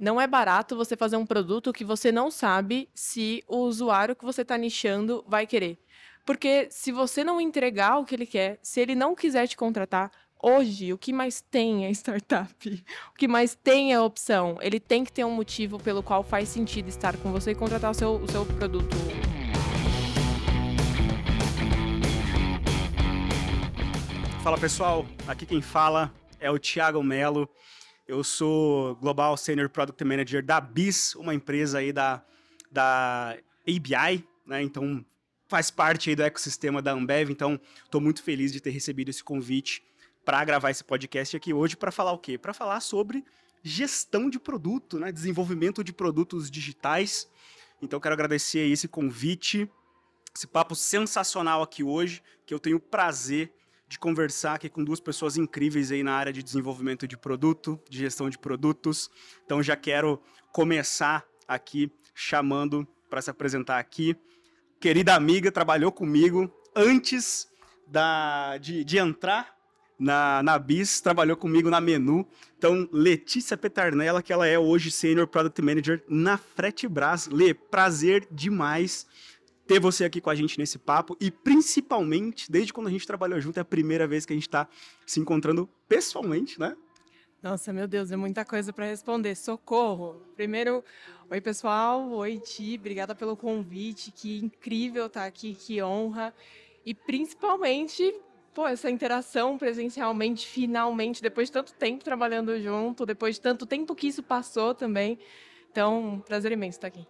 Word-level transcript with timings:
Não 0.00 0.18
é 0.18 0.26
barato 0.26 0.74
você 0.74 0.96
fazer 0.96 1.18
um 1.18 1.26
produto 1.26 1.74
que 1.74 1.84
você 1.84 2.10
não 2.10 2.30
sabe 2.30 2.88
se 2.94 3.44
o 3.46 3.58
usuário 3.58 4.16
que 4.16 4.24
você 4.24 4.40
está 4.40 4.56
nichando 4.56 5.22
vai 5.28 5.46
querer. 5.46 5.78
Porque 6.24 6.68
se 6.70 6.90
você 6.90 7.22
não 7.22 7.38
entregar 7.38 7.98
o 7.98 8.06
que 8.06 8.14
ele 8.14 8.24
quer, 8.24 8.58
se 8.62 8.80
ele 8.80 8.94
não 8.94 9.14
quiser 9.14 9.46
te 9.46 9.58
contratar, 9.58 10.10
hoje 10.42 10.90
o 10.94 10.96
que 10.96 11.12
mais 11.12 11.42
tem 11.42 11.84
é 11.84 11.90
startup. 11.90 12.84
O 13.12 13.14
que 13.14 13.28
mais 13.28 13.54
tem 13.54 13.92
é 13.92 14.00
opção. 14.00 14.56
Ele 14.62 14.80
tem 14.80 15.04
que 15.04 15.12
ter 15.12 15.22
um 15.22 15.30
motivo 15.32 15.78
pelo 15.78 16.02
qual 16.02 16.24
faz 16.24 16.48
sentido 16.48 16.88
estar 16.88 17.14
com 17.18 17.30
você 17.30 17.50
e 17.50 17.54
contratar 17.54 17.90
o 17.90 17.94
seu, 17.94 18.14
o 18.14 18.26
seu 18.26 18.46
produto. 18.46 18.96
Fala 24.42 24.56
pessoal, 24.56 25.04
aqui 25.28 25.44
quem 25.44 25.60
fala 25.60 26.10
é 26.38 26.50
o 26.50 26.58
Thiago 26.58 27.02
Melo. 27.02 27.46
Eu 28.10 28.24
sou 28.24 28.96
Global 28.96 29.36
Senior 29.36 29.70
Product 29.70 30.02
Manager 30.04 30.44
da 30.44 30.60
BIS, 30.60 31.14
uma 31.14 31.32
empresa 31.32 31.78
aí 31.78 31.92
da, 31.92 32.20
da 32.68 33.38
ABI, 33.62 34.26
né? 34.44 34.60
Então 34.64 35.06
faz 35.46 35.70
parte 35.70 36.10
aí 36.10 36.16
do 36.16 36.24
ecossistema 36.24 36.82
da 36.82 36.90
Ambev, 36.90 37.30
então 37.30 37.60
estou 37.84 38.00
muito 38.00 38.20
feliz 38.20 38.52
de 38.52 38.60
ter 38.60 38.70
recebido 38.70 39.10
esse 39.10 39.22
convite 39.22 39.84
para 40.24 40.44
gravar 40.44 40.72
esse 40.72 40.82
podcast 40.82 41.36
aqui 41.36 41.54
hoje 41.54 41.76
para 41.76 41.92
falar 41.92 42.10
o 42.10 42.18
quê? 42.18 42.36
Para 42.36 42.52
falar 42.52 42.80
sobre 42.80 43.24
gestão 43.62 44.28
de 44.28 44.40
produto, 44.40 44.98
né? 44.98 45.12
Desenvolvimento 45.12 45.84
de 45.84 45.92
produtos 45.92 46.50
digitais. 46.50 47.30
Então 47.80 48.00
quero 48.00 48.14
agradecer 48.14 48.68
esse 48.68 48.88
convite, 48.88 49.70
esse 50.34 50.48
papo 50.48 50.74
sensacional 50.74 51.62
aqui 51.62 51.84
hoje, 51.84 52.24
que 52.44 52.52
eu 52.52 52.58
tenho 52.58 52.80
prazer 52.80 53.52
de 53.90 53.98
conversar 53.98 54.54
aqui 54.54 54.68
com 54.68 54.84
duas 54.84 55.00
pessoas 55.00 55.36
incríveis 55.36 55.90
aí 55.90 56.04
na 56.04 56.12
área 56.12 56.32
de 56.32 56.44
desenvolvimento 56.44 57.08
de 57.08 57.16
produto, 57.16 57.78
de 57.90 57.98
gestão 57.98 58.30
de 58.30 58.38
produtos. 58.38 59.10
Então 59.44 59.60
já 59.60 59.74
quero 59.74 60.22
começar 60.52 61.26
aqui 61.46 61.90
chamando 62.14 62.86
para 63.10 63.20
se 63.20 63.30
apresentar 63.30 63.80
aqui. 63.80 64.16
Querida 64.78 65.16
amiga, 65.16 65.50
trabalhou 65.50 65.90
comigo 65.90 66.48
antes 66.74 67.48
da, 67.84 68.58
de, 68.58 68.84
de 68.84 68.96
entrar 68.96 69.56
na, 69.98 70.40
na 70.40 70.56
BIS, 70.56 71.00
trabalhou 71.00 71.36
comigo 71.36 71.68
na 71.68 71.80
Menu. 71.80 72.24
Então, 72.56 72.88
Letícia 72.92 73.56
Petarnella, 73.56 74.22
que 74.22 74.32
ela 74.32 74.46
é 74.46 74.56
hoje 74.56 74.92
Senior 74.92 75.26
Product 75.26 75.60
Manager 75.60 76.04
na 76.08 76.38
Fretebras. 76.38 77.26
Lê, 77.26 77.52
prazer 77.52 78.28
demais 78.30 79.04
ter 79.70 79.78
você 79.78 80.04
aqui 80.04 80.20
com 80.20 80.28
a 80.28 80.34
gente 80.34 80.58
nesse 80.58 80.80
papo 80.80 81.16
e 81.20 81.30
principalmente, 81.30 82.50
desde 82.50 82.72
quando 82.72 82.88
a 82.88 82.90
gente 82.90 83.06
trabalhou 83.06 83.40
junto, 83.40 83.56
é 83.56 83.60
a 83.60 83.64
primeira 83.64 84.04
vez 84.04 84.26
que 84.26 84.32
a 84.32 84.34
gente 84.34 84.48
está 84.48 84.68
se 85.06 85.20
encontrando 85.20 85.68
pessoalmente, 85.88 86.58
né? 86.58 86.76
Nossa, 87.40 87.72
meu 87.72 87.86
Deus, 87.86 88.10
é 88.10 88.16
muita 88.16 88.44
coisa 88.44 88.72
para 88.72 88.86
responder. 88.86 89.36
Socorro! 89.36 90.26
Primeiro, 90.34 90.82
oi 91.30 91.40
pessoal, 91.40 92.10
oi 92.10 92.40
Ti, 92.40 92.78
obrigada 92.80 93.14
pelo 93.14 93.36
convite, 93.36 94.10
que 94.10 94.40
incrível 94.40 95.06
estar 95.06 95.20
tá 95.20 95.26
aqui, 95.26 95.54
que 95.54 95.80
honra. 95.80 96.34
E 96.84 96.92
principalmente, 96.92 98.12
pô, 98.52 98.66
essa 98.66 98.90
interação 98.90 99.56
presencialmente, 99.56 100.48
finalmente, 100.48 101.22
depois 101.22 101.46
de 101.46 101.52
tanto 101.52 101.74
tempo 101.74 102.02
trabalhando 102.02 102.60
junto, 102.60 103.06
depois 103.06 103.36
de 103.36 103.40
tanto 103.40 103.64
tempo 103.64 103.94
que 103.94 104.08
isso 104.08 104.20
passou 104.24 104.74
também. 104.74 105.16
Então, 105.70 106.20
prazer 106.26 106.50
imenso 106.50 106.78
estar 106.78 106.88
aqui. 106.88 107.06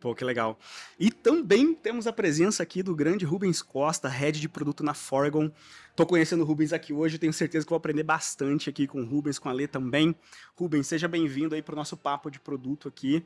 Pô, 0.00 0.14
que 0.14 0.24
legal. 0.24 0.58
E 0.98 1.10
também 1.10 1.74
temos 1.74 2.06
a 2.06 2.12
presença 2.12 2.62
aqui 2.62 2.82
do 2.82 2.96
grande 2.96 3.26
Rubens 3.26 3.60
Costa, 3.60 4.08
head 4.08 4.40
de 4.40 4.48
produto 4.48 4.82
na 4.82 4.94
Forgon. 4.94 5.50
Tô 5.94 6.06
conhecendo 6.06 6.42
o 6.42 6.46
Rubens 6.46 6.72
aqui 6.72 6.92
hoje, 6.92 7.18
tenho 7.18 7.32
certeza 7.32 7.66
que 7.66 7.70
vou 7.70 7.76
aprender 7.76 8.02
bastante 8.02 8.70
aqui 8.70 8.86
com 8.86 9.02
o 9.02 9.04
Rubens, 9.04 9.38
com 9.38 9.50
a 9.50 9.52
Lê 9.52 9.68
também. 9.68 10.16
Rubens, 10.56 10.86
seja 10.86 11.06
bem-vindo 11.06 11.54
aí 11.54 11.60
pro 11.60 11.76
nosso 11.76 11.98
papo 11.98 12.30
de 12.30 12.40
produto 12.40 12.88
aqui. 12.88 13.22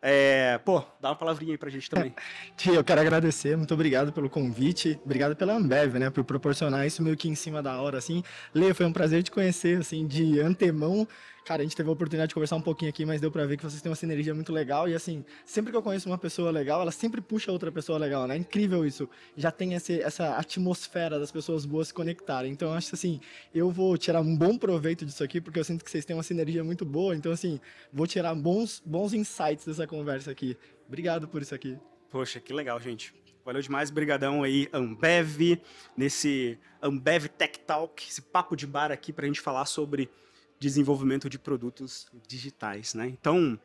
É, 0.00 0.58
pô, 0.58 0.84
dá 1.00 1.08
uma 1.08 1.16
palavrinha 1.16 1.54
aí 1.54 1.58
pra 1.58 1.70
gente 1.70 1.90
também. 1.90 2.14
Tia, 2.56 2.74
eu 2.74 2.84
quero 2.84 3.00
agradecer, 3.00 3.56
muito 3.56 3.74
obrigado 3.74 4.12
pelo 4.12 4.30
convite, 4.30 5.00
obrigado 5.04 5.34
pela 5.34 5.54
Ambev, 5.54 5.96
né, 5.96 6.10
por 6.10 6.22
proporcionar 6.24 6.86
isso 6.86 7.02
meio 7.02 7.16
que 7.16 7.28
em 7.28 7.34
cima 7.34 7.62
da 7.62 7.80
hora, 7.80 7.98
assim. 7.98 8.22
Lê, 8.54 8.72
foi 8.74 8.86
um 8.86 8.92
prazer 8.92 9.22
te 9.22 9.30
conhecer, 9.30 9.78
assim, 9.78 10.06
de 10.06 10.38
antemão. 10.40 11.08
Cara, 11.48 11.62
a 11.62 11.64
gente 11.64 11.74
teve 11.74 11.88
a 11.88 11.92
oportunidade 11.92 12.28
de 12.28 12.34
conversar 12.34 12.56
um 12.56 12.60
pouquinho 12.60 12.90
aqui, 12.90 13.06
mas 13.06 13.22
deu 13.22 13.30
pra 13.30 13.46
ver 13.46 13.56
que 13.56 13.64
vocês 13.64 13.80
têm 13.80 13.88
uma 13.88 13.96
sinergia 13.96 14.34
muito 14.34 14.52
legal. 14.52 14.86
E 14.86 14.94
assim, 14.94 15.24
sempre 15.46 15.70
que 15.70 15.78
eu 15.78 15.82
conheço 15.82 16.06
uma 16.06 16.18
pessoa 16.18 16.50
legal, 16.50 16.82
ela 16.82 16.92
sempre 16.92 17.22
puxa 17.22 17.50
outra 17.50 17.72
pessoa 17.72 17.98
legal, 17.98 18.26
né? 18.26 18.34
É 18.34 18.38
incrível 18.38 18.84
isso. 18.84 19.08
Já 19.34 19.50
tem 19.50 19.72
esse, 19.72 19.98
essa 19.98 20.36
atmosfera 20.36 21.18
das 21.18 21.32
pessoas 21.32 21.64
boas 21.64 21.88
se 21.88 21.94
conectarem. 21.94 22.52
Então, 22.52 22.68
eu 22.68 22.74
acho 22.74 22.94
assim, 22.94 23.18
eu 23.54 23.70
vou 23.70 23.96
tirar 23.96 24.20
um 24.20 24.36
bom 24.36 24.58
proveito 24.58 25.06
disso 25.06 25.24
aqui, 25.24 25.40
porque 25.40 25.58
eu 25.58 25.64
sinto 25.64 25.82
que 25.82 25.90
vocês 25.90 26.04
têm 26.04 26.14
uma 26.14 26.22
sinergia 26.22 26.62
muito 26.62 26.84
boa. 26.84 27.16
Então, 27.16 27.32
assim, 27.32 27.58
vou 27.90 28.06
tirar 28.06 28.34
bons, 28.34 28.82
bons 28.84 29.14
insights 29.14 29.64
dessa 29.64 29.86
conversa 29.86 30.30
aqui. 30.30 30.54
Obrigado 30.86 31.26
por 31.26 31.40
isso 31.40 31.54
aqui. 31.54 31.78
Poxa, 32.10 32.40
que 32.40 32.52
legal, 32.52 32.78
gente. 32.78 33.14
Valeu 33.42 33.62
demais, 33.62 33.88
brigadão 33.90 34.42
aí, 34.42 34.68
Ambev, 34.70 35.58
nesse 35.96 36.58
Ambev 36.82 37.28
Tech 37.28 37.58
Talk, 37.60 38.06
esse 38.06 38.20
papo 38.20 38.54
de 38.54 38.66
bar 38.66 38.92
aqui 38.92 39.14
pra 39.14 39.26
gente 39.26 39.40
falar 39.40 39.64
sobre 39.64 40.10
desenvolvimento 40.58 41.28
de 41.28 41.38
produtos 41.38 42.06
digitais, 42.26 42.94
né? 42.94 43.06
Então, 43.06 43.58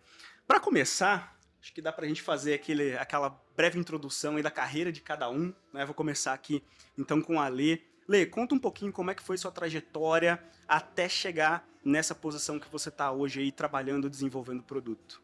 para 0.47 0.59
começar, 0.59 1.37
acho 1.61 1.73
que 1.73 1.81
dá 1.81 1.91
para 1.91 2.05
a 2.05 2.07
gente 2.07 2.21
fazer 2.21 2.53
aquele, 2.53 2.97
aquela 2.97 3.29
breve 3.55 3.79
introdução 3.79 4.39
da 4.41 4.51
carreira 4.51 4.91
de 4.91 5.01
cada 5.01 5.29
um, 5.29 5.53
né? 5.73 5.85
Vou 5.85 5.95
começar 5.95 6.33
aqui 6.33 6.63
então 6.97 7.21
com 7.21 7.39
a 7.39 7.47
Lê. 7.47 7.81
Lê, 8.07 8.25
conta 8.25 8.53
um 8.53 8.59
pouquinho 8.59 8.91
como 8.91 9.11
é 9.11 9.15
que 9.15 9.23
foi 9.23 9.37
sua 9.37 9.51
trajetória 9.51 10.43
até 10.67 11.07
chegar 11.07 11.67
nessa 11.83 12.13
posição 12.13 12.59
que 12.59 12.69
você 12.69 12.89
está 12.89 13.11
hoje 13.11 13.39
aí 13.39 13.51
trabalhando, 13.51 14.09
desenvolvendo 14.09 14.63
produto. 14.63 15.21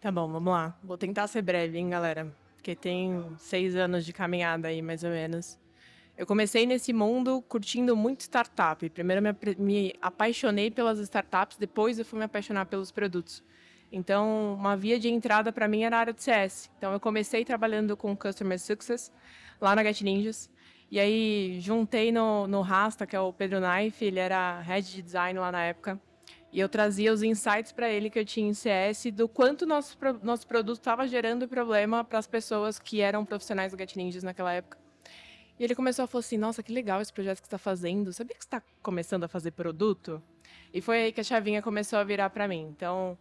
Tá 0.00 0.10
bom, 0.10 0.30
vamos 0.30 0.52
lá. 0.52 0.76
Vou 0.82 0.98
tentar 0.98 1.26
ser 1.28 1.42
breve, 1.42 1.78
hein, 1.78 1.90
galera? 1.90 2.34
Porque 2.56 2.74
tem 2.74 3.24
seis 3.38 3.76
anos 3.76 4.04
de 4.04 4.12
caminhada 4.12 4.68
aí, 4.68 4.82
mais 4.82 5.04
ou 5.04 5.10
menos. 5.10 5.58
Eu 6.16 6.26
comecei 6.26 6.66
nesse 6.66 6.92
mundo 6.92 7.42
curtindo 7.48 7.96
muito 7.96 8.20
startup. 8.20 8.88
Primeiro 8.90 9.22
me, 9.22 9.34
me 9.58 9.94
apaixonei 10.00 10.70
pelas 10.70 10.98
startups, 10.98 11.56
depois 11.56 11.98
eu 11.98 12.04
fui 12.04 12.18
me 12.18 12.24
apaixonar 12.24 12.66
pelos 12.66 12.90
produtos. 12.90 13.42
Então, 13.90 14.54
uma 14.54 14.76
via 14.76 14.98
de 14.98 15.08
entrada 15.08 15.52
para 15.52 15.68
mim 15.68 15.82
era 15.82 15.96
a 15.96 16.00
área 16.00 16.12
de 16.12 16.22
CS. 16.22 16.70
Então, 16.78 16.92
eu 16.92 17.00
comecei 17.00 17.44
trabalhando 17.44 17.96
com 17.96 18.16
Customer 18.16 18.58
Success 18.58 19.12
lá 19.60 19.74
na 19.74 19.82
Get 19.84 20.02
Ninjas. 20.02 20.50
E 20.90 21.00
aí, 21.00 21.58
juntei 21.60 22.12
no, 22.12 22.46
no 22.46 22.60
Rasta, 22.60 23.06
que 23.06 23.16
é 23.16 23.20
o 23.20 23.32
Pedro 23.32 23.58
Knife, 23.60 24.04
ele 24.04 24.18
era 24.18 24.60
head 24.60 24.90
de 24.90 25.02
design 25.02 25.38
lá 25.38 25.50
na 25.50 25.62
época. 25.62 26.00
E 26.52 26.60
eu 26.60 26.68
trazia 26.68 27.12
os 27.12 27.22
insights 27.22 27.72
para 27.72 27.88
ele 27.88 28.10
que 28.10 28.18
eu 28.18 28.24
tinha 28.24 28.46
em 28.46 28.52
CS 28.52 29.06
do 29.12 29.26
quanto 29.26 29.64
nosso, 29.64 29.96
nosso 30.22 30.46
produto 30.46 30.78
estava 30.78 31.08
gerando 31.08 31.48
problema 31.48 32.04
para 32.04 32.18
as 32.18 32.26
pessoas 32.26 32.78
que 32.78 33.00
eram 33.00 33.24
profissionais 33.24 33.72
do 33.72 33.78
Get 33.78 33.96
Ninjas 33.96 34.22
naquela 34.22 34.52
época. 34.52 34.81
E 35.62 35.64
ele 35.64 35.76
começou 35.76 36.02
a 36.02 36.08
falar 36.08 36.18
assim: 36.18 36.36
Nossa, 36.36 36.60
que 36.60 36.72
legal 36.72 37.00
esse 37.00 37.12
projeto 37.12 37.36
que 37.36 37.46
você 37.46 37.54
está 37.54 37.56
fazendo. 37.56 38.12
Sabia 38.12 38.34
que 38.34 38.42
você 38.42 38.48
está 38.48 38.60
começando 38.82 39.22
a 39.22 39.28
fazer 39.28 39.52
produto? 39.52 40.20
E 40.74 40.80
foi 40.80 41.04
aí 41.04 41.12
que 41.12 41.20
a 41.20 41.24
chavinha 41.24 41.62
começou 41.62 42.00
a 42.00 42.02
virar 42.02 42.30
para 42.30 42.48
mim. 42.48 42.66
Então, 42.76 43.16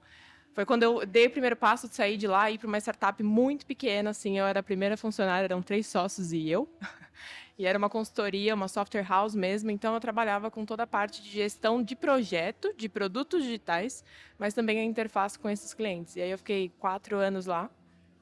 foi 0.52 0.66
quando 0.66 0.82
eu 0.82 1.06
dei 1.06 1.28
o 1.28 1.30
primeiro 1.30 1.56
passo 1.56 1.88
de 1.88 1.94
sair 1.94 2.18
de 2.18 2.26
lá 2.26 2.50
e 2.50 2.56
ir 2.56 2.58
para 2.58 2.68
uma 2.68 2.80
startup 2.80 3.22
muito 3.22 3.64
pequena. 3.64 4.10
Assim, 4.10 4.40
eu 4.40 4.46
era 4.48 4.62
a 4.62 4.64
primeira 4.64 4.98
funcionária, 4.98 5.46
eram 5.46 5.62
três 5.62 5.86
sócios 5.86 6.34
e 6.34 6.50
eu. 6.50 6.68
E 7.60 7.66
era 7.68 7.78
uma 7.78 7.92
consultoria, 7.92 8.56
uma 8.56 8.68
software 8.68 9.06
house 9.08 9.36
mesmo. 9.36 9.70
Então, 9.70 9.94
eu 9.94 10.00
trabalhava 10.00 10.50
com 10.50 10.66
toda 10.66 10.82
a 10.82 10.88
parte 10.88 11.22
de 11.22 11.30
gestão 11.30 11.84
de 11.84 11.96
projeto, 11.96 12.74
de 12.76 12.90
produtos 12.90 13.44
digitais, 13.44 14.04
mas 14.40 14.56
também 14.56 14.80
a 14.80 14.84
interface 14.84 15.38
com 15.38 15.48
esses 15.48 15.72
clientes. 15.72 16.16
E 16.16 16.22
aí, 16.22 16.32
eu 16.32 16.40
fiquei 16.40 16.74
quatro 16.80 17.18
anos 17.18 17.46
lá 17.46 17.70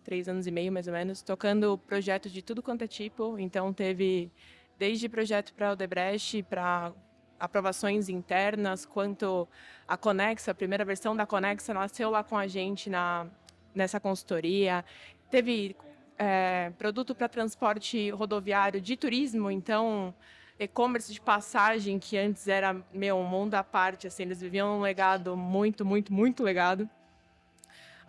três 0.09 0.27
anos 0.27 0.47
e 0.47 0.51
meio 0.51 0.71
mais 0.71 0.87
ou 0.87 0.93
menos, 0.93 1.21
tocando 1.21 1.77
projetos 1.77 2.31
de 2.31 2.41
tudo 2.41 2.63
quanto 2.63 2.81
é 2.81 2.87
tipo. 2.87 3.37
Então 3.37 3.71
teve 3.71 4.31
desde 4.75 5.07
projeto 5.07 5.53
para 5.53 5.69
o 5.69 5.73
Odebrecht, 5.73 6.41
para 6.49 6.91
aprovações 7.39 8.09
internas, 8.09 8.87
quanto 8.87 9.47
a 9.87 9.95
Conexa, 9.95 10.49
a 10.49 10.55
primeira 10.55 10.83
versão 10.83 11.15
da 11.15 11.27
Conexa 11.27 11.75
nasceu 11.75 12.09
lá 12.09 12.23
com 12.23 12.35
a 12.35 12.47
gente 12.47 12.89
na, 12.89 13.27
nessa 13.75 13.99
consultoria. 13.99 14.83
Teve 15.29 15.75
é, 16.17 16.71
produto 16.75 17.13
para 17.13 17.29
transporte 17.29 18.09
rodoviário 18.09 18.81
de 18.81 18.97
turismo, 18.97 19.51
então 19.51 20.11
e-commerce 20.57 21.13
de 21.13 21.21
passagem, 21.21 21.99
que 21.99 22.17
antes 22.17 22.47
era 22.47 22.75
meu 22.91 23.15
um 23.15 23.27
mundo 23.27 23.53
à 23.53 23.63
parte, 23.63 24.07
assim, 24.07 24.23
eles 24.23 24.41
viviam 24.41 24.79
um 24.79 24.81
legado 24.81 25.37
muito, 25.37 25.85
muito, 25.85 26.11
muito 26.11 26.41
legado. 26.41 26.89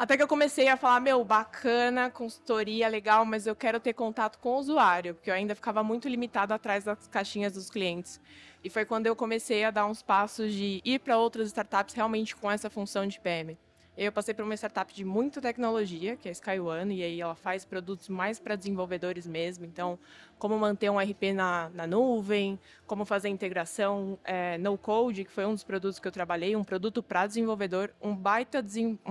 Até 0.00 0.16
que 0.16 0.22
eu 0.22 0.26
comecei 0.26 0.66
a 0.66 0.78
falar, 0.78 0.98
meu, 0.98 1.22
bacana, 1.22 2.08
consultoria, 2.08 2.88
legal, 2.88 3.26
mas 3.26 3.46
eu 3.46 3.54
quero 3.54 3.78
ter 3.78 3.92
contato 3.92 4.38
com 4.38 4.52
o 4.52 4.58
usuário, 4.58 5.14
porque 5.14 5.28
eu 5.28 5.34
ainda 5.34 5.54
ficava 5.54 5.82
muito 5.82 6.08
limitado 6.08 6.54
atrás 6.54 6.84
das 6.84 7.06
caixinhas 7.06 7.52
dos 7.52 7.68
clientes. 7.68 8.18
E 8.64 8.70
foi 8.70 8.86
quando 8.86 9.06
eu 9.08 9.14
comecei 9.14 9.62
a 9.62 9.70
dar 9.70 9.84
uns 9.84 10.00
passos 10.00 10.54
de 10.54 10.80
ir 10.86 11.00
para 11.00 11.18
outras 11.18 11.48
startups 11.48 11.94
realmente 11.94 12.34
com 12.34 12.50
essa 12.50 12.70
função 12.70 13.06
de 13.06 13.20
PM. 13.20 13.58
Eu 13.96 14.12
passei 14.12 14.32
por 14.32 14.44
uma 14.44 14.54
startup 14.54 14.94
de 14.94 15.04
muita 15.04 15.40
tecnologia, 15.40 16.16
que 16.16 16.28
é 16.28 16.30
a 16.30 16.32
SkyOne, 16.32 16.96
e 16.96 17.02
aí 17.02 17.20
ela 17.20 17.34
faz 17.34 17.64
produtos 17.64 18.08
mais 18.08 18.38
para 18.38 18.56
desenvolvedores 18.56 19.26
mesmo. 19.26 19.64
Então, 19.64 19.98
como 20.38 20.58
manter 20.58 20.88
um 20.90 20.98
RP 20.98 21.34
na, 21.34 21.68
na 21.70 21.86
nuvem, 21.86 22.58
como 22.86 23.04
fazer 23.04 23.28
integração 23.28 24.18
é, 24.24 24.56
no 24.58 24.78
code, 24.78 25.24
que 25.24 25.30
foi 25.30 25.44
um 25.44 25.52
dos 25.52 25.64
produtos 25.64 25.98
que 25.98 26.08
eu 26.08 26.12
trabalhei, 26.12 26.56
um 26.56 26.64
produto 26.64 27.02
para 27.02 27.26
desenvolvedor, 27.26 27.90
um 28.00 28.14
baita, 28.16 28.64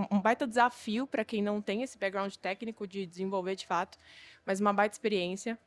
um 0.09 0.19
baita 0.19 0.47
desafio 0.47 1.05
para 1.05 1.23
quem 1.23 1.41
não 1.41 1.61
tem 1.61 1.83
esse 1.83 1.97
background 1.97 2.33
técnico 2.35 2.87
de 2.87 3.05
desenvolver 3.05 3.55
de 3.55 3.67
fato, 3.67 3.97
mas 4.45 4.59
uma 4.59 4.73
baita 4.73 4.95
experiência. 4.95 5.59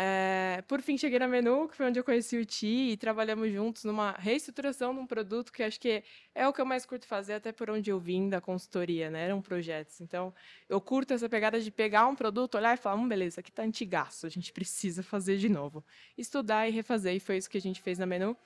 É, 0.00 0.62
por 0.68 0.80
fim, 0.80 0.96
cheguei 0.96 1.18
na 1.18 1.26
Menu, 1.26 1.66
que 1.68 1.74
foi 1.74 1.86
onde 1.86 1.98
eu 1.98 2.04
conheci 2.04 2.36
o 2.36 2.44
Ti, 2.44 2.92
e 2.92 2.96
trabalhamos 2.96 3.52
juntos 3.52 3.82
numa 3.82 4.12
reestruturação 4.12 4.94
de 4.94 5.00
um 5.00 5.06
produto 5.08 5.52
que 5.52 5.60
acho 5.60 5.80
que 5.80 6.04
é 6.32 6.46
o 6.46 6.52
que 6.52 6.60
eu 6.60 6.64
mais 6.64 6.86
curto 6.86 7.04
fazer, 7.04 7.32
até 7.32 7.50
por 7.50 7.68
onde 7.68 7.90
eu 7.90 7.98
vim 7.98 8.28
da 8.28 8.40
consultoria, 8.40 9.10
né? 9.10 9.24
Eram 9.24 9.42
projetos. 9.42 10.00
Então, 10.00 10.32
eu 10.68 10.80
curto 10.80 11.14
essa 11.14 11.28
pegada 11.28 11.60
de 11.60 11.68
pegar 11.72 12.06
um 12.06 12.14
produto, 12.14 12.54
olhar 12.54 12.74
e 12.74 12.76
falar, 12.76 12.94
hum, 12.94 13.08
beleza, 13.08 13.40
aqui 13.40 13.50
tá 13.50 13.64
antigaço, 13.64 14.24
a 14.24 14.28
gente 14.28 14.52
precisa 14.52 15.02
fazer 15.02 15.36
de 15.36 15.48
novo. 15.48 15.84
Estudar 16.16 16.68
e 16.68 16.70
refazer, 16.70 17.16
e 17.16 17.18
foi 17.18 17.36
isso 17.36 17.50
que 17.50 17.58
a 17.58 17.60
gente 17.60 17.82
fez 17.82 17.98
na 17.98 18.06
Menu. 18.06 18.36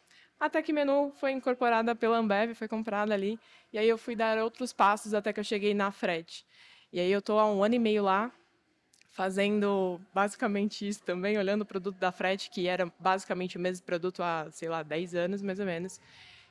Até 0.41 0.63
que 0.63 0.73
Menu 0.73 1.13
foi 1.17 1.33
incorporada 1.33 1.95
pela 1.95 2.17
Ambev, 2.17 2.55
foi 2.55 2.67
comprada 2.67 3.13
ali, 3.13 3.39
e 3.71 3.77
aí 3.79 3.87
eu 3.87 3.99
fui 3.99 4.17
dar 4.17 4.39
outros 4.39 4.73
passos 4.73 5.13
até 5.13 5.35
que 5.35 5.41
eu 5.41 5.45
cheguei 5.45 5.75
na 5.75 5.93
Fred. 5.93 6.47
E 6.91 6.99
aí 6.99 7.13
eu 7.13 7.21
tô 7.21 7.39
há 7.39 7.47
um 7.53 7.63
ano 7.63 7.75
e 7.75 7.79
meio 7.79 8.05
lá, 8.05 8.33
fazendo 9.13 10.01
basicamente 10.13 10.89
isso 10.89 11.03
também, 11.05 11.39
olhando 11.39 11.63
o 11.63 11.67
produto 11.67 11.97
da 11.99 12.11
Fred, 12.11 12.51
que 12.51 12.67
era 12.67 12.91
basicamente 12.99 13.57
o 13.57 13.61
mesmo 13.61 13.85
produto 13.85 14.23
há, 14.23 14.49
sei 14.51 14.69
lá, 14.69 14.83
10 14.83 15.15
anos 15.15 15.43
mais 15.43 15.61
ou 15.61 15.67
menos. 15.67 16.01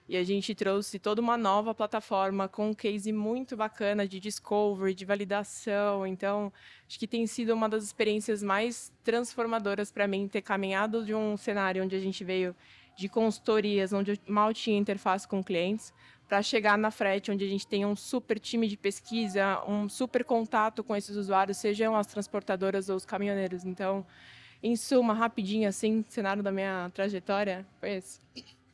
E 0.08 0.18
a 0.18 0.24
gente 0.24 0.54
trouxe 0.54 1.00
toda 1.00 1.22
uma 1.22 1.38
nova 1.38 1.74
plataforma 1.74 2.48
com 2.48 2.70
um 2.70 2.74
case 2.74 3.12
muito 3.12 3.56
bacana 3.56 4.08
de 4.08 4.20
discovery, 4.20 4.94
de 4.94 5.06
validação. 5.06 6.06
Então, 6.06 6.52
acho 6.88 7.00
que 7.00 7.08
tem 7.08 7.26
sido 7.26 7.54
uma 7.54 7.70
das 7.70 7.84
experiências 7.84 8.44
mais 8.44 8.92
transformadoras 9.04 9.92
para 9.92 10.08
mim 10.08 10.28
ter 10.28 10.42
caminhado 10.42 11.06
de 11.06 11.16
um 11.16 11.38
cenário 11.38 11.84
onde 11.84 11.96
a 11.96 12.00
gente 12.00 12.24
veio 12.24 12.56
de 12.96 13.08
consultorias, 13.08 13.94
onde 13.94 14.12
eu 14.12 14.18
mal 14.28 14.54
tinha 14.54 14.78
interface 14.78 15.28
com 15.28 15.44
clientes, 15.44 15.94
para 16.32 16.42
chegar 16.42 16.78
na 16.78 16.90
frete, 16.92 17.30
onde 17.30 17.44
a 17.44 17.48
gente 17.50 17.68
tem 17.68 17.86
um 17.86 17.94
super 17.94 18.40
time 18.40 18.66
de 18.66 18.78
pesquisa, 18.78 19.62
um 19.68 19.90
super 19.90 20.24
contato 20.24 20.82
com 20.82 20.96
esses 20.96 21.18
usuários, 21.18 21.58
sejam 21.58 21.94
as 21.94 22.08
transportadoras 22.08 22.88
ou 22.88 22.96
os 22.96 23.04
caminhoneiros. 23.04 23.66
Então, 23.66 24.06
em 24.64 24.74
suma, 24.78 25.14
rapidinho 25.14 25.68
assim, 25.68 26.06
cenário 26.08 26.42
da 26.42 26.50
minha 26.50 26.90
trajetória 26.94 27.68
foi 27.82 27.96
esse. 27.96 28.22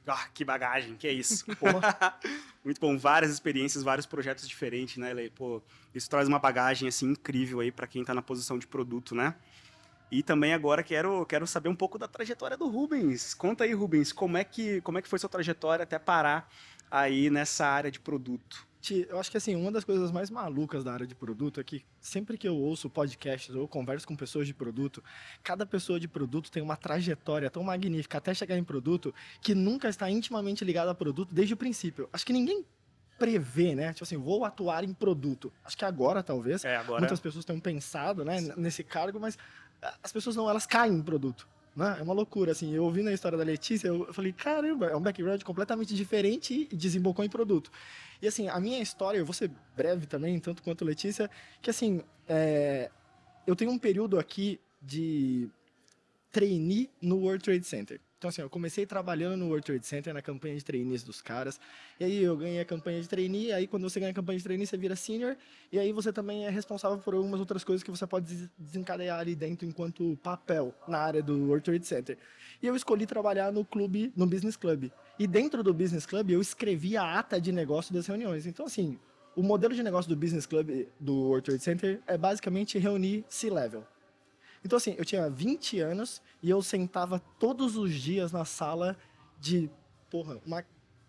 Ah, 0.05 0.27
que 0.31 0.45
bagagem, 0.45 0.95
que 0.97 1.07
é 1.07 1.11
isso. 1.11 1.45
Muito 2.63 2.79
bom, 2.79 2.95
várias 2.95 3.31
experiências, 3.31 3.81
vários 3.81 4.05
projetos 4.05 4.47
diferentes, 4.47 4.97
né, 4.97 5.11
Lei? 5.11 5.31
Pô, 5.31 5.59
isso 5.95 6.07
traz 6.07 6.27
uma 6.27 6.37
bagagem 6.37 6.87
assim 6.87 7.07
incrível 7.07 7.61
aí 7.61 7.71
para 7.71 7.87
quem 7.87 8.01
está 8.01 8.13
na 8.13 8.21
posição 8.21 8.59
de 8.59 8.67
produto, 8.67 9.15
né? 9.15 9.33
E 10.11 10.21
também 10.21 10.53
agora 10.53 10.83
quero, 10.83 11.25
quero 11.25 11.47
saber 11.47 11.69
um 11.69 11.75
pouco 11.75 11.97
da 11.97 12.07
trajetória 12.07 12.55
do 12.55 12.67
Rubens. 12.67 13.33
Conta 13.33 13.63
aí, 13.63 13.73
Rubens, 13.73 14.13
como 14.13 14.37
é 14.37 14.43
que 14.43 14.79
como 14.81 14.99
é 14.99 15.01
que 15.01 15.09
foi 15.09 15.17
sua 15.17 15.27
trajetória 15.27 15.81
até 15.81 15.97
parar 15.97 16.47
aí 16.89 17.29
nessa 17.29 17.65
área 17.65 17.91
de 17.91 17.99
produto? 17.99 18.67
Eu 19.09 19.19
acho 19.19 19.29
que 19.29 19.37
assim, 19.37 19.55
uma 19.55 19.71
das 19.71 19.83
coisas 19.83 20.11
mais 20.11 20.29
malucas 20.29 20.83
da 20.83 20.93
área 20.93 21.05
de 21.05 21.13
produto 21.13 21.59
é 21.59 21.63
que 21.63 21.83
sempre 21.99 22.37
que 22.37 22.47
eu 22.47 22.55
ouço 22.55 22.89
podcasts 22.89 23.53
ou 23.53 23.67
converso 23.67 24.07
com 24.07 24.15
pessoas 24.15 24.47
de 24.47 24.53
produto, 24.53 25.03
cada 25.43 25.65
pessoa 25.65 25.99
de 25.99 26.07
produto 26.07 26.49
tem 26.49 26.63
uma 26.63 26.77
trajetória 26.77 27.49
tão 27.49 27.63
magnífica 27.63 28.17
até 28.17 28.33
chegar 28.33 28.57
em 28.57 28.63
produto 28.63 29.13
que 29.41 29.53
nunca 29.53 29.89
está 29.89 30.09
intimamente 30.09 30.63
ligada 30.63 30.91
a 30.91 30.95
produto 30.95 31.33
desde 31.33 31.53
o 31.53 31.57
princípio. 31.57 32.07
Acho 32.13 32.25
que 32.25 32.31
ninguém 32.31 32.65
prevê, 33.17 33.75
né? 33.75 33.91
Tipo 33.93 34.03
assim, 34.03 34.17
vou 34.17 34.45
atuar 34.45 34.83
em 34.83 34.93
produto. 34.93 35.51
Acho 35.65 35.77
que 35.77 35.83
agora, 35.83 36.23
talvez, 36.23 36.63
é, 36.63 36.77
agora... 36.77 36.99
muitas 36.99 37.19
pessoas 37.19 37.43
tenham 37.43 37.59
pensado 37.59 38.23
né, 38.23 38.39
nesse 38.55 38.83
cargo, 38.83 39.19
mas 39.19 39.37
as 40.01 40.11
pessoas 40.11 40.35
não, 40.35 40.49
elas 40.49 40.65
caem 40.65 40.93
em 40.93 41.01
produto. 41.01 41.47
Né? 41.77 41.97
É 41.99 42.01
uma 42.01 42.13
loucura, 42.13 42.51
assim. 42.51 42.73
Eu 42.73 42.83
ouvi 42.83 43.03
na 43.03 43.13
história 43.13 43.37
da 43.37 43.43
Letícia, 43.43 43.87
eu 43.87 44.11
falei, 44.11 44.33
caramba, 44.33 44.87
é 44.87 44.95
um 44.95 45.01
background 45.01 45.43
completamente 45.43 45.93
diferente 45.93 46.67
e 46.71 46.75
desembocou 46.75 47.23
em 47.23 47.29
produto. 47.29 47.71
E 48.19 48.27
assim, 48.27 48.49
a 48.49 48.59
minha 48.59 48.81
história, 48.81 49.19
eu 49.19 49.25
vou 49.25 49.33
ser 49.33 49.51
breve 49.75 50.07
também, 50.07 50.39
tanto 50.39 50.63
quanto 50.63 50.83
Letícia, 50.83 51.29
que 51.61 51.69
assim, 51.69 52.01
é, 52.27 52.89
eu 53.45 53.55
tenho 53.55 53.69
um 53.69 53.77
período 53.77 54.17
aqui 54.17 54.59
de 54.81 55.47
trainee 56.31 56.89
no 56.99 57.17
World 57.17 57.43
Trade 57.43 57.63
Center. 57.63 58.01
Então, 58.17 58.29
assim, 58.29 58.41
eu 58.41 58.49
comecei 58.49 58.83
trabalhando 58.83 59.37
no 59.37 59.45
World 59.45 59.63
Trade 59.63 59.85
Center, 59.85 60.11
na 60.11 60.23
campanha 60.23 60.55
de 60.55 60.65
trainees 60.65 61.03
dos 61.03 61.21
caras. 61.21 61.59
E 61.99 62.03
aí 62.03 62.23
eu 62.23 62.35
ganhei 62.35 62.59
a 62.59 62.65
campanha 62.65 62.99
de 62.99 63.07
trainee, 63.07 63.51
aí 63.51 63.67
quando 63.67 63.87
você 63.87 63.99
ganha 63.99 64.11
a 64.11 64.15
campanha 64.15 64.39
de 64.39 64.43
trainee, 64.43 64.65
você 64.65 64.75
vira 64.75 64.95
senior. 64.95 65.37
E 65.71 65.77
aí 65.77 65.91
você 65.91 66.11
também 66.11 66.47
é 66.47 66.49
responsável 66.49 66.97
por 66.97 67.13
algumas 67.13 67.39
outras 67.39 67.63
coisas 67.63 67.83
que 67.83 67.91
você 67.91 68.07
pode 68.07 68.49
desencadear 68.57 69.19
ali 69.19 69.35
dentro 69.35 69.67
enquanto 69.67 70.17
papel 70.23 70.73
na 70.87 70.97
área 70.97 71.21
do 71.21 71.37
World 71.45 71.63
Trade 71.63 71.85
Center. 71.85 72.17
E 72.59 72.65
eu 72.65 72.75
escolhi 72.75 73.05
trabalhar 73.05 73.51
no 73.51 73.63
clube, 73.63 74.11
no 74.15 74.25
Business 74.25 74.57
Club. 74.57 74.89
E 75.19 75.27
dentro 75.27 75.61
do 75.61 75.71
Business 75.71 76.07
Club, 76.07 76.31
eu 76.31 76.41
escrevi 76.41 76.97
a 76.97 77.19
ata 77.19 77.39
de 77.39 77.51
negócio 77.51 77.93
das 77.93 78.07
reuniões. 78.07 78.47
Então, 78.47 78.65
assim, 78.65 78.97
o 79.35 79.43
modelo 79.43 79.75
de 79.75 79.83
negócio 79.83 80.09
do 80.09 80.15
Business 80.15 80.47
Club 80.47 80.87
do 80.99 81.13
World 81.13 81.45
Trade 81.45 81.63
Center 81.63 82.01
é 82.07 82.17
basicamente 82.17 82.79
reunir 82.79 83.23
C-level. 83.29 83.85
Então, 84.67 84.75
assim, 84.75 84.95
eu 84.97 85.05
tinha 85.05 85.29
20 85.29 85.79
anos 85.79 86.21
e 86.43 86.49
eu 86.49 86.61
sentava 86.61 87.21
todos 87.39 87.77
os 87.77 87.93
dias 87.93 88.33
na 88.33 88.43
sala 88.43 88.97
de, 89.39 89.69
porra, 90.09 90.41
uma, 90.45 90.61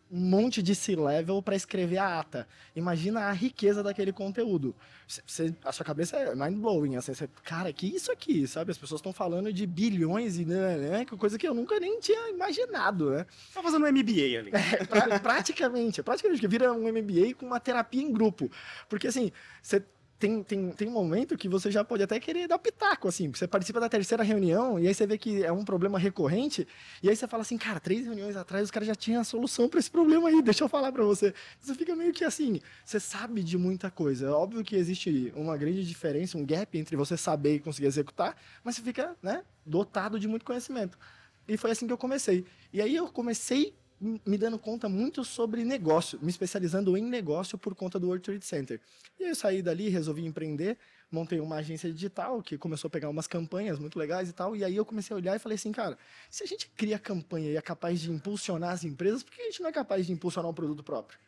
um 0.09 0.21
monte 0.21 0.63
de 0.63 0.77
C-level 0.77 1.43
para 1.43 1.57
escrever 1.57 1.99
a 1.99 2.21
ata. 2.21 2.47
Imagina 2.77 3.23
a 3.23 3.33
riqueza 3.33 3.83
daquele 3.83 4.13
conteúdo. 4.13 4.77
Você, 5.09 5.53
a 5.65 5.73
sua 5.73 5.85
cabeça 5.85 6.17
é 6.17 6.37
mind-blowing. 6.37 6.95
Assim, 6.95 7.13
você, 7.13 7.29
cara, 7.43 7.73
que 7.73 7.89
isso 7.89 8.13
aqui, 8.13 8.47
sabe? 8.47 8.71
As 8.71 8.79
pessoas 8.79 9.01
estão 9.01 9.13
falando 9.13 9.53
de 9.53 9.67
bilhões 9.67 10.39
e 10.39 10.45
né, 10.45 10.77
né, 10.77 11.05
coisa 11.05 11.37
que 11.37 11.49
eu 11.49 11.53
nunca 11.53 11.81
nem 11.81 11.99
tinha 11.99 12.31
imaginado, 12.31 13.11
né? 13.11 13.27
Tá 13.53 13.61
fazendo 13.61 13.85
um 13.85 13.91
MBA 13.91 14.39
ali. 14.39 14.53
É, 14.53 14.85
pra, 14.85 15.19
praticamente, 15.19 16.01
praticamente, 16.01 16.47
vira 16.47 16.73
um 16.73 16.93
MBA 16.93 17.35
com 17.37 17.45
uma 17.45 17.59
terapia 17.59 18.03
em 18.03 18.13
grupo. 18.13 18.49
Porque, 18.89 19.09
assim, 19.09 19.33
você 19.61 19.83
tem, 20.19 20.43
tem, 20.43 20.71
tem 20.73 20.89
um 20.89 20.93
momento 20.93 21.37
que 21.37 21.49
você 21.49 21.71
já 21.71 21.85
pode 21.85 22.03
até 22.03 22.19
querer 22.19 22.49
dar 22.49 22.59
pitaco, 22.59 23.07
assim. 23.07 23.31
Você 23.31 23.47
participa 23.47 23.79
da 23.79 23.89
terceira 23.89 24.25
reunião 24.25 24.79
e 24.79 24.89
aí 24.89 24.95
você 24.95 25.07
vê 25.07 25.17
que 25.17 25.45
é 25.45 25.53
um 25.53 25.65
problema 25.65 25.99
recorrente. 25.99 26.67
E 27.03 27.09
aí 27.09 27.15
você 27.15 27.29
fala 27.29 27.43
assim, 27.43 27.57
cara, 27.57 27.79
três 27.79 28.05
reuniões 28.05 28.35
atrás 28.37 28.65
os 28.65 28.71
caras 28.71 28.89
já 28.89 28.97
tinham 28.97 29.21
a 29.21 29.25
solução 29.25 29.69
para 29.69 29.79
esse 29.79 29.91
problema 29.91 30.29
aí, 30.29 30.43
deixa 30.43 30.65
eu 30.65 30.69
falar 30.69 30.91
para 30.91 31.05
você. 31.05 31.33
Você 31.61 31.75
fica 31.75 31.95
meio 31.95 32.13
que 32.13 32.25
assim, 32.25 32.61
você 32.85 32.99
sabe 32.99 33.45
de 33.45 33.57
muita 33.57 33.91
coisa. 33.91 34.27
É 34.27 34.31
óbvio 34.31 34.65
que 34.65 34.75
existe 34.75 35.33
uma 35.37 35.57
grande 35.57 35.87
diferença, 35.87 36.37
um 36.37 36.45
gap 36.45 36.77
entre 36.77 36.97
você 36.97 37.17
saber 37.17 37.55
e 37.55 37.61
conseguir 37.61 37.87
executar, 37.87 38.37
mas 38.65 38.75
você 38.75 38.83
fica, 38.83 39.17
né, 39.23 39.45
dotado 39.65 40.19
de 40.19 40.27
muito 40.27 40.45
conhecimento. 40.45 40.99
E 41.47 41.57
foi 41.57 41.71
assim 41.71 41.87
que 41.87 41.93
eu 41.93 41.99
comecei. 41.99 42.45
E 42.73 42.83
aí 42.83 42.97
eu 42.97 43.07
comecei 43.09 43.73
me 44.01 44.39
dando 44.39 44.59
conta 44.59 44.89
muito 44.89 45.25
sobre 45.25 45.65
negócio, 45.65 46.19
me 46.23 46.31
especializando 46.31 46.97
em 46.97 47.03
negócio 47.03 47.59
por 47.59 47.75
conta 47.75 47.99
do 47.99 48.07
World 48.07 48.25
Trade 48.25 48.45
Center. 48.45 48.81
E 49.19 49.25
aí 49.25 49.31
eu 49.31 49.35
saí 49.35 49.61
dali, 49.61 49.89
resolvi 49.89 50.25
empreender, 50.25 50.79
montei 51.11 51.41
uma 51.41 51.57
agência 51.57 51.93
digital 51.93 52.41
que 52.43 52.57
começou 52.57 52.89
a 52.89 52.91
pegar 52.91 53.09
umas 53.09 53.27
campanhas 53.27 53.79
muito 53.79 53.99
legais 53.99 54.29
e 54.29 54.33
tal. 54.33 54.55
E 54.55 54.63
aí 54.63 54.77
eu 54.77 54.85
comecei 54.85 55.15
a 55.15 55.17
olhar 55.17 55.35
e 55.35 55.39
falei 55.39 55.57
assim, 55.57 55.73
cara, 55.73 55.99
se 56.31 56.45
a 56.45 56.47
gente 56.47 56.69
cria 56.77 56.99
campanha 56.99 57.51
e 57.51 57.57
é 57.57 57.63
capaz 57.63 58.01
de 58.01 58.11
impulsionar 58.11 58.71
as 58.71 58.85
empresas, 58.85 59.23
por 59.23 59.35
que 59.35 59.43
a 59.43 59.47
gente 59.47 59.61
não 59.61 59.69
é 59.69 59.73
capaz 59.73 60.07
de 60.07 60.13
impulsionar 60.13 60.51
um 60.51 60.55
produto 60.55 60.83
próprio? 60.85 61.19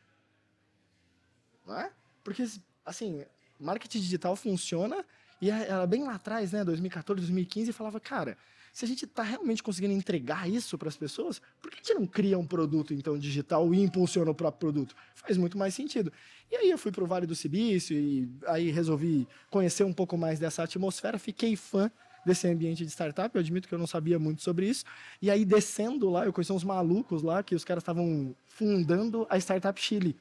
Não 1.66 1.76
é? 1.76 1.90
Porque, 2.22 2.46
assim, 2.84 3.24
marketing 3.58 4.00
digital 4.00 4.36
funciona 4.36 5.04
e 5.40 5.50
era 5.50 5.86
bem 5.86 6.04
lá 6.04 6.14
atrás, 6.14 6.52
né, 6.52 6.62
2014, 6.62 7.20
2015, 7.22 7.72
falava, 7.72 7.98
cara, 7.98 8.36
se 8.72 8.84
a 8.84 8.88
gente 8.88 9.04
está 9.04 9.22
realmente 9.22 9.62
conseguindo 9.62 9.92
entregar 9.92 10.48
isso 10.48 10.78
para 10.78 10.88
as 10.88 10.96
pessoas, 10.96 11.40
por 11.60 11.70
que 11.70 11.76
a 11.76 11.82
gente 11.82 11.94
não 11.94 12.06
cria 12.06 12.38
um 12.38 12.46
produto 12.46 12.94
então 12.94 13.18
digital 13.18 13.72
e 13.74 13.80
impulsiona 13.82 14.30
o 14.30 14.34
próprio 14.34 14.60
produto? 14.60 14.94
Faz 15.14 15.36
muito 15.36 15.58
mais 15.58 15.74
sentido. 15.74 16.12
E 16.50 16.56
aí 16.56 16.70
eu 16.70 16.78
fui 16.78 16.92
para 16.92 17.04
o 17.04 17.06
Vale 17.06 17.26
do 17.26 17.34
Silício 17.34 17.96
e 17.96 18.28
aí 18.46 18.70
resolvi 18.70 19.26
conhecer 19.50 19.84
um 19.84 19.92
pouco 19.92 20.16
mais 20.16 20.38
dessa 20.38 20.62
atmosfera, 20.62 21.18
fiquei 21.18 21.56
fã 21.56 21.90
desse 22.24 22.46
ambiente 22.46 22.84
de 22.84 22.90
startup. 22.90 23.34
Eu 23.34 23.40
admito 23.40 23.68
que 23.68 23.74
eu 23.74 23.78
não 23.78 23.86
sabia 23.86 24.18
muito 24.18 24.42
sobre 24.42 24.68
isso. 24.68 24.84
E 25.20 25.30
aí, 25.30 25.44
descendo 25.44 26.10
lá, 26.10 26.24
eu 26.26 26.32
conheci 26.32 26.52
uns 26.52 26.64
malucos 26.64 27.22
lá 27.22 27.42
que 27.42 27.54
os 27.54 27.64
caras 27.64 27.82
estavam 27.82 28.34
fundando 28.46 29.26
a 29.30 29.38
Startup 29.38 29.80
Chile 29.80 30.16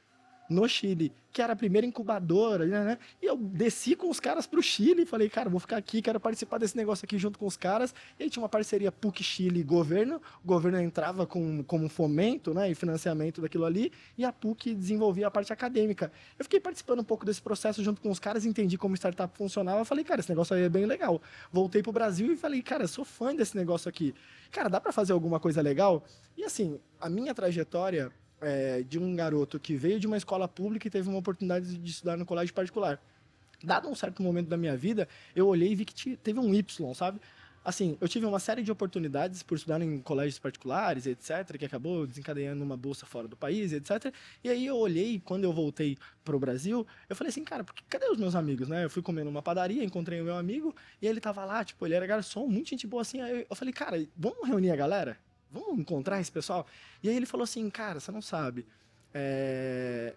no 0.50 0.68
Chile, 0.68 1.12
que 1.32 1.42
era 1.42 1.54
a 1.54 1.56
primeira 1.56 1.86
incubadora, 1.86 2.66
né, 2.66 2.84
né? 2.84 2.98
E 3.22 3.26
eu 3.26 3.38
desci 3.38 3.96
com 3.96 4.10
os 4.10 4.20
caras 4.20 4.48
pro 4.48 4.64
Chile 4.64 5.04
e 5.04 5.06
falei, 5.06 5.30
cara, 5.30 5.50
vou 5.50 5.60
ficar 5.60 5.78
aqui, 5.78 6.02
quero 6.02 6.20
participar 6.20 6.58
desse 6.58 6.76
negócio 6.76 7.06
aqui 7.06 7.18
junto 7.18 7.38
com 7.38 7.46
os 7.46 7.56
caras. 7.56 7.94
E 8.20 8.24
aí 8.24 8.30
tinha 8.30 8.42
uma 8.42 8.50
parceria 8.50 8.92
PUC 8.92 9.24
Chile 9.24 9.62
governo, 9.62 10.20
o 10.44 10.48
governo 10.48 10.82
entrava 10.82 11.28
com 11.28 11.64
como 11.64 11.88
fomento, 11.88 12.54
né, 12.54 12.72
e 12.72 12.76
financiamento 12.76 13.42
daquilo 13.42 13.66
ali, 13.66 13.92
e 14.18 14.26
a 14.26 14.34
PUC 14.34 14.74
desenvolvia 14.74 15.28
a 15.28 15.32
parte 15.32 15.54
acadêmica. 15.54 16.12
Eu 16.38 16.46
fiquei 16.46 16.60
participando 16.60 17.02
um 17.02 17.04
pouco 17.04 17.26
desse 17.26 17.42
processo 17.42 17.84
junto 17.84 18.02
com 18.02 18.10
os 18.10 18.20
caras, 18.20 18.46
entendi 18.46 18.78
como 18.78 18.96
startup 18.96 19.38
funcionava, 19.38 19.86
falei, 19.86 20.04
cara, 20.04 20.20
esse 20.22 20.30
negócio 20.30 20.56
aí 20.56 20.64
é 20.64 20.70
bem 20.70 20.86
legal. 20.86 21.22
Voltei 21.52 21.84
pro 21.84 21.92
Brasil 21.92 22.34
e 22.34 22.36
falei, 22.36 22.62
cara, 22.64 22.88
sou 22.88 23.06
fã 23.06 23.36
desse 23.36 23.56
negócio 23.56 23.88
aqui. 23.88 24.16
Cara, 24.52 24.68
dá 24.68 24.82
para 24.82 24.92
fazer 24.92 25.14
alguma 25.14 25.40
coisa 25.40 25.62
legal? 25.62 26.04
E 26.36 26.44
assim, 26.44 26.80
a 27.00 27.08
minha 27.08 27.36
trajetória 27.36 28.12
é, 28.42 28.84
de 28.84 29.00
um 29.00 29.16
garoto 29.16 29.60
que 29.60 29.76
veio 29.76 30.00
de 30.00 30.08
uma 30.08 30.18
escola 30.18 30.48
pública 30.48 30.88
e 30.88 30.90
teve 30.92 31.10
uma 31.10 31.20
oportunidade 31.20 31.78
de 31.78 31.92
estudar 31.92 32.18
no 32.18 32.26
colégio 32.26 32.54
particular. 32.54 33.02
Dado 33.64 33.90
um 33.90 33.96
certo 33.96 34.24
momento 34.24 34.48
da 34.48 34.58
minha 34.58 34.76
vida, 34.78 35.08
eu 35.36 35.48
olhei 35.48 35.72
e 35.72 35.76
vi 35.76 35.86
que 35.86 36.16
teve 36.18 36.40
um 36.40 36.54
Y, 36.54 36.94
sabe? 36.94 37.20
Assim, 37.64 37.98
eu 38.00 38.08
tive 38.08 38.26
uma 38.26 38.40
série 38.40 38.64
de 38.64 38.72
oportunidades 38.72 39.44
por 39.44 39.56
estudar 39.56 39.82
em 39.82 40.00
colégios 40.00 40.40
particulares, 40.40 41.06
etc., 41.06 41.58
que 41.58 41.66
acabou 41.66 42.08
desencadeando 42.08 42.64
uma 42.64 42.78
bolsa 42.78 43.06
fora 43.06 43.28
do 43.28 43.36
país, 43.36 43.74
etc. 43.74 44.14
E 44.44 44.50
aí 44.50 44.66
eu 44.66 44.78
olhei, 44.78 45.22
quando 45.24 45.44
eu 45.44 45.52
voltei 45.52 45.98
para 46.24 46.36
o 46.36 46.40
Brasil, 46.40 46.88
eu 47.10 47.16
falei 47.16 47.30
assim, 47.30 47.44
cara, 47.44 47.64
porque, 47.64 47.84
cadê 47.90 48.08
os 48.08 48.18
meus 48.18 48.34
amigos, 48.34 48.70
né? 48.70 48.86
Eu 48.86 48.90
fui 48.90 49.02
comer 49.02 49.26
numa 49.26 49.42
padaria, 49.42 49.84
encontrei 49.84 50.22
o 50.22 50.24
meu 50.24 50.38
amigo, 50.38 50.74
e 51.02 51.08
ele 51.08 51.20
tava 51.20 51.44
lá, 51.44 51.64
tipo, 51.64 51.86
ele 51.86 51.96
era 51.96 52.08
garçom, 52.08 52.48
muito 52.48 52.70
gente 52.70 52.88
boa 52.88 53.02
assim. 53.02 53.20
Aí 53.22 53.46
eu 53.50 53.56
falei, 53.56 53.74
cara, 53.74 54.04
vamos 54.16 54.48
reunir 54.48 54.72
a 54.72 54.76
galera? 54.78 55.18
Vamos 55.52 55.80
encontrar 55.80 56.20
esse 56.20 56.32
pessoal? 56.32 56.66
E 57.02 57.10
aí 57.10 57.16
ele 57.16 57.26
falou 57.26 57.44
assim, 57.44 57.70
cara, 57.70 58.00
você 58.00 58.12
não 58.12 58.22
sabe. 58.22 58.66
É, 59.14 60.14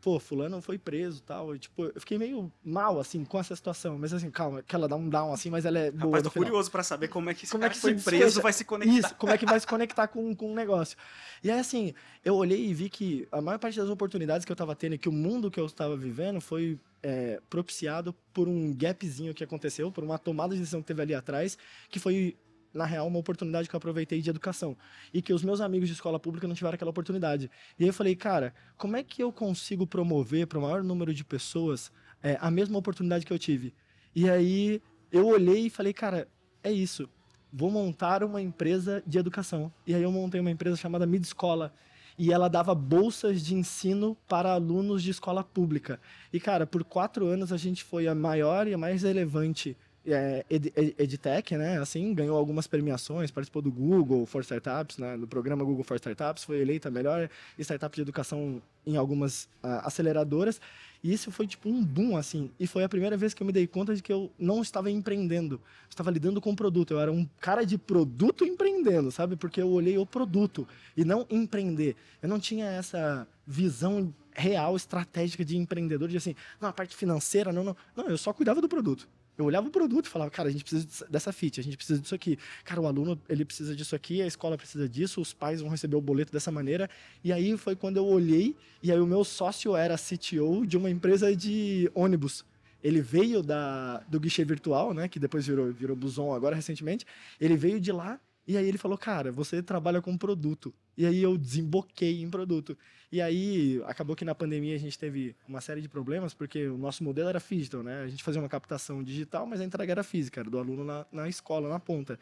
pô, 0.00 0.18
fulano 0.18 0.60
foi 0.60 0.78
preso 0.78 1.22
tal. 1.22 1.54
E, 1.54 1.58
tipo, 1.58 1.84
eu 1.84 2.00
fiquei 2.00 2.18
meio 2.18 2.50
mal, 2.64 2.98
assim, 2.98 3.24
com 3.24 3.38
essa 3.38 3.54
situação. 3.54 3.98
Mas 3.98 4.12
assim, 4.12 4.30
calma, 4.30 4.62
que 4.62 4.74
ela 4.74 4.88
dá 4.88 4.96
um 4.96 5.08
down, 5.08 5.32
assim, 5.32 5.50
mas 5.50 5.64
ela 5.64 5.78
é 5.78 5.90
boa 5.90 6.16
Rapaz, 6.16 6.22
tô 6.24 6.30
curioso 6.30 6.70
pra 6.70 6.82
saber 6.82 7.08
como 7.08 7.30
é 7.30 7.34
que 7.34 7.44
esse 7.44 7.52
Como 7.52 7.64
é 7.64 7.66
cara 7.66 7.74
que 7.74 7.80
foi 7.80 7.94
preso 7.94 8.24
desfecha? 8.24 8.40
vai 8.40 8.52
se 8.52 8.64
conectar. 8.64 8.98
Isso, 8.98 9.14
como 9.16 9.32
é 9.32 9.38
que 9.38 9.46
vai 9.46 9.60
se 9.60 9.66
conectar 9.66 10.08
com, 10.08 10.34
com 10.34 10.52
um 10.52 10.54
negócio. 10.54 10.96
E 11.42 11.50
aí, 11.50 11.58
assim, 11.58 11.94
eu 12.24 12.34
olhei 12.36 12.66
e 12.66 12.74
vi 12.74 12.88
que 12.88 13.28
a 13.30 13.40
maior 13.40 13.58
parte 13.58 13.78
das 13.78 13.88
oportunidades 13.88 14.44
que 14.44 14.52
eu 14.52 14.56
tava 14.56 14.74
tendo 14.74 14.94
e 14.94 14.98
que 14.98 15.08
o 15.08 15.12
mundo 15.12 15.50
que 15.50 15.60
eu 15.60 15.66
estava 15.66 15.96
vivendo 15.96 16.40
foi 16.40 16.78
é, 17.02 17.40
propiciado 17.48 18.14
por 18.32 18.48
um 18.48 18.74
gapzinho 18.74 19.34
que 19.34 19.44
aconteceu, 19.44 19.90
por 19.90 20.04
uma 20.04 20.18
tomada 20.18 20.54
de 20.54 20.60
decisão 20.60 20.80
que 20.80 20.86
teve 20.86 21.02
ali 21.02 21.14
atrás, 21.14 21.58
que 21.88 21.98
foi, 21.98 22.36
na 22.72 22.84
real, 22.84 23.06
uma 23.06 23.18
oportunidade 23.18 23.68
que 23.68 23.74
eu 23.74 23.78
aproveitei 23.78 24.20
de 24.20 24.30
educação. 24.30 24.76
E 25.12 25.20
que 25.20 25.32
os 25.32 25.42
meus 25.42 25.60
amigos 25.60 25.88
de 25.88 25.94
escola 25.94 26.18
pública 26.18 26.46
não 26.46 26.54
tiveram 26.54 26.74
aquela 26.74 26.90
oportunidade. 26.90 27.50
E 27.78 27.82
aí 27.82 27.88
eu 27.88 27.94
falei, 27.94 28.14
cara, 28.14 28.54
como 28.76 28.96
é 28.96 29.02
que 29.02 29.22
eu 29.22 29.32
consigo 29.32 29.86
promover 29.86 30.46
para 30.46 30.58
o 30.58 30.62
maior 30.62 30.82
número 30.82 31.12
de 31.12 31.24
pessoas 31.24 31.90
é, 32.22 32.38
a 32.40 32.50
mesma 32.50 32.78
oportunidade 32.78 33.26
que 33.26 33.32
eu 33.32 33.38
tive? 33.38 33.74
E 34.14 34.28
aí 34.28 34.80
eu 35.10 35.26
olhei 35.26 35.66
e 35.66 35.70
falei, 35.70 35.92
cara, 35.92 36.28
é 36.62 36.70
isso. 36.70 37.08
Vou 37.52 37.70
montar 37.70 38.22
uma 38.22 38.40
empresa 38.40 39.02
de 39.06 39.18
educação. 39.18 39.72
E 39.86 39.94
aí 39.94 40.02
eu 40.02 40.12
montei 40.12 40.40
uma 40.40 40.50
empresa 40.50 40.76
chamada 40.76 41.06
Mid 41.06 41.24
Escola. 41.24 41.74
E 42.18 42.32
ela 42.32 42.48
dava 42.48 42.74
bolsas 42.74 43.42
de 43.42 43.54
ensino 43.54 44.16
para 44.28 44.52
alunos 44.52 45.02
de 45.02 45.10
escola 45.10 45.42
pública. 45.42 45.98
E, 46.32 46.38
cara, 46.38 46.66
por 46.66 46.84
quatro 46.84 47.26
anos 47.26 47.50
a 47.52 47.56
gente 47.56 47.82
foi 47.82 48.06
a 48.06 48.14
maior 48.14 48.68
e 48.68 48.74
a 48.74 48.78
mais 48.78 49.02
relevante 49.02 49.76
é, 50.06 50.44
ed, 50.48 50.72
ed, 50.76 50.94
EdTech, 50.98 51.56
né? 51.56 51.78
Assim, 51.78 52.14
ganhou 52.14 52.36
algumas 52.36 52.66
premiações, 52.66 53.30
participou 53.30 53.60
do 53.60 53.70
Google 53.70 54.24
for 54.26 54.40
Startups, 54.42 54.98
né? 54.98 55.16
Do 55.16 55.26
programa 55.26 55.64
Google 55.64 55.84
for 55.84 55.96
Startups, 55.96 56.44
foi 56.44 56.60
eleita 56.60 56.88
a 56.88 56.90
melhor 56.90 57.28
startup 57.58 57.94
de 57.94 58.02
educação 58.02 58.62
em 58.86 58.96
algumas 58.96 59.44
uh, 59.62 59.84
aceleradoras. 59.84 60.60
E 61.02 61.12
isso 61.12 61.30
foi 61.30 61.46
tipo 61.46 61.68
um 61.68 61.82
boom, 61.82 62.16
assim. 62.16 62.50
E 62.58 62.66
foi 62.66 62.84
a 62.84 62.88
primeira 62.88 63.16
vez 63.16 63.32
que 63.32 63.42
eu 63.42 63.46
me 63.46 63.52
dei 63.52 63.66
conta 63.66 63.94
de 63.94 64.02
que 64.02 64.12
eu 64.12 64.30
não 64.38 64.60
estava 64.60 64.90
empreendendo. 64.90 65.54
Eu 65.54 65.90
estava 65.90 66.10
lidando 66.10 66.40
com 66.40 66.54
produto. 66.54 66.92
Eu 66.92 67.00
era 67.00 67.10
um 67.10 67.26
cara 67.40 67.64
de 67.64 67.78
produto 67.78 68.44
empreendendo, 68.44 69.10
sabe? 69.10 69.36
Porque 69.36 69.62
eu 69.62 69.68
olhei 69.68 69.96
o 69.96 70.04
produto 70.04 70.68
e 70.96 71.04
não 71.04 71.26
empreender. 71.30 71.96
Eu 72.22 72.28
não 72.28 72.38
tinha 72.38 72.66
essa 72.66 73.26
visão 73.46 74.14
real, 74.32 74.76
estratégica 74.76 75.44
de 75.44 75.56
empreendedor, 75.56 76.08
de 76.08 76.16
assim, 76.16 76.34
não, 76.60 76.68
a 76.68 76.72
parte 76.72 76.94
financeira, 76.94 77.52
não, 77.52 77.64
não. 77.64 77.76
Não, 77.96 78.08
eu 78.08 78.18
só 78.18 78.32
cuidava 78.32 78.60
do 78.60 78.68
produto. 78.68 79.08
Eu 79.36 79.44
olhava 79.44 79.68
o 79.68 79.70
produto 79.70 80.06
e 80.06 80.08
falava, 80.08 80.30
cara, 80.30 80.48
a 80.48 80.52
gente 80.52 80.64
precisa 80.64 81.06
dessa 81.08 81.32
fit, 81.32 81.58
a 81.58 81.62
gente 81.62 81.76
precisa 81.76 82.00
disso 82.00 82.14
aqui. 82.14 82.38
Cara, 82.64 82.80
o 82.80 82.86
aluno, 82.86 83.20
ele 83.28 83.44
precisa 83.44 83.74
disso 83.74 83.96
aqui, 83.96 84.20
a 84.20 84.26
escola 84.26 84.56
precisa 84.56 84.88
disso, 84.88 85.20
os 85.20 85.32
pais 85.32 85.60
vão 85.60 85.70
receber 85.70 85.96
o 85.96 86.00
boleto 86.00 86.32
dessa 86.32 86.50
maneira. 86.50 86.88
E 87.24 87.32
aí 87.32 87.56
foi 87.56 87.74
quando 87.74 87.96
eu 87.96 88.06
olhei, 88.06 88.54
e 88.82 88.92
aí 88.92 89.00
o 89.00 89.06
meu 89.06 89.24
sócio 89.24 89.74
era 89.74 89.96
CTO 89.96 90.66
de 90.66 90.76
uma 90.76 90.90
empresa 90.90 91.34
de 91.34 91.90
ônibus. 91.94 92.44
Ele 92.82 93.00
veio 93.00 93.42
da, 93.42 93.98
do 94.08 94.18
guichê 94.18 94.44
virtual, 94.44 94.94
né, 94.94 95.08
que 95.08 95.18
depois 95.18 95.46
virou, 95.46 95.72
virou 95.72 95.96
Buson 95.96 96.32
agora 96.34 96.56
recentemente. 96.56 97.06
Ele 97.40 97.56
veio 97.56 97.80
de 97.80 97.92
lá 97.92 98.18
e 98.46 98.56
aí 98.56 98.66
ele 98.66 98.78
falou, 98.78 98.98
cara, 98.98 99.30
você 99.30 99.62
trabalha 99.62 100.00
com 100.00 100.16
produto. 100.16 100.74
E 100.96 101.06
aí 101.06 101.22
eu 101.22 101.38
desemboquei 101.38 102.22
em 102.22 102.28
produto. 102.28 102.76
E 103.12 103.20
aí 103.20 103.82
acabou 103.86 104.14
que 104.14 104.24
na 104.24 104.34
pandemia 104.34 104.74
a 104.74 104.78
gente 104.78 104.98
teve 104.98 105.34
uma 105.48 105.60
série 105.60 105.80
de 105.80 105.88
problemas, 105.88 106.34
porque 106.34 106.68
o 106.68 106.76
nosso 106.76 107.02
modelo 107.02 107.28
era 107.28 107.40
digital, 107.40 107.82
né? 107.82 108.02
A 108.02 108.08
gente 108.08 108.22
fazia 108.22 108.40
uma 108.40 108.48
captação 108.48 109.02
digital, 109.02 109.46
mas 109.46 109.60
a 109.60 109.64
entrega 109.64 109.92
era 109.92 110.02
física, 110.02 110.40
era 110.40 110.50
do 110.50 110.58
aluno 110.58 110.84
na, 110.84 111.06
na 111.10 111.28
escola, 111.28 111.68
na 111.68 111.78
ponta. 111.78 112.18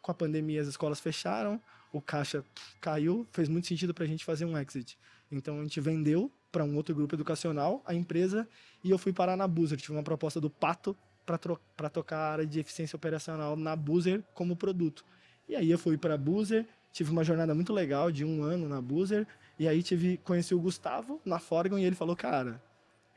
Com 0.00 0.10
a 0.10 0.14
pandemia 0.14 0.60
as 0.60 0.68
escolas 0.68 1.00
fecharam, 1.00 1.60
o 1.92 2.00
caixa 2.00 2.44
caiu, 2.80 3.26
fez 3.32 3.48
muito 3.48 3.66
sentido 3.66 3.92
para 3.92 4.04
a 4.04 4.08
gente 4.08 4.24
fazer 4.24 4.44
um 4.44 4.56
exit. 4.56 4.98
Então 5.30 5.60
a 5.60 5.62
gente 5.62 5.80
vendeu 5.80 6.30
para 6.50 6.64
um 6.64 6.76
outro 6.76 6.94
grupo 6.94 7.14
educacional 7.14 7.82
a 7.84 7.94
empresa 7.94 8.48
e 8.82 8.90
eu 8.90 8.98
fui 8.98 9.12
parar 9.12 9.36
na 9.36 9.46
Boozer. 9.46 9.78
Tive 9.78 9.92
uma 9.92 10.02
proposta 10.02 10.40
do 10.40 10.48
Pato 10.48 10.96
para 11.26 11.90
tocar 11.90 12.16
a 12.16 12.32
área 12.32 12.46
de 12.46 12.58
eficiência 12.58 12.96
operacional 12.96 13.54
na 13.54 13.76
Boozer 13.76 14.22
como 14.34 14.56
produto. 14.56 15.04
E 15.48 15.56
aí 15.56 15.70
eu 15.70 15.78
fui 15.78 15.96
para 15.96 16.14
a 16.14 16.18
Boozer, 16.18 16.66
tive 16.92 17.10
uma 17.10 17.24
jornada 17.24 17.54
muito 17.54 17.72
legal 17.72 18.12
de 18.12 18.24
um 18.24 18.42
ano 18.42 18.68
na 18.68 18.80
Boozer, 18.80 19.26
e 19.58 19.66
aí 19.66 19.82
tive, 19.82 20.18
conheci 20.18 20.54
o 20.54 20.60
Gustavo 20.60 21.20
na 21.24 21.38
Forgon 21.38 21.78
e 21.78 21.84
ele 21.84 21.96
falou, 21.96 22.14
cara, 22.14 22.60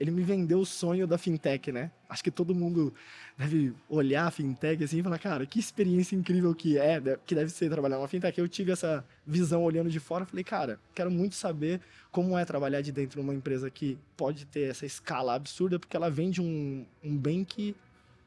ele 0.01 0.09
me 0.09 0.23
vendeu 0.23 0.59
o 0.59 0.65
sonho 0.65 1.05
da 1.05 1.15
fintech, 1.15 1.71
né? 1.71 1.91
Acho 2.09 2.23
que 2.23 2.31
todo 2.31 2.55
mundo 2.55 2.91
deve 3.37 3.71
olhar 3.87 4.25
a 4.25 4.31
fintech 4.31 4.83
assim 4.83 4.97
e 4.97 5.03
falar, 5.03 5.19
cara, 5.19 5.45
que 5.45 5.59
experiência 5.59 6.15
incrível 6.15 6.55
que 6.55 6.75
é, 6.75 6.99
que 7.23 7.35
deve 7.35 7.51
ser 7.51 7.69
trabalhar 7.69 7.97
numa 7.97 8.07
fintech. 8.07 8.39
Eu 8.39 8.47
tive 8.47 8.71
essa 8.71 9.05
visão 9.27 9.61
olhando 9.63 9.91
de 9.91 9.99
fora, 9.99 10.25
falei, 10.25 10.43
cara, 10.43 10.79
quero 10.95 11.11
muito 11.11 11.35
saber 11.35 11.79
como 12.11 12.35
é 12.35 12.43
trabalhar 12.43 12.81
de 12.81 12.91
dentro 12.91 13.19
de 13.19 13.23
uma 13.23 13.35
empresa 13.35 13.69
que 13.69 13.95
pode 14.17 14.47
ter 14.47 14.71
essa 14.71 14.87
escala 14.87 15.35
absurda, 15.35 15.77
porque 15.77 15.95
ela 15.95 16.09
vende 16.09 16.41
um, 16.41 16.83
um 17.03 17.15
bem 17.15 17.43
que 17.43 17.75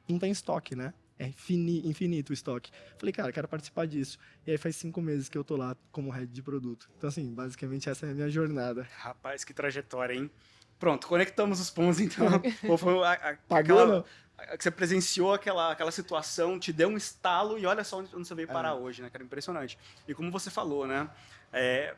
não 0.08 0.16
tem 0.16 0.30
estoque, 0.30 0.76
né? 0.76 0.94
É 1.18 1.26
infinito 1.28 2.30
o 2.30 2.32
estoque. 2.32 2.70
Falei, 2.98 3.12
cara, 3.12 3.32
quero 3.32 3.46
participar 3.46 3.86
disso. 3.86 4.18
E 4.46 4.50
aí 4.50 4.58
faz 4.58 4.74
cinco 4.76 5.00
meses 5.00 5.28
que 5.28 5.38
eu 5.38 5.44
tô 5.44 5.56
lá 5.56 5.76
como 5.92 6.10
head 6.10 6.26
de 6.26 6.42
produto. 6.42 6.90
Então, 6.98 7.08
assim, 7.08 7.32
basicamente 7.32 7.88
essa 7.88 8.06
é 8.06 8.10
a 8.10 8.14
minha 8.14 8.28
jornada. 8.28 8.88
Rapaz, 8.96 9.44
que 9.44 9.54
trajetória, 9.54 10.14
hein? 10.14 10.30
Pronto, 10.78 11.06
conectamos 11.06 11.60
os 11.60 11.70
pontos, 11.70 12.00
então. 12.00 12.26
Pô, 12.66 12.76
foi 12.76 12.98
a, 13.04 13.12
a, 13.12 13.36
Pagou, 13.48 13.78
aquela, 13.78 14.04
a, 14.36 14.56
você 14.60 14.70
presenciou 14.70 15.32
aquela, 15.32 15.70
aquela 15.70 15.92
situação, 15.92 16.58
te 16.58 16.72
deu 16.72 16.88
um 16.88 16.96
estalo 16.96 17.56
e 17.58 17.64
olha 17.64 17.84
só 17.84 18.00
onde, 18.00 18.14
onde 18.14 18.26
você 18.26 18.34
veio 18.34 18.48
parar 18.48 18.70
É. 18.70 18.74
hoje, 18.74 19.00
né? 19.00 19.08
Que 19.08 19.16
era 19.16 19.24
impressionante. 19.24 19.78
E 20.08 20.14
como 20.14 20.32
você 20.32 20.50
falou, 20.50 20.84
né? 20.86 21.08
É, 21.52 21.94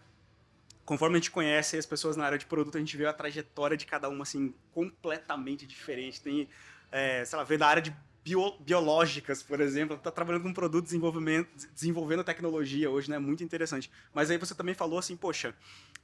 conforme 0.85 1.17
a 1.17 1.19
gente 1.19 1.31
conhece 1.31 1.79
as 1.79 1.87
pessoas 1.87 2.17
na 2.17 2.27
área 2.27 2.37
de 2.39 2.45
produto, 2.45 2.77
a 2.77 2.81
gente 2.81 2.97
vê 2.99 3.07
a 3.07 3.13
trajetória 3.15 3.77
de 3.79 3.87
cada 3.87 4.11
uma, 4.11 4.25
assim, 4.25 4.55
completamente 4.73 5.67
diferente. 5.67 6.21
Tem, 6.21 6.49
é, 6.93 7.25
sei 7.25 7.39
lá, 7.39 7.45
vê 7.45 7.57
da 7.57 7.67
área 7.67 7.83
de 7.83 7.97
bio- 8.27 8.55
biológicas, 8.59 9.41
por 9.41 9.61
exemplo, 9.61 9.97
tá 9.97 10.11
trabalhando 10.11 10.43
com 10.43 10.53
produto 10.53 10.85
desenvolvimento, 10.85 11.49
desenvolvendo 11.73 12.25
tecnologia 12.25 12.91
hoje, 12.91 13.09
né? 13.09 13.21
Muito 13.21 13.45
interessante. 13.45 13.89
Mas 14.13 14.29
aí 14.33 14.37
você 14.37 14.53
também 14.53 14.75
falou 14.75 14.99
assim, 14.99 15.17
poxa, 15.17 15.55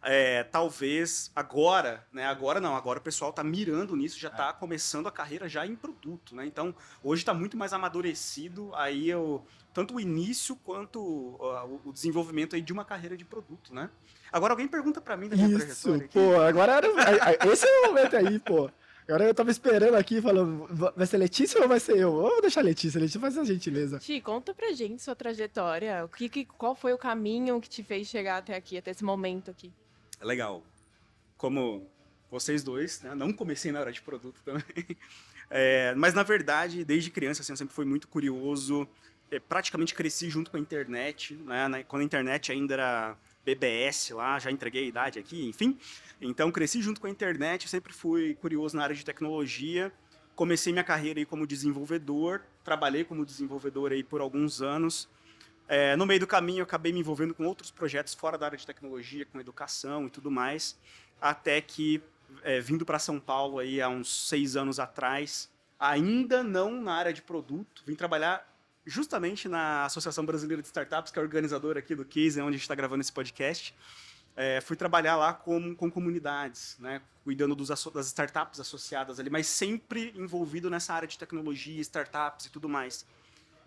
é, 0.00 0.44
talvez 0.44 1.32
agora, 1.34 2.06
né? 2.12 2.24
Agora 2.26 2.60
não, 2.60 2.76
agora 2.76 3.00
o 3.00 3.02
pessoal 3.02 3.32
tá 3.32 3.42
mirando 3.42 3.96
nisso, 3.96 4.20
já 4.20 4.30
tá 4.30 4.52
começando 4.52 5.08
a 5.08 5.10
carreira 5.10 5.48
já 5.48 5.66
em 5.66 5.74
produto, 5.74 6.36
né? 6.36 6.46
Então, 6.46 6.72
hoje 7.02 7.24
tá 7.24 7.34
muito 7.34 7.56
mais 7.56 7.72
amadurecido 7.72 8.70
aí 8.76 9.12
o, 9.12 9.42
tanto 9.74 9.96
o 9.96 10.00
início 10.00 10.54
quanto 10.54 11.34
ó, 11.40 11.66
o, 11.84 11.92
desenvolvimento 11.92 12.54
aí 12.54 12.62
de 12.62 12.72
uma 12.72 12.84
carreira 12.84 13.16
de 13.16 13.24
produto, 13.24 13.74
né? 13.74 13.90
Agora 14.30 14.52
alguém 14.52 14.68
pergunta 14.68 15.00
para 15.00 15.16
mim 15.16 15.28
da 15.28 15.34
minha 15.36 15.48
Isso, 15.48 15.56
trajetória 15.58 16.04
aqui. 16.04 16.18
pô, 16.18 16.40
agora 16.40 16.72
era, 16.74 16.86
esse 17.52 17.66
é 17.66 17.80
o 17.80 17.86
momento 17.88 18.16
aí, 18.16 18.38
pô. 18.38 18.70
Agora 19.04 19.24
eu 19.24 19.34
tava 19.34 19.50
esperando 19.50 19.94
aqui, 19.96 20.22
falando, 20.22 20.66
va- 20.70 20.92
vai 20.96 21.06
ser 21.06 21.18
Letícia 21.18 21.60
ou 21.60 21.68
vai 21.68 21.80
ser 21.80 21.96
eu? 21.98 22.12
Vou 22.12 22.40
deixar 22.40 22.60
a 22.60 22.64
Letícia, 22.64 23.00
Letícia 23.00 23.20
faz 23.20 23.36
a 23.36 23.44
gentileza. 23.44 23.98
Ti, 23.98 24.20
conta 24.20 24.54
pra 24.54 24.72
gente 24.72 25.02
sua 25.02 25.14
trajetória. 25.16 26.04
O 26.04 26.08
que, 26.08 26.28
que- 26.28 26.44
qual 26.44 26.74
foi 26.74 26.92
o 26.92 26.98
caminho 26.98 27.60
que 27.60 27.68
te 27.68 27.82
fez 27.82 28.06
chegar 28.08 28.38
até 28.38 28.54
aqui, 28.54 28.78
até 28.78 28.90
esse 28.92 29.04
momento 29.04 29.50
aqui? 29.50 29.72
Legal. 30.20 30.62
Como 31.36 31.86
vocês 32.30 32.62
dois, 32.62 33.02
né? 33.02 33.14
Não 33.14 33.32
comecei 33.32 33.72
na 33.72 33.80
área 33.80 33.92
de 33.92 34.00
produto 34.02 34.40
também. 34.44 34.62
É, 35.54 35.94
mas, 35.96 36.14
na 36.14 36.22
verdade, 36.22 36.82
desde 36.82 37.10
criança, 37.10 37.42
assim, 37.42 37.52
eu 37.52 37.56
sempre 37.58 37.74
fui 37.74 37.84
muito 37.84 38.08
curioso. 38.08 38.88
É, 39.30 39.38
praticamente 39.38 39.92
cresci 39.94 40.30
junto 40.30 40.50
com 40.50 40.56
a 40.56 40.60
internet, 40.60 41.34
né? 41.34 41.84
Quando 41.86 42.00
a 42.00 42.04
internet 42.06 42.50
ainda 42.50 42.72
era 42.72 43.16
BBS 43.44 44.10
lá, 44.10 44.38
já 44.38 44.50
entreguei 44.50 44.84
a 44.84 44.86
idade 44.86 45.18
aqui, 45.18 45.46
enfim. 45.48 45.78
Então, 46.20 46.50
cresci 46.50 46.80
junto 46.80 47.00
com 47.00 47.06
a 47.06 47.10
internet, 47.10 47.68
sempre 47.68 47.92
fui 47.92 48.34
curioso 48.34 48.76
na 48.76 48.84
área 48.84 48.94
de 48.94 49.04
tecnologia. 49.04 49.92
Comecei 50.34 50.72
minha 50.72 50.84
carreira 50.84 51.20
aí 51.20 51.26
como 51.26 51.46
desenvolvedor, 51.46 52.42
trabalhei 52.64 53.04
como 53.04 53.26
desenvolvedor 53.26 53.92
aí 53.92 54.02
por 54.02 54.20
alguns 54.20 54.62
anos. 54.62 55.08
É, 55.68 55.96
no 55.96 56.06
meio 56.06 56.20
do 56.20 56.26
caminho, 56.26 56.62
acabei 56.62 56.92
me 56.92 57.00
envolvendo 57.00 57.34
com 57.34 57.44
outros 57.44 57.70
projetos 57.70 58.14
fora 58.14 58.38
da 58.38 58.46
área 58.46 58.58
de 58.58 58.66
tecnologia, 58.66 59.26
com 59.26 59.40
educação 59.40 60.06
e 60.06 60.10
tudo 60.10 60.30
mais, 60.30 60.78
até 61.20 61.60
que, 61.60 62.02
é, 62.42 62.60
vindo 62.60 62.84
para 62.84 62.98
São 62.98 63.20
Paulo 63.20 63.58
aí 63.58 63.80
há 63.80 63.88
uns 63.88 64.28
seis 64.28 64.56
anos 64.56 64.78
atrás, 64.78 65.50
ainda 65.78 66.42
não 66.42 66.80
na 66.80 66.94
área 66.94 67.12
de 67.12 67.22
produto, 67.22 67.82
vim 67.86 67.94
trabalhar 67.94 68.51
justamente 68.84 69.48
na 69.48 69.84
Associação 69.84 70.24
Brasileira 70.24 70.62
de 70.62 70.66
Startups, 70.68 71.12
que 71.12 71.18
é 71.18 71.22
organizadora 71.22 71.78
aqui 71.78 71.94
do 71.94 72.04
Case, 72.04 72.40
onde 72.40 72.48
a 72.48 72.52
gente 72.52 72.62
está 72.62 72.74
gravando 72.74 73.00
esse 73.00 73.12
podcast. 73.12 73.74
é, 74.36 74.60
fui 74.60 74.76
trabalhar 74.76 75.16
lá 75.16 75.32
com, 75.34 75.74
com 75.74 75.90
comunidades, 75.90 76.76
né, 76.78 77.02
cuidando 77.22 77.54
dos, 77.54 77.68
das 77.68 78.06
startups 78.06 78.60
associadas 78.60 79.20
ali, 79.20 79.30
mas 79.30 79.46
sempre 79.46 80.12
envolvido 80.16 80.70
nessa 80.70 80.94
área 80.94 81.06
de 81.06 81.18
tecnologia, 81.18 81.80
startups 81.80 82.46
e 82.46 82.50
tudo 82.50 82.68
mais. 82.68 83.06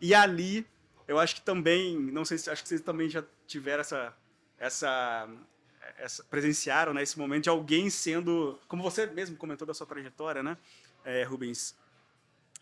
E 0.02 0.14
ali, 0.14 0.66
eu 1.08 1.20
acho 1.20 1.36
que 1.36 1.42
também, 1.42 1.98
não 1.98 2.26
sei 2.26 2.38
se 2.38 2.50
acho 2.50 2.64
que 2.64 2.70
vocês 2.70 2.82
também 2.82 3.10
já 3.10 3.24
tiveram 3.48 3.82
essa, 3.82 4.14
essa, 4.58 5.30
essa 5.98 6.24
presenciaram 6.24 6.94
né, 6.94 7.04
esse 7.04 7.18
momento 7.18 7.44
de 7.44 7.50
alguém 7.50 7.90
sendo, 7.90 8.60
como 8.68 8.84
você 8.84 9.06
mesmo 9.06 9.38
comentou 9.38 9.68
da 9.68 9.74
sua 9.74 9.88
trajetória, 9.88 10.42
né, 10.42 10.58
é, 11.04 11.24
Rubens, 11.24 11.76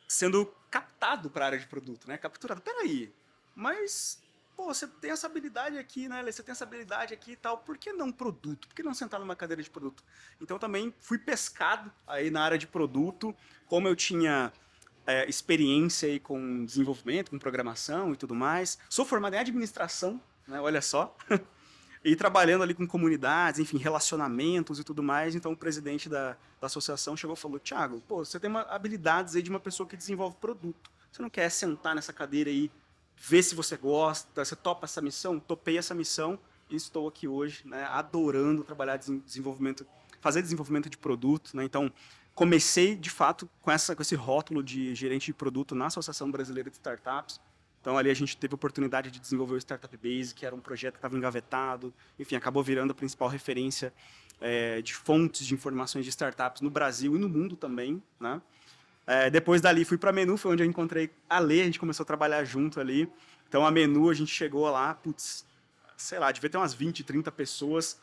sendo 0.07 0.53
para 1.29 1.45
a 1.45 1.47
área 1.47 1.59
de 1.59 1.67
produto, 1.67 2.07
né, 2.07 2.17
capturado. 2.17 2.61
Peraí, 2.61 3.13
mas 3.55 4.21
pô, 4.55 4.65
você 4.65 4.87
tem 4.87 5.11
essa 5.11 5.27
habilidade 5.27 5.77
aqui, 5.77 6.07
né, 6.07 6.23
Você 6.23 6.43
tem 6.43 6.51
essa 6.51 6.63
habilidade 6.63 7.13
aqui 7.13 7.31
e 7.31 7.35
tal, 7.35 7.57
por 7.57 7.77
que 7.77 7.91
não 7.91 8.11
produto? 8.11 8.67
Por 8.67 8.75
que 8.75 8.83
não 8.83 8.93
sentar 8.93 9.19
numa 9.19 9.35
cadeira 9.35 9.61
de 9.61 9.69
produto? 9.69 10.03
Então 10.39 10.57
também 10.57 10.93
fui 10.99 11.17
pescado 11.17 11.91
aí 12.07 12.29
na 12.29 12.43
área 12.43 12.57
de 12.57 12.67
produto, 12.67 13.35
como 13.67 13.87
eu 13.87 13.95
tinha 13.95 14.53
é, 15.05 15.27
experiência 15.27 16.07
aí 16.07 16.19
com 16.19 16.65
desenvolvimento, 16.65 17.31
com 17.31 17.39
programação 17.39 18.13
e 18.13 18.15
tudo 18.15 18.35
mais. 18.35 18.77
Sou 18.89 19.05
formado 19.05 19.33
em 19.33 19.39
administração, 19.39 20.21
né, 20.47 20.59
olha 20.61 20.81
só. 20.81 21.15
e 22.03 22.15
trabalhando 22.15 22.63
ali 22.63 22.73
com 22.73 22.85
comunidades, 22.85 23.59
enfim, 23.59 23.77
relacionamentos 23.77 24.79
e 24.79 24.83
tudo 24.83 25.01
mais. 25.01 25.35
Então 25.35 25.53
o 25.53 25.57
presidente 25.57 26.09
da, 26.09 26.37
da 26.59 26.67
associação 26.67 27.15
chegou 27.15 27.35
e 27.35 27.39
falou: 27.39 27.59
Thiago, 27.59 28.01
pô, 28.01 28.23
você 28.23 28.39
tem 28.39 28.49
uma, 28.49 28.61
habilidades 28.63 29.35
aí 29.35 29.41
de 29.41 29.49
uma 29.49 29.59
pessoa 29.59 29.87
que 29.87 29.95
desenvolve 29.95 30.35
produto. 30.37 30.91
Você 31.13 31.21
não 31.21 31.29
quer 31.29 31.47
sentar 31.51 31.93
nessa 31.93 32.11
cadeira 32.11 32.49
aí 32.49 32.71
ver 33.15 33.43
se 33.43 33.53
você 33.53 33.77
gosta, 33.77 34.43
você 34.43 34.55
topa 34.55 34.85
essa 34.85 34.99
missão? 34.99 35.39
Topei 35.39 35.77
essa 35.77 35.93
missão 35.93 36.39
e 36.71 36.75
estou 36.75 37.07
aqui 37.07 37.27
hoje, 37.27 37.61
né, 37.67 37.83
adorando 37.83 38.63
trabalhar 38.63 38.97
desenvolvimento, 38.97 39.85
fazer 40.19 40.41
desenvolvimento 40.41 40.89
de 40.89 40.97
produto, 40.97 41.55
né? 41.55 41.63
Então, 41.63 41.93
comecei 42.33 42.95
de 42.95 43.11
fato 43.11 43.47
com 43.61 43.69
essa 43.69 43.95
com 43.95 44.01
esse 44.01 44.15
rótulo 44.15 44.63
de 44.63 44.95
gerente 44.95 45.27
de 45.27 45.33
produto 45.35 45.75
na 45.75 45.85
Associação 45.85 46.31
Brasileira 46.31 46.71
de 46.71 46.77
Startups. 46.77 47.39
Então 47.79 47.95
ali 47.95 48.09
a 48.09 48.15
gente 48.15 48.35
teve 48.35 48.55
a 48.55 48.55
oportunidade 48.55 49.11
de 49.11 49.19
desenvolver 49.19 49.53
o 49.53 49.57
Startup 49.59 49.95
Base, 49.95 50.33
que 50.33 50.47
era 50.47 50.55
um 50.55 50.61
projeto 50.61 50.93
que 50.93 50.97
estava 50.97 51.15
engavetado, 51.15 51.93
enfim, 52.17 52.35
acabou 52.35 52.63
virando 52.63 52.89
a 52.89 52.95
principal 52.95 53.27
referência 53.27 53.93
é, 54.41 54.81
de 54.81 54.95
fontes 54.95 55.45
de 55.45 55.53
informações 55.53 56.05
de 56.05 56.09
startups 56.09 56.61
no 56.61 56.71
Brasil 56.71 57.15
e 57.15 57.19
no 57.19 57.29
mundo 57.29 57.55
também, 57.55 58.01
né? 58.19 58.41
É, 59.05 59.29
depois 59.29 59.61
dali 59.61 59.83
fui 59.83 59.97
para 59.97 60.11
Menu, 60.11 60.37
foi 60.37 60.53
onde 60.53 60.63
eu 60.63 60.67
encontrei 60.67 61.11
a 61.29 61.39
Lê, 61.39 61.61
a 61.61 61.65
gente 61.65 61.79
começou 61.79 62.03
a 62.03 62.07
trabalhar 62.07 62.43
junto 62.45 62.79
ali. 62.79 63.11
Então 63.47 63.65
a 63.65 63.71
Menu, 63.71 64.09
a 64.09 64.13
gente 64.13 64.33
chegou 64.33 64.69
lá, 64.69 64.93
putz, 64.93 65.45
sei 65.97 66.19
lá, 66.19 66.31
devia 66.31 66.49
ter 66.49 66.57
umas 66.57 66.73
20, 66.73 67.03
30 67.03 67.31
pessoas 67.31 67.99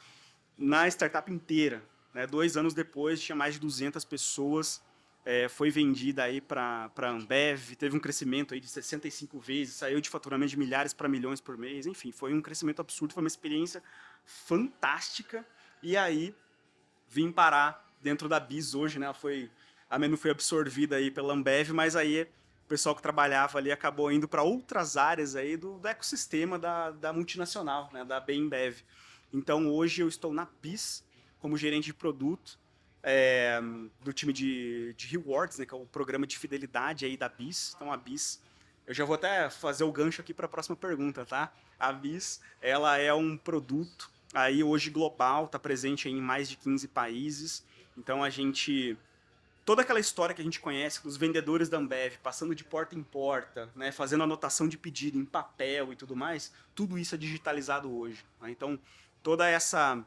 na 0.56 0.86
startup 0.88 1.30
inteira. 1.32 1.82
Né? 2.12 2.26
Dois 2.26 2.56
anos 2.56 2.74
depois, 2.74 3.20
tinha 3.20 3.34
mais 3.34 3.54
de 3.54 3.60
200 3.60 4.04
pessoas. 4.04 4.82
É, 5.24 5.48
foi 5.48 5.70
vendida 5.70 6.22
aí 6.24 6.40
para 6.40 6.90
a 6.96 7.08
Ambev, 7.08 7.74
teve 7.76 7.94
um 7.94 8.00
crescimento 8.00 8.54
aí 8.54 8.60
de 8.60 8.68
65 8.68 9.38
vezes, 9.38 9.74
saiu 9.74 10.00
de 10.00 10.08
faturamento 10.08 10.50
de 10.50 10.58
milhares 10.58 10.94
para 10.94 11.06
milhões 11.08 11.42
por 11.42 11.58
mês, 11.58 11.84
enfim, 11.84 12.10
foi 12.10 12.32
um 12.32 12.40
crescimento 12.40 12.80
absurdo, 12.80 13.12
foi 13.12 13.22
uma 13.22 13.28
experiência 13.28 13.82
fantástica. 14.24 15.46
E 15.82 15.94
aí 15.94 16.34
vim 17.06 17.30
parar 17.30 17.86
dentro 18.00 18.30
da 18.30 18.40
Bis 18.40 18.74
hoje, 18.74 18.98
né? 18.98 19.12
Foi 19.12 19.50
a 19.90 19.98
menu 19.98 20.16
foi 20.16 20.30
absorvida 20.30 20.96
aí 20.96 21.10
pela 21.10 21.34
Ambev, 21.34 21.72
mas 21.72 21.96
aí 21.96 22.22
o 22.64 22.68
pessoal 22.68 22.94
que 22.94 23.02
trabalhava 23.02 23.58
ali 23.58 23.72
acabou 23.72 24.12
indo 24.12 24.28
para 24.28 24.42
outras 24.42 24.96
áreas 24.96 25.34
aí 25.34 25.56
do, 25.56 25.78
do 25.78 25.88
ecossistema 25.88 26.56
da, 26.56 26.92
da, 26.92 27.12
multinacional, 27.12 27.90
né, 27.92 28.04
da 28.04 28.20
Bembev. 28.20 28.76
Então 29.32 29.68
hoje 29.68 30.00
eu 30.00 30.08
estou 30.08 30.32
na 30.32 30.46
BIS 30.62 31.04
como 31.40 31.56
gerente 31.56 31.86
de 31.86 31.94
produto 31.94 32.56
é, 33.02 33.60
do 34.04 34.12
time 34.12 34.32
de, 34.32 34.94
de 34.96 35.08
rewards, 35.08 35.58
né, 35.58 35.66
que 35.66 35.74
é 35.74 35.76
o 35.76 35.84
programa 35.86 36.24
de 36.24 36.38
fidelidade 36.38 37.04
aí 37.04 37.16
da 37.16 37.28
BIS. 37.28 37.72
Então 37.74 37.92
a 37.92 37.96
BIS, 37.96 38.40
eu 38.86 38.94
já 38.94 39.04
vou 39.04 39.16
até 39.16 39.50
fazer 39.50 39.82
o 39.82 39.90
gancho 39.90 40.20
aqui 40.20 40.32
para 40.32 40.46
a 40.46 40.48
próxima 40.48 40.76
pergunta, 40.76 41.26
tá? 41.26 41.52
A 41.78 41.92
BIS, 41.92 42.40
ela 42.62 42.96
é 42.96 43.12
um 43.12 43.36
produto 43.36 44.08
aí 44.32 44.62
hoje 44.62 44.88
global, 44.90 45.46
está 45.46 45.58
presente 45.58 46.08
em 46.08 46.20
mais 46.20 46.48
de 46.48 46.56
15 46.56 46.86
países. 46.86 47.64
Então 47.96 48.22
a 48.22 48.30
gente 48.30 48.96
toda 49.70 49.82
aquela 49.82 50.00
história 50.00 50.34
que 50.34 50.40
a 50.40 50.44
gente 50.44 50.58
conhece 50.58 51.00
dos 51.00 51.16
vendedores 51.16 51.68
da 51.68 51.78
Ambev 51.78 52.16
passando 52.24 52.56
de 52.56 52.64
porta 52.64 52.96
em 52.96 53.04
porta, 53.04 53.70
né, 53.76 53.92
fazendo 53.92 54.24
anotação 54.24 54.66
de 54.66 54.76
pedido 54.76 55.16
em 55.16 55.24
papel 55.24 55.92
e 55.92 55.96
tudo 55.96 56.16
mais, 56.16 56.52
tudo 56.74 56.98
isso 56.98 57.14
é 57.14 57.18
digitalizado 57.18 57.88
hoje. 57.88 58.26
Né? 58.40 58.50
Então, 58.50 58.76
toda 59.22 59.48
essa 59.48 60.04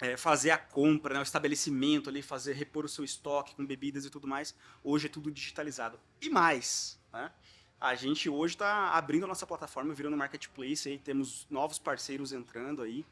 é, 0.00 0.16
fazer 0.16 0.50
a 0.50 0.58
compra, 0.58 1.14
né, 1.14 1.20
o 1.20 1.22
estabelecimento 1.22 2.10
ali, 2.10 2.22
fazer 2.22 2.54
repor 2.54 2.84
o 2.84 2.88
seu 2.88 3.04
estoque 3.04 3.54
com 3.54 3.64
bebidas 3.64 4.04
e 4.04 4.10
tudo 4.10 4.26
mais, 4.26 4.52
hoje 4.82 5.06
é 5.06 5.08
tudo 5.08 5.30
digitalizado. 5.30 5.96
E 6.20 6.28
mais, 6.28 6.98
né? 7.12 7.30
A 7.80 7.94
gente 7.94 8.28
hoje 8.28 8.56
está 8.56 8.94
abrindo 8.94 9.26
a 9.26 9.28
nossa 9.28 9.46
plataforma, 9.46 9.94
virando 9.94 10.16
marketplace, 10.16 10.88
aí 10.88 10.98
temos 10.98 11.46
novos 11.48 11.78
parceiros 11.78 12.32
entrando 12.32 12.82
aí. 12.82 13.06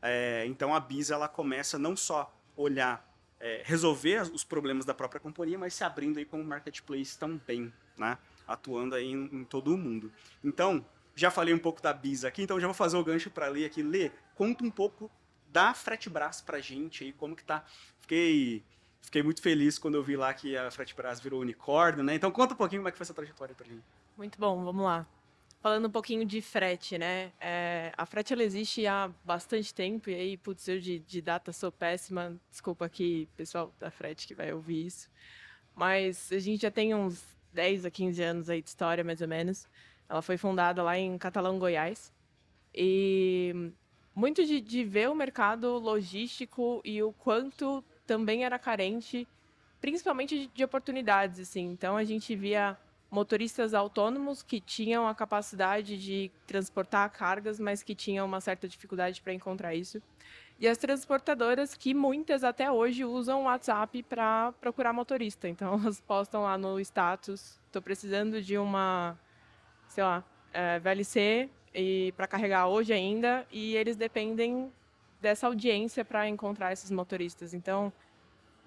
É, 0.00 0.46
então 0.46 0.74
a 0.74 0.80
Bisa 0.80 1.12
ela 1.12 1.28
começa 1.28 1.78
não 1.78 1.94
só 1.94 2.34
olhar 2.56 3.06
é, 3.46 3.62
resolver 3.64 4.22
os 4.32 4.42
problemas 4.42 4.84
da 4.84 4.92
própria 4.92 5.20
companhia, 5.20 5.56
mas 5.56 5.72
se 5.72 5.84
abrindo 5.84 6.18
aí 6.18 6.24
como 6.24 6.42
marketplace 6.42 7.16
também, 7.16 7.72
né? 7.96 8.18
Atuando 8.46 8.96
aí 8.96 9.06
em, 9.06 9.24
em 9.32 9.44
todo 9.44 9.72
o 9.72 9.78
mundo. 9.78 10.12
Então, 10.42 10.84
já 11.14 11.30
falei 11.30 11.54
um 11.54 11.58
pouco 11.58 11.80
da 11.80 11.92
Biz 11.92 12.24
aqui, 12.24 12.42
então 12.42 12.58
já 12.58 12.66
vou 12.66 12.74
fazer 12.74 12.96
o 12.96 13.04
gancho 13.04 13.30
para 13.30 13.46
ler 13.46 13.64
aqui. 13.64 13.82
Lê, 13.82 14.10
conta 14.34 14.64
um 14.64 14.70
pouco 14.70 15.08
da 15.48 15.72
Fretebras 15.72 16.40
pra 16.40 16.58
gente 16.58 17.04
aí, 17.04 17.12
como 17.12 17.36
que 17.36 17.44
tá. 17.44 17.64
Fiquei, 18.00 18.64
fiquei 19.00 19.22
muito 19.22 19.40
feliz 19.40 19.78
quando 19.78 19.94
eu 19.94 20.02
vi 20.02 20.16
lá 20.16 20.34
que 20.34 20.56
a 20.56 20.68
Fretebras 20.70 21.20
virou 21.20 21.40
unicórnio, 21.40 22.02
né? 22.02 22.16
Então 22.16 22.32
conta 22.32 22.54
um 22.54 22.56
pouquinho 22.56 22.80
como 22.80 22.88
é 22.88 22.92
que 22.92 22.98
foi 22.98 23.04
essa 23.04 23.14
trajetória 23.14 23.54
pra 23.54 23.64
gente. 23.64 23.84
Muito 24.16 24.38
bom, 24.40 24.64
vamos 24.64 24.84
lá 24.84 25.06
falando 25.66 25.86
um 25.86 25.90
pouquinho 25.90 26.24
de 26.24 26.40
frete, 26.40 26.96
né? 26.96 27.32
É, 27.40 27.92
a 27.96 28.06
frete 28.06 28.32
ela 28.32 28.44
existe 28.44 28.86
há 28.86 29.10
bastante 29.24 29.74
tempo, 29.74 30.08
e 30.08 30.14
aí, 30.14 30.36
putz, 30.36 30.68
eu 30.68 30.78
de, 30.78 31.00
de 31.00 31.20
data 31.20 31.52
sou 31.52 31.72
péssima. 31.72 32.36
Desculpa 32.48 32.84
aqui, 32.84 33.28
pessoal 33.36 33.74
da 33.76 33.90
frete 33.90 34.28
que 34.28 34.34
vai 34.34 34.52
ouvir 34.52 34.86
isso. 34.86 35.10
Mas 35.74 36.30
a 36.30 36.38
gente 36.38 36.62
já 36.62 36.70
tem 36.70 36.94
uns 36.94 37.20
10 37.52 37.84
a 37.84 37.90
15 37.90 38.22
anos 38.22 38.48
aí 38.48 38.62
de 38.62 38.68
história, 38.68 39.02
mais 39.02 39.20
ou 39.20 39.26
menos. 39.26 39.68
Ela 40.08 40.22
foi 40.22 40.36
fundada 40.36 40.84
lá 40.84 40.96
em 40.96 41.18
Catalão, 41.18 41.58
Goiás. 41.58 42.12
E 42.72 43.72
muito 44.14 44.46
de, 44.46 44.60
de 44.60 44.84
ver 44.84 45.10
o 45.10 45.16
mercado 45.16 45.80
logístico 45.80 46.80
e 46.84 47.02
o 47.02 47.12
quanto 47.12 47.82
também 48.06 48.44
era 48.44 48.56
carente, 48.56 49.26
principalmente 49.80 50.38
de, 50.38 50.46
de 50.46 50.62
oportunidades, 50.62 51.40
assim. 51.40 51.64
Então 51.72 51.96
a 51.96 52.04
gente 52.04 52.36
via 52.36 52.78
motoristas 53.10 53.74
autônomos 53.74 54.42
que 54.42 54.60
tinham 54.60 55.06
a 55.06 55.14
capacidade 55.14 55.96
de 55.96 56.30
transportar 56.46 57.10
cargas, 57.10 57.58
mas 57.60 57.82
que 57.82 57.94
tinham 57.94 58.26
uma 58.26 58.40
certa 58.40 58.68
dificuldade 58.68 59.22
para 59.22 59.32
encontrar 59.32 59.74
isso. 59.74 60.02
E 60.58 60.66
as 60.66 60.78
transportadoras 60.78 61.74
que 61.74 61.92
muitas 61.92 62.42
até 62.42 62.70
hoje 62.70 63.04
usam 63.04 63.42
o 63.42 63.44
WhatsApp 63.44 64.02
para 64.02 64.52
procurar 64.60 64.92
motorista. 64.92 65.48
Então 65.48 65.74
elas 65.80 66.00
postam 66.00 66.42
lá 66.42 66.56
no 66.56 66.80
status: 66.80 67.60
estou 67.66 67.82
precisando 67.82 68.40
de 68.40 68.56
uma, 68.56 69.18
sei 69.88 70.02
lá, 70.02 70.24
é, 70.52 70.78
VLC 70.78 71.50
e 71.74 72.12
para 72.16 72.26
carregar 72.26 72.68
hoje 72.68 72.92
ainda. 72.92 73.46
E 73.52 73.76
eles 73.76 73.96
dependem 73.96 74.72
dessa 75.20 75.46
audiência 75.46 76.04
para 76.04 76.26
encontrar 76.26 76.72
esses 76.72 76.90
motoristas. 76.90 77.52
Então 77.52 77.92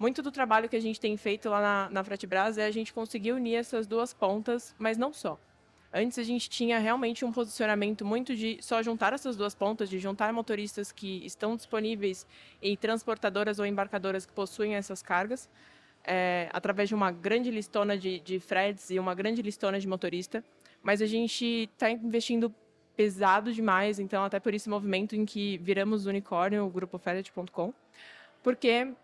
muito 0.00 0.22
do 0.22 0.32
trabalho 0.32 0.66
que 0.66 0.76
a 0.76 0.80
gente 0.80 0.98
tem 0.98 1.14
feito 1.18 1.50
lá 1.50 1.60
na, 1.60 1.90
na 1.90 2.02
Fratebras 2.02 2.56
é 2.56 2.64
a 2.64 2.70
gente 2.70 2.90
conseguir 2.90 3.32
unir 3.32 3.56
essas 3.56 3.86
duas 3.86 4.14
pontas, 4.14 4.74
mas 4.78 4.96
não 4.96 5.12
só. 5.12 5.38
Antes 5.92 6.18
a 6.18 6.22
gente 6.22 6.48
tinha 6.48 6.78
realmente 6.78 7.22
um 7.22 7.30
posicionamento 7.30 8.02
muito 8.02 8.34
de 8.34 8.56
só 8.62 8.82
juntar 8.82 9.12
essas 9.12 9.36
duas 9.36 9.54
pontas, 9.54 9.90
de 9.90 9.98
juntar 9.98 10.32
motoristas 10.32 10.90
que 10.90 11.22
estão 11.26 11.54
disponíveis 11.54 12.26
em 12.62 12.74
transportadoras 12.78 13.58
ou 13.58 13.66
embarcadoras 13.66 14.24
que 14.24 14.32
possuem 14.32 14.74
essas 14.74 15.02
cargas, 15.02 15.50
é, 16.02 16.48
através 16.50 16.88
de 16.88 16.94
uma 16.94 17.10
grande 17.10 17.50
listona 17.50 17.98
de, 17.98 18.20
de 18.20 18.40
freds 18.40 18.88
e 18.88 18.98
uma 18.98 19.14
grande 19.14 19.42
listona 19.42 19.78
de 19.78 19.86
motorista. 19.86 20.42
Mas 20.82 21.02
a 21.02 21.06
gente 21.06 21.68
está 21.70 21.90
investindo 21.90 22.54
pesado 22.96 23.52
demais, 23.52 23.98
então 23.98 24.24
até 24.24 24.40
por 24.40 24.54
esse 24.54 24.70
movimento 24.70 25.14
em 25.14 25.26
que 25.26 25.58
viramos 25.58 26.06
unicórnio, 26.06 26.64
o 26.64 26.70
grupo 26.70 26.96
Ferret.com, 26.96 27.74
porque 28.42 28.94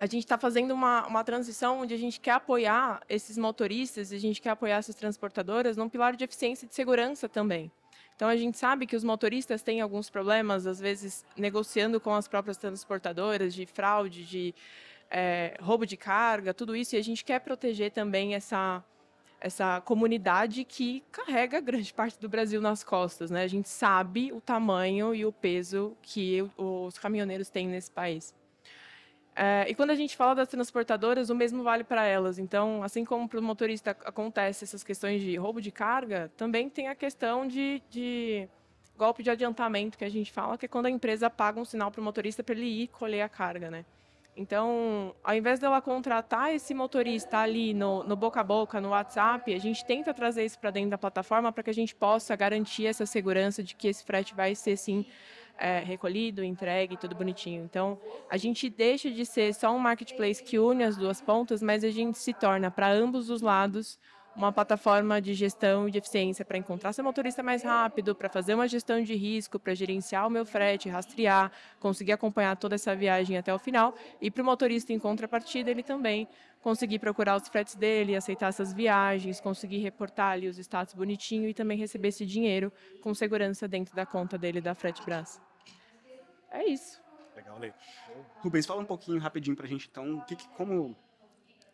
a 0.00 0.06
gente 0.06 0.24
está 0.24 0.38
fazendo 0.38 0.72
uma, 0.72 1.06
uma 1.06 1.24
transição 1.24 1.80
onde 1.80 1.92
a 1.92 1.96
gente 1.96 2.20
quer 2.20 2.32
apoiar 2.32 3.00
esses 3.08 3.36
motoristas, 3.36 4.12
a 4.12 4.18
gente 4.18 4.40
quer 4.40 4.50
apoiar 4.50 4.76
essas 4.76 4.94
transportadoras 4.94 5.76
num 5.76 5.88
pilar 5.88 6.14
de 6.14 6.24
eficiência 6.24 6.66
e 6.66 6.68
de 6.68 6.74
segurança 6.74 7.28
também. 7.28 7.70
Então 8.14 8.28
a 8.28 8.36
gente 8.36 8.58
sabe 8.58 8.86
que 8.86 8.96
os 8.96 9.04
motoristas 9.04 9.62
têm 9.62 9.80
alguns 9.80 10.08
problemas, 10.08 10.66
às 10.66 10.78
vezes 10.78 11.24
negociando 11.36 12.00
com 12.00 12.14
as 12.14 12.28
próprias 12.28 12.56
transportadoras 12.56 13.54
de 13.54 13.66
fraude, 13.66 14.24
de 14.24 14.54
é, 15.10 15.56
roubo 15.60 15.84
de 15.86 15.96
carga, 15.96 16.54
tudo 16.54 16.76
isso, 16.76 16.94
e 16.94 16.98
a 16.98 17.02
gente 17.02 17.24
quer 17.24 17.40
proteger 17.40 17.90
também 17.90 18.34
essa 18.34 18.84
essa 19.40 19.80
comunidade 19.82 20.64
que 20.64 21.00
carrega 21.12 21.60
grande 21.60 21.94
parte 21.94 22.18
do 22.18 22.28
Brasil 22.28 22.60
nas 22.60 22.82
costas, 22.82 23.30
né? 23.30 23.44
A 23.44 23.48
gente 23.48 23.68
sabe 23.68 24.32
o 24.32 24.40
tamanho 24.40 25.14
e 25.14 25.24
o 25.24 25.32
peso 25.32 25.96
que 26.02 26.44
os 26.56 26.98
caminhoneiros 26.98 27.48
têm 27.48 27.68
nesse 27.68 27.88
país. 27.88 28.34
É, 29.40 29.66
e 29.70 29.74
quando 29.76 29.90
a 29.90 29.94
gente 29.94 30.16
fala 30.16 30.34
das 30.34 30.48
transportadoras, 30.48 31.30
o 31.30 31.34
mesmo 31.34 31.62
vale 31.62 31.84
para 31.84 32.04
elas. 32.04 32.40
Então, 32.40 32.82
assim 32.82 33.04
como 33.04 33.28
para 33.28 33.38
o 33.38 33.42
motorista 33.42 33.92
acontece 34.04 34.64
essas 34.64 34.82
questões 34.82 35.22
de 35.22 35.36
roubo 35.36 35.60
de 35.60 35.70
carga, 35.70 36.28
também 36.36 36.68
tem 36.68 36.88
a 36.88 36.94
questão 36.96 37.46
de, 37.46 37.80
de 37.88 38.48
golpe 38.96 39.22
de 39.22 39.30
adiantamento 39.30 39.96
que 39.96 40.04
a 40.04 40.08
gente 40.08 40.32
fala, 40.32 40.58
que 40.58 40.66
é 40.66 40.68
quando 40.68 40.86
a 40.86 40.90
empresa 40.90 41.30
paga 41.30 41.60
um 41.60 41.64
sinal 41.64 41.88
para 41.88 42.00
o 42.00 42.04
motorista 42.04 42.42
para 42.42 42.52
ele 42.56 42.66
ir 42.66 42.88
colher 42.88 43.22
a 43.22 43.28
carga, 43.28 43.70
né? 43.70 43.84
Então, 44.36 45.14
ao 45.22 45.36
invés 45.36 45.60
dela 45.60 45.80
contratar 45.80 46.52
esse 46.52 46.74
motorista 46.74 47.38
ali 47.38 47.72
no, 47.72 48.02
no 48.02 48.16
boca 48.16 48.40
a 48.40 48.44
boca, 48.44 48.80
no 48.80 48.88
WhatsApp, 48.90 49.54
a 49.54 49.58
gente 49.58 49.84
tenta 49.84 50.12
trazer 50.12 50.44
isso 50.44 50.58
para 50.58 50.72
dentro 50.72 50.90
da 50.90 50.98
plataforma 50.98 51.52
para 51.52 51.62
que 51.62 51.70
a 51.70 51.74
gente 51.74 51.94
possa 51.94 52.34
garantir 52.34 52.86
essa 52.86 53.06
segurança 53.06 53.62
de 53.62 53.76
que 53.76 53.86
esse 53.86 54.04
frete 54.04 54.34
vai 54.34 54.56
ser, 54.56 54.76
sim, 54.76 55.06
é, 55.58 55.80
recolhido, 55.80 56.42
entregue, 56.42 56.96
tudo 56.96 57.14
bonitinho. 57.14 57.64
Então, 57.64 57.98
a 58.30 58.36
gente 58.36 58.70
deixa 58.70 59.10
de 59.10 59.26
ser 59.26 59.52
só 59.52 59.74
um 59.74 59.78
marketplace 59.78 60.42
que 60.42 60.58
une 60.58 60.84
as 60.84 60.96
duas 60.96 61.20
pontas, 61.20 61.60
mas 61.60 61.84
a 61.84 61.90
gente 61.90 62.18
se 62.18 62.32
torna, 62.32 62.70
para 62.70 62.90
ambos 62.90 63.28
os 63.28 63.42
lados, 63.42 63.98
uma 64.38 64.52
plataforma 64.52 65.20
de 65.20 65.34
gestão 65.34 65.88
e 65.88 65.90
de 65.90 65.98
eficiência 65.98 66.44
para 66.44 66.56
encontrar 66.56 66.92
seu 66.92 67.02
motorista 67.02 67.42
mais 67.42 67.62
rápido, 67.64 68.14
para 68.14 68.28
fazer 68.28 68.54
uma 68.54 68.68
gestão 68.68 69.02
de 69.02 69.14
risco, 69.16 69.58
para 69.58 69.74
gerenciar 69.74 70.26
o 70.26 70.30
meu 70.30 70.46
frete, 70.46 70.88
rastrear, 70.88 71.50
conseguir 71.80 72.12
acompanhar 72.12 72.56
toda 72.56 72.76
essa 72.76 72.94
viagem 72.94 73.36
até 73.36 73.52
o 73.52 73.58
final. 73.58 73.94
E 74.20 74.30
para 74.30 74.42
o 74.42 74.46
motorista, 74.46 74.92
em 74.92 74.98
contrapartida, 74.98 75.72
ele 75.72 75.82
também 75.82 76.28
conseguir 76.62 77.00
procurar 77.00 77.36
os 77.36 77.48
fretes 77.48 77.74
dele, 77.74 78.14
aceitar 78.14 78.48
essas 78.48 78.72
viagens, 78.72 79.40
conseguir 79.40 79.78
reportar 79.78 80.32
ali 80.32 80.46
os 80.48 80.58
status 80.58 80.94
bonitinho 80.94 81.48
e 81.48 81.54
também 81.54 81.76
receber 81.76 82.08
esse 82.08 82.24
dinheiro 82.24 82.72
com 83.00 83.12
segurança 83.14 83.66
dentro 83.66 83.94
da 83.94 84.06
conta 84.06 84.38
dele 84.38 84.60
da 84.60 84.74
Frete 84.74 85.02
Brás. 85.02 85.47
É 86.50 86.64
isso. 86.64 87.00
Legal, 87.36 87.58
Lê. 87.58 87.72
Rubens, 88.40 88.66
fala 88.66 88.80
um 88.80 88.84
pouquinho 88.84 89.20
rapidinho 89.20 89.56
para 89.56 89.66
a 89.66 89.68
gente, 89.68 89.88
então, 89.90 90.20
que, 90.20 90.36
como, 90.50 90.96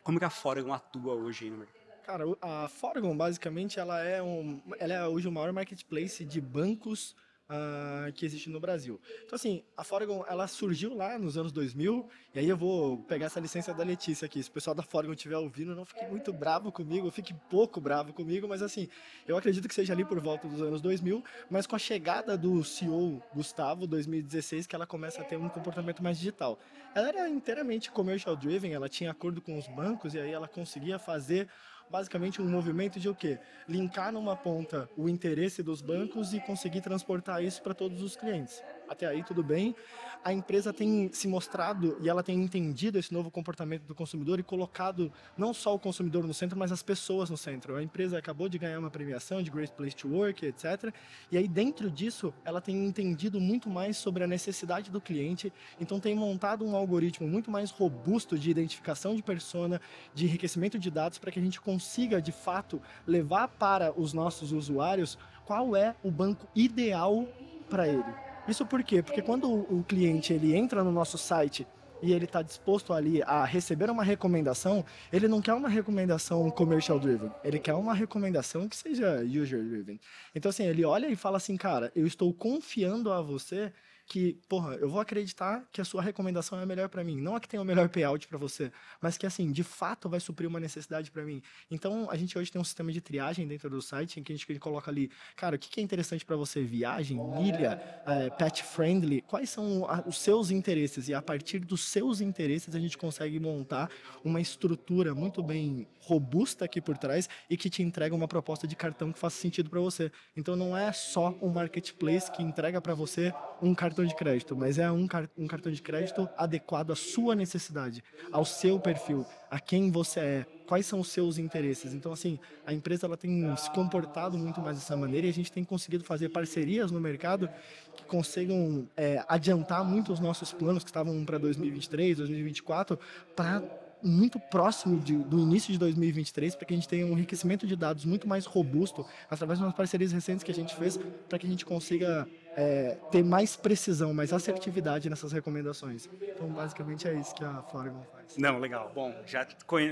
como 0.03 0.19
que 0.19 0.25
a 0.25 0.29
Foregon 0.29 0.73
atua 0.73 1.13
hoje 1.13 1.49
no 1.49 1.57
mercado? 1.57 1.85
Cara, 2.03 2.23
a 2.41 2.67
Foregon, 2.67 3.17
basicamente, 3.17 3.79
ela 3.79 3.99
é, 4.03 4.21
um, 4.21 4.61
ela 4.77 4.93
é 4.93 5.07
hoje 5.07 5.27
o 5.27 5.31
maior 5.31 5.51
marketplace 5.51 6.23
de 6.23 6.39
bancos 6.39 7.15
uh, 7.49 8.11
que 8.13 8.25
existe 8.25 8.49
no 8.49 8.59
Brasil. 8.59 8.99
Então, 9.23 9.35
assim, 9.35 9.63
a 9.75 9.83
Foregon, 9.83 10.25
ela 10.27 10.47
surgiu 10.47 10.95
lá 10.95 11.17
nos 11.17 11.37
anos 11.37 11.51
2000, 11.51 12.07
e 12.33 12.39
aí 12.39 12.49
eu 12.49 12.57
vou 12.57 12.97
pegar 13.03 13.27
essa 13.27 13.39
licença 13.39 13.73
da 13.73 13.83
Letícia 13.83 14.25
aqui. 14.25 14.41
Se 14.41 14.49
o 14.49 14.51
pessoal 14.51 14.75
da 14.75 14.83
Foregon 14.83 15.13
estiver 15.13 15.37
ouvindo, 15.37 15.75
não 15.75 15.85
fique 15.85 16.05
muito 16.05 16.31
bravo 16.33 16.71
comigo, 16.71 17.09
fique 17.11 17.33
pouco 17.49 17.79
bravo 17.79 18.13
comigo, 18.13 18.47
mas 18.47 18.61
assim, 18.61 18.87
eu 19.27 19.37
acredito 19.37 19.67
que 19.67 19.75
seja 19.75 19.93
ali 19.93 20.05
por 20.05 20.19
volta 20.19 20.47
dos 20.47 20.61
anos 20.61 20.81
2000, 20.81 21.23
mas 21.49 21.67
com 21.67 21.75
a 21.75 21.79
chegada 21.79 22.37
do 22.37 22.63
CEO 22.63 23.21
Gustavo, 23.33 23.87
2016, 23.87 24.67
que 24.67 24.75
ela 24.75 24.87
começa 24.87 25.21
a 25.21 25.23
ter 25.23 25.37
um 25.37 25.49
comportamento 25.49 26.03
mais 26.03 26.17
digital. 26.17 26.59
Ela 26.93 27.09
era 27.09 27.29
inteiramente 27.29 27.91
commercial 27.91 28.35
driven, 28.35 28.73
ela 28.73 28.89
tinha 28.89 29.11
acordo 29.11 29.41
com 29.41 29.57
os 29.57 29.67
bancos, 29.67 30.13
e 30.13 30.19
aí 30.19 30.31
ela 30.31 30.47
conseguia 30.47 30.97
fazer 30.97 31.47
basicamente 31.89 32.41
um 32.41 32.49
movimento 32.49 32.99
de 32.99 33.09
o 33.09 33.15
quê? 33.15 33.39
Linkar 33.67 34.11
numa 34.11 34.35
ponta 34.35 34.89
o 34.97 35.07
interesse 35.07 35.63
dos 35.63 35.81
bancos 35.81 36.33
e 36.33 36.39
conseguir 36.39 36.81
transportar 36.81 37.43
isso 37.43 37.61
para 37.61 37.73
todos 37.73 38.01
os 38.01 38.15
clientes. 38.15 38.63
Até 38.87 39.05
aí 39.07 39.23
tudo 39.23 39.43
bem. 39.43 39.75
A 40.23 40.33
empresa 40.33 40.73
tem 40.73 41.11
se 41.13 41.27
mostrado 41.27 41.97
e 42.01 42.09
ela 42.09 42.23
tem 42.23 42.41
entendido 42.41 42.97
esse 42.97 43.13
novo 43.13 43.29
comportamento 43.29 43.83
do 43.83 43.93
consumidor 43.93 44.39
e 44.39 44.43
colocado 44.43 45.11
não 45.37 45.53
só 45.53 45.75
o 45.75 45.77
consumidor 45.77 46.25
no 46.25 46.33
centro, 46.33 46.57
mas 46.57 46.71
as 46.71 46.81
pessoas 46.81 47.29
no 47.29 47.37
centro. 47.37 47.75
A 47.75 47.83
empresa 47.83 48.17
acabou 48.17 48.49
de 48.49 48.57
ganhar 48.57 48.79
uma 48.79 48.89
premiação 48.89 49.43
de 49.43 49.51
Great 49.51 49.73
Place 49.73 49.95
to 49.95 50.07
Work, 50.07 50.43
etc. 50.43 50.91
E 51.31 51.37
aí 51.37 51.47
dentro 51.47 51.91
disso, 51.91 52.33
ela 52.43 52.59
tem 52.59 52.87
entendido 52.87 53.39
muito 53.39 53.69
mais 53.69 53.97
sobre 53.97 54.23
a 54.23 54.27
necessidade 54.27 54.89
do 54.89 54.99
cliente, 54.99 55.53
então 55.79 55.99
tem 55.99 56.15
montado 56.15 56.65
um 56.65 56.75
algoritmo 56.75 57.27
muito 57.27 57.51
mais 57.51 57.69
robusto 57.69 58.37
de 58.37 58.49
identificação 58.49 59.15
de 59.15 59.21
persona, 59.21 59.79
de 60.13 60.25
enriquecimento 60.25 60.79
de 60.79 60.89
dados 60.89 61.19
para 61.19 61.31
que 61.31 61.37
a 61.37 61.43
gente 61.43 61.61
consiga 61.61 62.19
de 62.19 62.31
fato 62.31 62.81
levar 63.05 63.47
para 63.47 63.93
os 63.95 64.11
nossos 64.11 64.51
usuários 64.51 65.19
qual 65.45 65.75
é 65.75 65.95
o 66.03 66.09
banco 66.09 66.47
ideal 66.55 67.27
para 67.69 67.87
ele. 67.87 68.24
Isso 68.47 68.65
por 68.65 68.83
quê? 68.83 69.01
Porque 69.01 69.21
quando 69.21 69.51
o 69.51 69.83
cliente 69.83 70.31
ele 70.31 70.55
entra 70.55 70.83
no 70.83 70.91
nosso 70.91 71.17
site 71.17 71.65
e 72.01 72.13
ele 72.13 72.25
está 72.25 72.41
disposto 72.43 72.93
ali 72.93 73.23
a 73.23 73.43
receber 73.43 73.89
uma 73.89 74.03
recomendação, 74.03 74.85
ele 75.11 75.27
não 75.27 75.41
quer 75.41 75.53
uma 75.53 75.67
recomendação 75.67 76.49
commercial 76.51 76.99
driven, 76.99 77.31
ele 77.43 77.57
quer 77.57 77.73
uma 77.73 77.93
recomendação 77.93 78.69
que 78.69 78.75
seja 78.75 79.23
user 79.23 79.63
driven. 79.63 79.99
Então 80.35 80.49
assim, 80.49 80.65
ele 80.65 80.85
olha 80.85 81.07
e 81.07 81.15
fala 81.15 81.37
assim, 81.37 81.57
cara, 81.57 81.91
eu 81.95 82.05
estou 82.05 82.31
confiando 82.33 83.11
a 83.11 83.21
você 83.21 83.73
que, 84.07 84.37
porra, 84.47 84.75
eu 84.75 84.89
vou 84.89 84.99
acreditar 84.99 85.67
que 85.71 85.81
a 85.81 85.85
sua 85.85 86.01
recomendação 86.01 86.59
é 86.59 86.63
a 86.63 86.65
melhor 86.65 86.89
para 86.89 87.03
mim. 87.03 87.19
Não 87.19 87.35
a 87.35 87.39
que 87.39 87.47
tem 87.47 87.59
o 87.59 87.63
melhor 87.63 87.89
payout 87.89 88.27
para 88.27 88.37
você, 88.37 88.71
mas 89.01 89.17
que, 89.17 89.25
assim, 89.25 89.51
de 89.51 89.63
fato 89.63 90.07
vai 90.07 90.19
suprir 90.19 90.47
uma 90.47 90.59
necessidade 90.59 91.09
para 91.09 91.23
mim. 91.23 91.41
Então, 91.71 92.07
a 92.09 92.15
gente 92.15 92.37
hoje 92.37 92.51
tem 92.51 92.61
um 92.61 92.63
sistema 92.63 92.91
de 92.91 93.01
triagem 93.01 93.47
dentro 93.47 93.69
do 93.69 93.81
site 93.81 94.19
em 94.19 94.23
que 94.23 94.31
a 94.31 94.35
gente 94.35 94.59
coloca 94.59 94.91
ali, 94.91 95.09
cara, 95.35 95.55
o 95.55 95.59
que, 95.59 95.79
é 95.79 95.83
interessante 95.83 96.23
para 96.23 96.35
você? 96.35 96.63
Viagem, 96.63 97.17
milha, 97.17 97.81
é, 98.05 98.29
pet 98.29 98.63
friendly? 98.63 99.21
Quais 99.21 99.49
são 99.49 99.87
os 100.05 100.19
seus 100.19 100.51
interesses? 100.51 101.07
E 101.07 101.13
a 101.13 101.21
partir 101.21 101.59
dos 101.59 101.83
seus 101.83 102.21
interesses, 102.21 102.75
a 102.75 102.79
gente 102.79 102.97
consegue 102.97 103.39
montar 103.39 103.89
uma 104.23 104.39
estrutura 104.39 105.15
muito 105.15 105.41
bem 105.41 105.87
robusta 106.05 106.65
aqui 106.65 106.79
por 106.79 106.97
trás 106.97 107.27
e 107.49 107.57
que 107.57 107.69
te 107.69 107.81
entrega 107.81 108.15
uma 108.15 108.27
proposta 108.27 108.67
de 108.67 108.75
cartão 108.75 109.11
que 109.11 109.19
faça 109.19 109.37
sentido 109.37 109.69
para 109.69 109.79
você. 109.79 110.11
Então, 110.35 110.55
não 110.55 110.77
é 110.77 110.91
só 110.91 111.35
um 111.41 111.49
marketplace 111.49 112.31
que 112.31 112.43
entrega 112.43 112.79
para 112.79 112.93
você 112.93 113.33
um 113.61 113.73
cartão 113.73 114.05
de 114.05 114.15
crédito, 114.15 114.55
mas 114.55 114.77
é 114.77 114.91
um, 114.91 115.07
um 115.37 115.47
cartão 115.47 115.71
de 115.71 115.81
crédito 115.81 116.29
adequado 116.37 116.91
à 116.91 116.95
sua 116.95 117.35
necessidade, 117.35 118.03
ao 118.31 118.45
seu 118.45 118.79
perfil, 118.79 119.25
a 119.49 119.59
quem 119.59 119.91
você 119.91 120.19
é, 120.19 120.45
quais 120.67 120.85
são 120.85 120.99
os 120.99 121.09
seus 121.09 121.37
interesses. 121.37 121.93
Então, 121.93 122.11
assim, 122.11 122.39
a 122.65 122.73
empresa 122.73 123.05
ela 123.05 123.17
tem 123.17 123.55
se 123.55 123.69
comportado 123.71 124.37
muito 124.37 124.61
mais 124.61 124.77
dessa 124.77 124.95
maneira 124.95 125.27
e 125.27 125.29
a 125.29 125.33
gente 125.33 125.51
tem 125.51 125.63
conseguido 125.63 126.03
fazer 126.03 126.29
parcerias 126.29 126.91
no 126.91 126.99
mercado 126.99 127.49
que 127.95 128.03
consigam 128.05 128.87
é, 128.95 129.23
adiantar 129.27 129.83
muito 129.83 130.11
os 130.11 130.19
nossos 130.19 130.51
planos 130.51 130.83
que 130.83 130.89
estavam 130.89 131.23
para 131.25 131.37
2023, 131.37 132.17
2024, 132.17 132.99
para 133.35 133.61
muito 134.05 134.39
próximo 134.39 134.99
de, 134.99 135.15
do 135.17 135.39
início 135.39 135.71
de 135.73 135.79
2023 135.79 136.55
para 136.55 136.65
que 136.65 136.73
a 136.73 136.77
gente 136.77 136.87
tenha 136.87 137.05
um 137.05 137.13
enriquecimento 137.13 137.65
de 137.65 137.75
dados 137.75 138.05
muito 138.05 138.27
mais 138.27 138.45
robusto 138.45 139.05
através 139.29 139.59
de 139.59 139.65
umas 139.65 139.75
parcerias 139.75 140.11
recentes 140.11 140.43
que 140.43 140.51
a 140.51 140.53
gente 140.53 140.75
fez 140.75 140.97
para 141.27 141.39
que 141.39 141.47
a 141.47 141.49
gente 141.49 141.65
consiga 141.65 142.27
é, 142.55 142.97
ter 143.11 143.23
mais 143.23 143.55
precisão, 143.55 144.13
mais 144.13 144.31
assertividade 144.31 145.09
nessas 145.09 145.31
recomendações. 145.31 146.07
Então, 146.21 146.47
basicamente 146.49 147.07
é 147.07 147.13
isso 147.13 147.33
que 147.33 147.43
a 147.43 147.61
Foregon 147.63 148.03
faz. 148.11 148.37
Não, 148.37 148.59
legal. 148.59 148.91
Bom, 148.93 149.13
já 149.25 149.47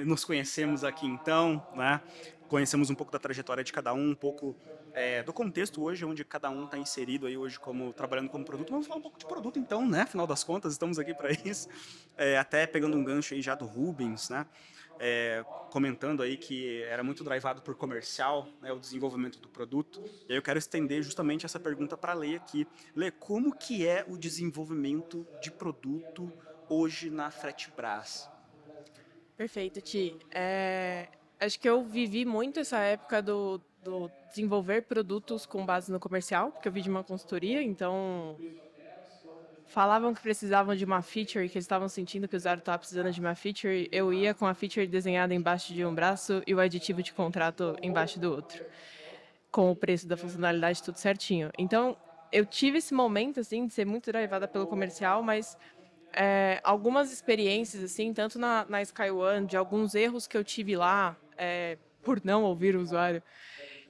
nos 0.05 0.23
conhecemos 0.23 0.83
aqui 0.83 1.05
então, 1.05 1.65
né? 1.75 1.99
Conhecemos 2.47 2.89
um 2.89 2.95
pouco 2.95 3.11
da 3.11 3.17
trajetória 3.17 3.63
de 3.63 3.73
cada 3.73 3.93
um, 3.93 4.11
um 4.11 4.15
pouco 4.15 4.55
é, 4.93 5.23
do 5.23 5.33
contexto 5.33 5.81
hoje, 5.83 6.05
onde 6.05 6.23
cada 6.23 6.49
um 6.49 6.65
está 6.65 6.77
inserido 6.77 7.25
aí 7.27 7.37
hoje 7.37 7.59
como 7.59 7.91
trabalhando 7.93 8.29
como 8.29 8.45
produto. 8.45 8.69
Vamos 8.69 8.87
falar 8.87 8.99
um 8.99 9.03
pouco 9.03 9.17
de 9.17 9.25
produto 9.25 9.59
então, 9.59 9.87
né? 9.87 10.01
Afinal 10.01 10.27
das 10.27 10.43
contas, 10.43 10.73
estamos 10.73 10.99
aqui 10.99 11.13
para 11.13 11.31
isso. 11.43 11.67
É, 12.17 12.37
até 12.37 12.67
pegando 12.67 12.97
um 12.97 13.03
gancho 13.03 13.33
aí 13.33 13.41
já 13.41 13.55
do 13.55 13.65
Rubens, 13.65 14.29
né? 14.29 14.45
é, 14.99 15.43
comentando 15.69 16.21
aí 16.21 16.37
que 16.37 16.81
era 16.83 17.03
muito 17.03 17.23
drivado 17.23 17.61
por 17.61 17.75
comercial, 17.75 18.47
né, 18.61 18.71
o 18.71 18.79
desenvolvimento 18.79 19.39
do 19.39 19.47
produto. 19.47 20.01
E 20.27 20.31
aí 20.31 20.37
eu 20.37 20.41
quero 20.41 20.59
estender 20.59 21.01
justamente 21.03 21.45
essa 21.45 21.59
pergunta 21.59 21.97
para 21.97 22.13
Lê 22.13 22.35
aqui. 22.35 22.67
Lê, 22.95 23.11
como 23.11 23.55
que 23.55 23.87
é 23.87 24.05
o 24.07 24.17
desenvolvimento 24.17 25.27
de 25.41 25.51
produto 25.51 26.31
hoje 26.69 27.09
na 27.09 27.31
Fretbras? 27.31 28.29
Perfeito, 29.35 29.81
Ti. 29.81 30.17
É, 30.31 31.09
acho 31.39 31.59
que 31.59 31.67
eu 31.67 31.83
vivi 31.83 32.23
muito 32.23 32.59
essa 32.59 32.77
época 32.79 33.21
do, 33.21 33.59
do 33.83 34.09
desenvolver 34.29 34.83
produtos 34.83 35.45
com 35.45 35.65
base 35.65 35.91
no 35.91 35.99
comercial, 35.99 36.51
porque 36.51 36.67
eu 36.67 36.71
vi 36.71 36.81
de 36.81 36.89
uma 36.89 37.03
consultoria, 37.03 37.61
então 37.61 38.37
falavam 39.67 40.13
que 40.13 40.21
precisavam 40.21 40.75
de 40.75 40.85
uma 40.85 41.01
feature, 41.01 41.49
que 41.49 41.57
eles 41.57 41.65
estavam 41.65 41.89
sentindo 41.89 42.27
que 42.27 42.35
o 42.35 42.37
usuário 42.37 42.59
estava 42.59 42.77
precisando 42.77 43.11
de 43.11 43.19
uma 43.19 43.33
feature, 43.35 43.89
eu 43.91 44.13
ia 44.13 44.33
com 44.33 44.45
a 44.45 44.53
feature 44.53 44.85
desenhada 44.85 45.33
embaixo 45.33 45.73
de 45.73 45.83
um 45.83 45.93
braço 45.93 46.43
e 46.45 46.53
o 46.53 46.59
aditivo 46.59 47.01
de 47.01 47.11
contrato 47.11 47.75
embaixo 47.81 48.19
do 48.19 48.31
outro, 48.31 48.63
com 49.51 49.71
o 49.71 49.75
preço 49.75 50.07
da 50.07 50.15
funcionalidade 50.15 50.81
tudo 50.83 50.97
certinho. 50.97 51.49
Então, 51.57 51.97
eu 52.31 52.45
tive 52.45 52.77
esse 52.77 52.93
momento 52.93 53.39
assim 53.39 53.65
de 53.65 53.73
ser 53.73 53.85
muito 53.85 54.11
drivada 54.11 54.47
pelo 54.47 54.67
comercial, 54.67 55.23
mas 55.23 55.57
é, 56.13 56.59
algumas 56.63 57.11
experiências 57.11 57.83
assim, 57.83 58.13
tanto 58.13 58.37
na, 58.37 58.65
na 58.69 58.81
Sky 58.81 59.09
One, 59.09 59.47
de 59.47 59.57
alguns 59.57 59.95
erros 59.95 60.27
que 60.27 60.37
eu 60.37 60.43
tive 60.43 60.75
lá 60.75 61.17
é, 61.35 61.77
por 62.03 62.21
não 62.23 62.43
ouvir 62.43 62.75
o 62.75 62.81
usuário 62.81 63.23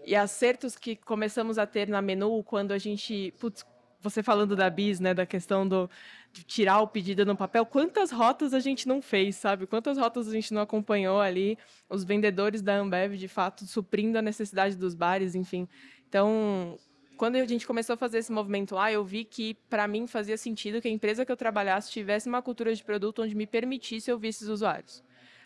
e 0.06 0.16
acertos 0.16 0.76
que 0.76 0.96
começamos 0.96 1.58
a 1.58 1.66
ter 1.66 1.88
na 1.88 2.02
menu 2.02 2.44
quando 2.44 2.72
a 2.72 2.78
gente 2.78 3.34
putz, 3.40 3.66
você 4.04 4.22
falando 4.22 4.56
da 4.56 4.70
Bis, 4.70 5.00
né, 5.00 5.14
da 5.14 5.26
questão 5.26 5.68
do, 5.68 5.90
de 6.32 6.44
tirar 6.44 6.82
o 6.82 6.88
pedido 6.88 7.26
no 7.26 7.38
papel, 7.38 7.66
quantas 7.66 8.12
rotas 8.12 8.54
a 8.54 8.60
gente 8.60 8.88
não 8.88 9.02
fez, 9.02 9.38
sabe? 9.38 9.66
Quantas 9.66 9.98
rotas 9.98 10.28
a 10.28 10.32
gente 10.32 10.54
não 10.54 10.62
acompanhou 10.62 11.22
ali, 11.22 11.58
os 11.90 12.04
vendedores 12.04 12.62
da 12.62 12.76
Ambev, 12.76 13.16
de 13.16 13.30
fato, 13.30 13.66
suprindo 13.66 14.18
a 14.18 14.22
necessidade 14.22 14.76
dos 14.76 14.94
bares, 14.94 15.36
enfim. 15.36 15.68
Então, 16.10 16.78
quando 17.16 17.38
a 17.38 17.46
gente 17.46 17.66
começou 17.66 17.94
a 17.94 17.98
fazer 17.98 18.18
esse 18.18 18.32
movimento 18.32 18.76
lá, 18.76 18.92
eu 18.92 19.06
vi 19.06 19.24
que, 19.24 19.54
para 19.70 19.88
mim, 19.88 20.06
fazia 20.06 20.38
sentido 20.38 20.82
que 20.82 20.88
a 20.88 20.92
empresa 20.92 21.26
que 21.26 21.32
eu 21.32 21.38
trabalhasse 21.38 21.90
tivesse 21.90 22.28
uma 22.28 22.42
cultura 22.42 22.76
de 22.76 22.84
produto 22.84 23.22
onde 23.22 23.34
me 23.34 23.48
permitisse 23.48 24.12
ouvir 24.12 24.28
esses 24.28 24.50
usuários. 24.50 25.02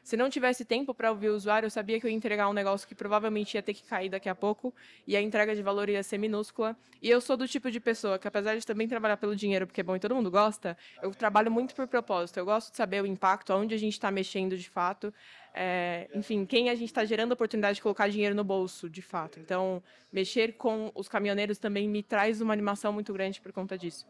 Se 0.07 0.15
não 0.15 0.29
tivesse 0.29 0.63
tempo 0.63 0.93
para 0.93 1.11
ouvir 1.11 1.27
o 1.27 1.35
usuário, 1.35 1.65
eu 1.65 1.69
sabia 1.69 1.99
que 1.99 2.05
eu 2.05 2.09
ia 2.09 2.15
entregar 2.15 2.47
um 2.47 2.53
negócio 2.53 2.87
que 2.87 2.95
provavelmente 2.95 3.55
ia 3.55 3.61
ter 3.61 3.73
que 3.73 3.83
cair 3.83 4.07
daqui 4.07 4.29
a 4.29 4.33
pouco 4.33 4.73
e 5.05 5.17
a 5.17 5.21
entrega 5.21 5.53
de 5.53 5.61
valor 5.61 5.89
ia 5.89 6.01
ser 6.01 6.17
minúscula. 6.17 6.77
E 7.01 7.09
eu 7.09 7.19
sou 7.19 7.35
do 7.35 7.45
tipo 7.45 7.69
de 7.69 7.77
pessoa 7.77 8.17
que, 8.17 8.25
apesar 8.25 8.55
de 8.55 8.65
também 8.65 8.87
trabalhar 8.87 9.17
pelo 9.17 9.35
dinheiro, 9.35 9.67
porque 9.67 9.81
é 9.81 9.83
bom 9.83 9.97
e 9.97 9.99
todo 9.99 10.15
mundo 10.15 10.31
gosta, 10.31 10.77
eu 11.03 11.11
trabalho 11.11 11.51
muito 11.51 11.75
por 11.75 11.87
propósito. 11.89 12.37
Eu 12.37 12.45
gosto 12.45 12.71
de 12.71 12.77
saber 12.77 13.03
o 13.03 13.05
impacto, 13.05 13.51
aonde 13.51 13.75
a 13.75 13.77
gente 13.77 13.91
está 13.91 14.09
mexendo 14.09 14.55
de 14.57 14.69
fato. 14.69 15.13
É, 15.53 16.07
enfim, 16.15 16.45
quem 16.45 16.69
a 16.69 16.75
gente 16.75 16.87
está 16.87 17.03
gerando 17.03 17.31
a 17.31 17.33
oportunidade 17.33 17.75
de 17.75 17.81
colocar 17.81 18.07
dinheiro 18.07 18.33
no 18.33 18.45
bolso, 18.45 18.89
de 18.89 19.01
fato. 19.01 19.41
Então, 19.41 19.83
mexer 20.09 20.53
com 20.53 20.89
os 20.95 21.09
caminhoneiros 21.09 21.57
também 21.57 21.85
me 21.85 22.01
traz 22.01 22.39
uma 22.39 22.53
animação 22.53 22.93
muito 22.93 23.11
grande 23.11 23.41
por 23.41 23.51
conta 23.51 23.77
disso. 23.77 24.07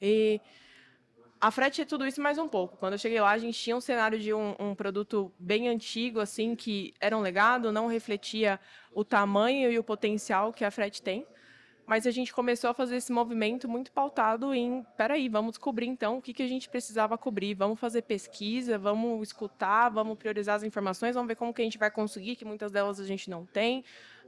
E 0.00 0.40
a 1.40 1.50
frete 1.50 1.80
é 1.80 1.84
tudo 1.86 2.06
isso 2.06 2.20
mais 2.20 2.36
um 2.36 2.46
pouco. 2.46 2.76
Quando 2.76 2.92
eu 2.92 2.98
cheguei 2.98 3.18
lá, 3.18 3.30
a 3.30 3.38
gente 3.38 3.58
tinha 3.58 3.74
um 3.74 3.80
cenário 3.80 4.18
de 4.18 4.34
um, 4.34 4.54
um, 4.58 4.74
produto 4.74 5.32
bem 5.38 5.68
antigo, 5.68 6.20
assim, 6.20 6.54
que 6.54 6.92
era 7.00 7.16
um 7.16 7.20
legado, 7.20 7.72
não 7.72 7.86
refletia 7.86 8.60
o 8.92 9.02
tamanho 9.02 9.72
e 9.72 9.78
o 9.78 9.82
potencial 9.82 10.52
que 10.52 10.64
a 10.64 10.70
frete 10.70 11.00
tem. 11.00 11.26
Mas 11.86 12.06
a 12.06 12.10
gente 12.10 12.32
começou 12.32 12.68
a 12.68 12.74
fazer 12.74 12.96
esse 12.96 13.10
movimento 13.10 13.66
muito 13.66 13.90
pautado 13.90 14.54
em, 14.54 14.84
peraí, 14.98 15.28
vamos 15.30 15.52
descobrir 15.52 15.86
então 15.86 16.18
o 16.18 16.22
que, 16.22 16.34
que 16.34 16.42
a 16.42 16.46
gente 16.46 16.68
precisava 16.68 17.16
cobrir, 17.16 17.54
vamos 17.54 17.80
fazer 17.80 18.02
pesquisa, 18.02 18.78
vamos 18.78 19.26
escutar, 19.26 19.88
vamos 19.88 20.18
priorizar 20.18 20.56
as 20.56 20.62
informações, 20.62 21.14
vamos 21.14 21.26
ver 21.26 21.36
como 21.36 21.54
que 21.54 21.62
a 21.62 21.64
gente 21.64 21.78
vai 21.78 21.90
conseguir, 21.90 22.36
que 22.36 22.44
muitas 22.44 22.70
delas 22.70 23.00
a 23.00 23.06
gente 23.06 23.28
não 23.30 23.46
tem, 23.46 23.82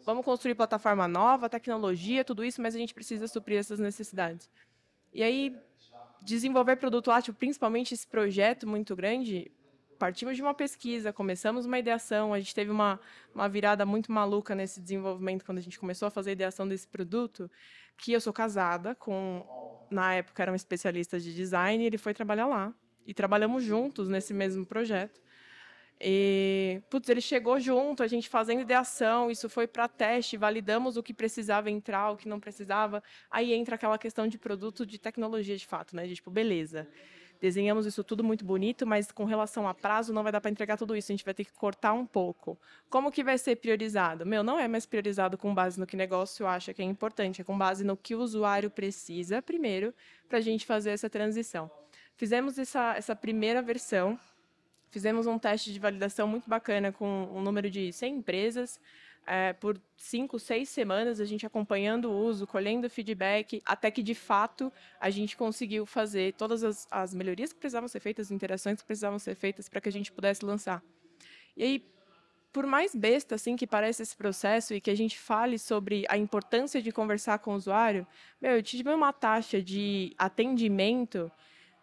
vamos 0.04 0.24
construir 0.24 0.54
plataforma 0.54 1.06
nova, 1.06 1.48
tecnologia, 1.48 2.24
tudo 2.24 2.42
isso, 2.42 2.60
mas 2.60 2.74
a 2.74 2.78
gente 2.78 2.94
precisa 2.94 3.28
suprir 3.28 3.58
essas 3.58 3.78
necessidades. 3.78 4.50
E 5.14 5.22
aí, 5.22 5.54
desenvolver 6.22 6.76
produto 6.76 7.10
ágil, 7.10 7.34
principalmente 7.34 7.94
esse 7.94 8.06
projeto 8.06 8.66
muito 8.66 8.94
grande, 8.94 9.50
partimos 9.98 10.36
de 10.36 10.42
uma 10.42 10.54
pesquisa, 10.54 11.12
começamos 11.12 11.64
uma 11.64 11.78
ideação, 11.78 12.34
a 12.34 12.38
gente 12.38 12.54
teve 12.54 12.70
uma, 12.70 12.98
uma 13.34 13.48
virada 13.48 13.86
muito 13.86 14.10
maluca 14.10 14.54
nesse 14.54 14.80
desenvolvimento 14.80 15.44
quando 15.44 15.58
a 15.58 15.60
gente 15.60 15.78
começou 15.78 16.08
a 16.08 16.10
fazer 16.10 16.30
a 16.30 16.32
ideação 16.32 16.66
desse 16.66 16.88
produto, 16.88 17.50
que 17.96 18.12
eu 18.12 18.20
sou 18.20 18.32
casada 18.32 18.94
com, 18.94 19.46
na 19.90 20.14
época 20.14 20.42
era 20.42 20.50
um 20.50 20.56
especialista 20.56 21.20
de 21.20 21.34
design, 21.34 21.82
e 21.82 21.86
ele 21.86 21.98
foi 21.98 22.14
trabalhar 22.14 22.46
lá. 22.46 22.74
E 23.06 23.12
trabalhamos 23.12 23.64
juntos 23.64 24.08
nesse 24.08 24.32
mesmo 24.32 24.64
projeto. 24.64 25.20
E, 26.00 26.82
putz, 26.90 27.08
ele 27.08 27.20
chegou 27.20 27.60
junto, 27.60 28.02
a 28.02 28.08
gente 28.08 28.28
fazendo 28.28 28.60
ideação, 28.60 29.30
isso 29.30 29.48
foi 29.48 29.66
para 29.66 29.86
teste, 29.86 30.36
validamos 30.36 30.96
o 30.96 31.02
que 31.02 31.14
precisava 31.14 31.70
entrar, 31.70 32.10
o 32.10 32.16
que 32.16 32.28
não 32.28 32.40
precisava. 32.40 33.02
Aí 33.30 33.52
entra 33.52 33.76
aquela 33.76 33.96
questão 33.96 34.26
de 34.26 34.36
produto 34.36 34.84
de 34.84 34.98
tecnologia 34.98 35.56
de 35.56 35.66
fato, 35.66 35.94
né? 35.94 36.06
De 36.06 36.16
tipo, 36.16 36.30
beleza. 36.30 36.88
Desenhamos 37.42 37.86
isso 37.86 38.04
tudo 38.04 38.22
muito 38.22 38.44
bonito, 38.44 38.86
mas 38.86 39.10
com 39.10 39.24
relação 39.24 39.66
a 39.66 39.74
prazo 39.74 40.12
não 40.12 40.22
vai 40.22 40.30
dar 40.30 40.40
para 40.40 40.48
entregar 40.48 40.76
tudo 40.76 40.94
isso, 40.94 41.10
a 41.10 41.14
gente 41.14 41.24
vai 41.24 41.34
ter 41.34 41.44
que 41.44 41.52
cortar 41.52 41.92
um 41.92 42.06
pouco. 42.06 42.56
Como 42.88 43.10
que 43.10 43.24
vai 43.24 43.36
ser 43.36 43.56
priorizado? 43.56 44.24
Meu, 44.24 44.44
não 44.44 44.60
é 44.60 44.68
mais 44.68 44.86
priorizado 44.86 45.36
com 45.36 45.52
base 45.52 45.78
no 45.78 45.84
que 45.84 45.96
negócio 45.96 46.46
acha 46.46 46.72
que 46.72 46.80
é 46.80 46.84
importante, 46.84 47.40
é 47.40 47.44
com 47.44 47.58
base 47.58 47.82
no 47.82 47.96
que 47.96 48.14
o 48.14 48.20
usuário 48.20 48.70
precisa 48.70 49.42
primeiro 49.42 49.92
para 50.28 50.38
a 50.38 50.40
gente 50.40 50.64
fazer 50.64 50.90
essa 50.90 51.10
transição. 51.10 51.68
Fizemos 52.16 52.60
essa, 52.60 52.94
essa 52.96 53.16
primeira 53.16 53.60
versão 53.60 54.16
Fizemos 54.92 55.26
um 55.26 55.38
teste 55.38 55.72
de 55.72 55.78
validação 55.78 56.28
muito 56.28 56.48
bacana 56.48 56.92
com 56.92 57.24
um 57.32 57.40
número 57.40 57.70
de 57.70 57.90
100 57.90 58.16
empresas. 58.16 58.78
É, 59.26 59.54
por 59.54 59.80
cinco, 59.96 60.38
seis 60.38 60.68
semanas, 60.68 61.18
a 61.18 61.24
gente 61.24 61.46
acompanhando 61.46 62.10
o 62.10 62.26
uso, 62.26 62.46
colhendo 62.46 62.90
feedback, 62.90 63.62
até 63.64 63.90
que, 63.90 64.02
de 64.02 64.14
fato, 64.14 64.70
a 65.00 65.08
gente 65.08 65.34
conseguiu 65.34 65.86
fazer 65.86 66.34
todas 66.34 66.62
as, 66.62 66.86
as 66.90 67.14
melhorias 67.14 67.52
que 67.52 67.58
precisavam 67.58 67.88
ser 67.88 68.00
feitas, 68.00 68.26
as 68.26 68.30
interações 68.32 68.80
que 68.80 68.86
precisavam 68.86 69.18
ser 69.18 69.34
feitas 69.34 69.66
para 69.66 69.80
que 69.80 69.88
a 69.88 69.92
gente 69.92 70.12
pudesse 70.12 70.44
lançar. 70.44 70.82
E 71.56 71.62
aí, 71.62 71.86
por 72.52 72.66
mais 72.66 72.94
besta 72.94 73.36
assim 73.36 73.56
que 73.56 73.66
pareça 73.66 74.02
esse 74.02 74.14
processo 74.14 74.74
e 74.74 74.80
que 74.80 74.90
a 74.90 74.94
gente 74.94 75.18
fale 75.18 75.58
sobre 75.58 76.04
a 76.08 76.18
importância 76.18 76.82
de 76.82 76.92
conversar 76.92 77.38
com 77.38 77.52
o 77.52 77.56
usuário, 77.56 78.06
meu, 78.40 78.56
eu 78.56 78.62
tive 78.62 78.90
uma 78.90 79.12
taxa 79.12 79.62
de 79.62 80.14
atendimento 80.18 81.32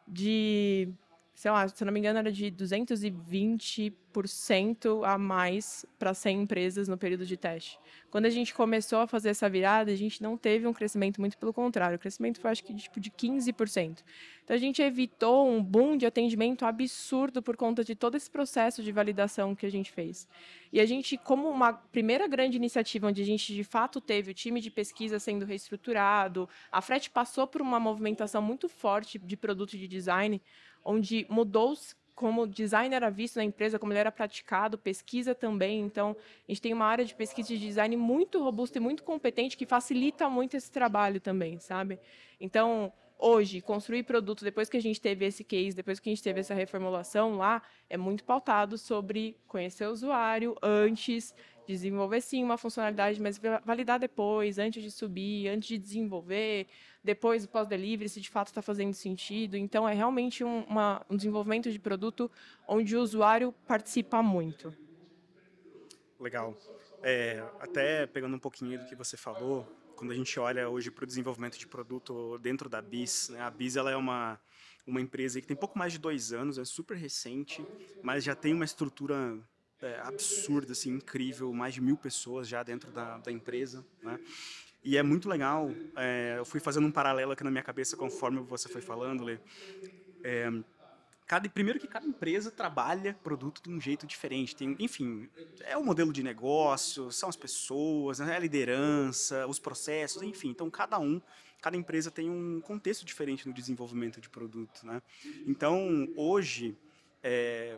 de 0.08 0.93
sei 1.39 1.49
lá, 1.52 1.67
se 1.69 1.86
não 1.86 1.93
me 1.93 1.99
engano, 1.99 2.19
era 2.19 2.34
de 2.34 2.52
220% 2.52 5.08
a 5.08 5.17
mais 5.17 5.86
para 5.97 6.13
100 6.13 6.41
empresas 6.41 6.89
no 6.89 6.97
período 6.97 7.25
de 7.25 7.38
teste. 7.38 7.80
Quando 8.12 8.25
a 8.25 8.30
gente 8.30 8.54
começou 8.54 8.99
a 8.99 9.08
fazer 9.08 9.30
essa 9.30 9.49
virada, 9.49 9.89
a 9.89 9.95
gente 9.95 10.21
não 10.21 10.36
teve 10.36 10.67
um 10.67 10.73
crescimento, 10.73 11.21
muito 11.21 11.38
pelo 11.38 11.54
contrário, 11.54 11.95
o 11.95 11.99
crescimento 11.99 12.41
foi 12.41 12.52
acho 12.52 12.65
que 12.65 12.75
tipo, 12.75 12.99
de 12.99 13.10
15%. 13.10 14.04
Então 14.43 14.54
a 14.54 14.60
gente 14.60 14.82
evitou 14.82 15.47
um 15.47 15.63
boom 15.63 15.95
de 15.95 16.06
atendimento 16.06 16.65
absurdo 16.65 17.41
por 17.41 17.56
conta 17.56 17.86
de 17.86 17.95
todo 17.95 18.17
esse 18.17 18.30
processo 18.30 18.84
de 18.84 18.91
validação 18.91 19.56
que 19.56 19.65
a 19.65 19.71
gente 19.71 19.93
fez. 19.93 20.28
E 20.73 20.82
a 20.82 20.86
gente, 20.86 21.17
como 21.17 21.49
uma 21.49 21.71
primeira 21.71 22.28
grande 22.28 22.58
iniciativa 22.58 23.08
onde 23.08 23.21
a 23.21 23.25
gente 23.25 23.54
de 23.54 23.63
fato 23.63 24.02
teve 24.02 24.32
o 24.32 24.34
time 24.34 24.60
de 24.60 24.69
pesquisa 24.69 25.17
sendo 25.19 25.45
reestruturado, 25.45 26.49
a 26.71 26.82
Frete 26.82 27.10
passou 27.10 27.47
por 27.47 27.62
uma 27.62 27.80
movimentação 27.80 28.41
muito 28.41 28.67
forte 28.67 29.17
de 29.17 29.38
produto 29.38 29.78
de 29.78 29.88
design, 29.88 30.41
onde 30.83 31.25
mudou 31.29 31.75
como 32.19 32.45
design 32.45 32.93
era 32.93 33.09
visto 33.09 33.37
na 33.37 33.45
empresa, 33.45 33.79
como 33.79 33.93
ele 33.93 33.99
era 33.99 34.11
praticado, 34.11 34.77
pesquisa 34.77 35.33
também. 35.33 35.79
Então, 35.79 36.17
a 36.45 36.51
gente 36.51 36.61
tem 36.61 36.73
uma 36.73 36.85
área 36.85 37.05
de 37.05 37.15
pesquisa 37.15 37.47
de 37.47 37.57
design 37.57 37.95
muito 37.95 38.43
robusta 38.43 38.77
e 38.77 38.81
muito 38.81 39.03
competente 39.03 39.55
que 39.55 39.65
facilita 39.65 40.29
muito 40.29 40.57
esse 40.57 40.69
trabalho 40.69 41.21
também, 41.21 41.59
sabe? 41.59 41.97
Então, 42.37 42.91
hoje, 43.17 43.61
construir 43.61 44.03
produto, 44.03 44.43
depois 44.43 44.69
que 44.69 44.75
a 44.75 44.81
gente 44.81 44.99
teve 44.99 45.25
esse 45.25 45.45
case, 45.45 45.75
depois 45.75 45.97
que 45.97 46.09
a 46.09 46.11
gente 46.11 46.21
teve 46.21 46.41
essa 46.41 46.53
reformulação 46.53 47.37
lá, 47.37 47.61
é 47.89 47.95
muito 47.95 48.25
pautado 48.25 48.77
sobre 48.77 49.37
conhecer 49.47 49.85
o 49.87 49.91
usuário 49.91 50.57
antes, 50.61 51.33
desenvolver 51.65 52.19
sim 52.19 52.43
uma 52.43 52.57
funcionalidade, 52.57 53.21
mas 53.21 53.39
validar 53.63 53.97
depois, 53.97 54.57
antes 54.57 54.83
de 54.83 54.91
subir, 54.91 55.47
antes 55.47 55.69
de 55.69 55.77
desenvolver, 55.77 56.67
depois 57.03 57.43
do 57.43 57.49
pós-delivery, 57.49 58.09
se 58.09 58.19
de 58.19 58.29
fato 58.29 58.47
está 58.47 58.62
fazendo 58.62 58.93
sentido. 58.93 59.55
Então, 59.55 59.88
é 59.88 59.93
realmente 59.93 60.43
um, 60.43 60.63
uma, 60.63 61.05
um 61.09 61.15
desenvolvimento 61.15 61.71
de 61.71 61.79
produto 61.79 62.29
onde 62.67 62.95
o 62.95 63.01
usuário 63.01 63.53
participa 63.67 64.21
muito. 64.21 64.73
Legal. 66.19 66.57
É, 67.01 67.43
até 67.59 68.05
pegando 68.05 68.35
um 68.35 68.39
pouquinho 68.39 68.79
do 68.79 68.85
que 68.85 68.95
você 68.95 69.15
falou, 69.15 69.65
quando 69.95 70.12
a 70.12 70.15
gente 70.15 70.39
olha 70.39 70.69
hoje 70.69 70.91
para 70.91 71.03
o 71.03 71.07
desenvolvimento 71.07 71.57
de 71.57 71.67
produto 71.67 72.38
dentro 72.39 72.69
da 72.69 72.81
BIS, 72.81 73.29
né, 73.29 73.41
a 73.41 73.49
BIS 73.49 73.77
ela 73.77 73.91
é 73.91 73.95
uma, 73.95 74.39
uma 74.85 74.99
empresa 74.99 75.39
que 75.39 75.47
tem 75.47 75.55
pouco 75.55 75.77
mais 75.77 75.93
de 75.93 75.99
dois 75.99 76.33
anos, 76.33 76.57
é 76.57 76.65
super 76.65 76.97
recente, 76.97 77.65
mas 78.03 78.23
já 78.23 78.35
tem 78.35 78.53
uma 78.53 78.65
estrutura 78.65 79.38
é, 79.81 79.99
absurda, 80.01 80.73
assim, 80.73 80.91
incrível, 80.91 81.53
mais 81.53 81.73
de 81.73 81.81
mil 81.81 81.97
pessoas 81.97 82.47
já 82.47 82.63
dentro 82.63 82.91
da, 82.91 83.17
da 83.17 83.31
empresa, 83.31 83.85
né? 84.03 84.19
E 84.89 84.97
é 84.97 85.04
muito 85.04 85.30
legal, 85.30 85.69
é, 85.95 86.34
eu 86.39 86.43
fui 86.43 86.60
fazendo 86.60 86.88
um 86.88 86.91
paralelo 86.91 87.32
aqui 87.32 87.43
na 87.43 87.52
minha 87.52 87.62
cabeça 87.62 87.95
conforme 87.95 88.39
você 88.39 88.67
foi 88.67 88.82
falando, 88.82 89.23
Lê. 89.23 89.38
É, 90.23 90.49
cada, 91.28 91.47
primeiro 91.47 91.80
que 91.80 91.88
cada 91.88 92.08
empresa 92.08 92.49
trabalha 92.49 93.15
produto 93.23 93.62
de 93.62 93.69
um 93.69 93.80
jeito 93.80 94.08
diferente. 94.08 94.56
Tem, 94.56 94.75
enfim, 94.80 95.30
é 95.60 95.78
o 95.78 95.86
modelo 95.86 96.12
de 96.12 96.23
negócio, 96.23 97.12
são 97.12 97.30
as 97.30 97.36
pessoas, 97.36 98.19
é 98.19 98.36
a 98.36 98.39
liderança, 98.39 99.45
os 99.45 99.60
processos, 99.60 100.23
enfim. 100.23 100.49
Então, 100.49 100.71
cada 100.71 100.97
um, 100.97 101.21
cada 101.62 101.78
empresa 101.78 102.10
tem 102.10 102.28
um 102.28 102.60
contexto 102.60 103.06
diferente 103.06 103.47
no 103.47 103.54
desenvolvimento 103.54 104.19
de 104.19 104.28
produto, 104.28 104.88
né? 104.88 105.04
Então, 105.45 106.08
hoje, 106.15 106.75
é, 107.21 107.78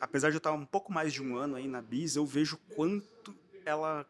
apesar 0.00 0.30
de 0.30 0.36
eu 0.36 0.38
estar 0.38 0.52
um 0.52 0.64
pouco 0.64 0.90
mais 0.90 1.12
de 1.12 1.22
um 1.22 1.36
ano 1.36 1.56
aí 1.56 1.68
na 1.68 1.82
Bis, 1.82 2.16
eu 2.16 2.24
vejo 2.24 2.56
quanto 2.74 3.36
ela 3.62 4.06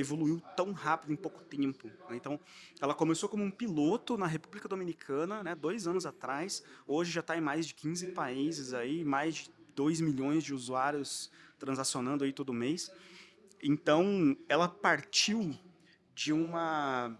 evoluiu 0.00 0.40
tão 0.56 0.72
rápido 0.72 1.12
em 1.12 1.16
pouco 1.16 1.42
tempo. 1.42 1.88
Né? 2.08 2.16
Então, 2.16 2.38
ela 2.80 2.94
começou 2.94 3.28
como 3.28 3.44
um 3.44 3.50
piloto 3.50 4.16
na 4.16 4.26
República 4.26 4.68
Dominicana, 4.68 5.42
né, 5.42 5.54
dois 5.54 5.86
anos 5.86 6.06
atrás. 6.06 6.62
Hoje 6.86 7.10
já 7.10 7.20
está 7.20 7.36
em 7.36 7.40
mais 7.40 7.66
de 7.66 7.74
15 7.74 8.08
países 8.08 8.72
aí, 8.72 9.04
mais 9.04 9.34
de 9.36 9.50
2 9.76 10.00
milhões 10.00 10.42
de 10.42 10.54
usuários 10.54 11.30
transacionando 11.58 12.24
aí 12.24 12.32
todo 12.32 12.52
mês. 12.52 12.90
Então, 13.62 14.36
ela 14.48 14.68
partiu 14.68 15.54
de 16.14 16.32
uma 16.32 17.16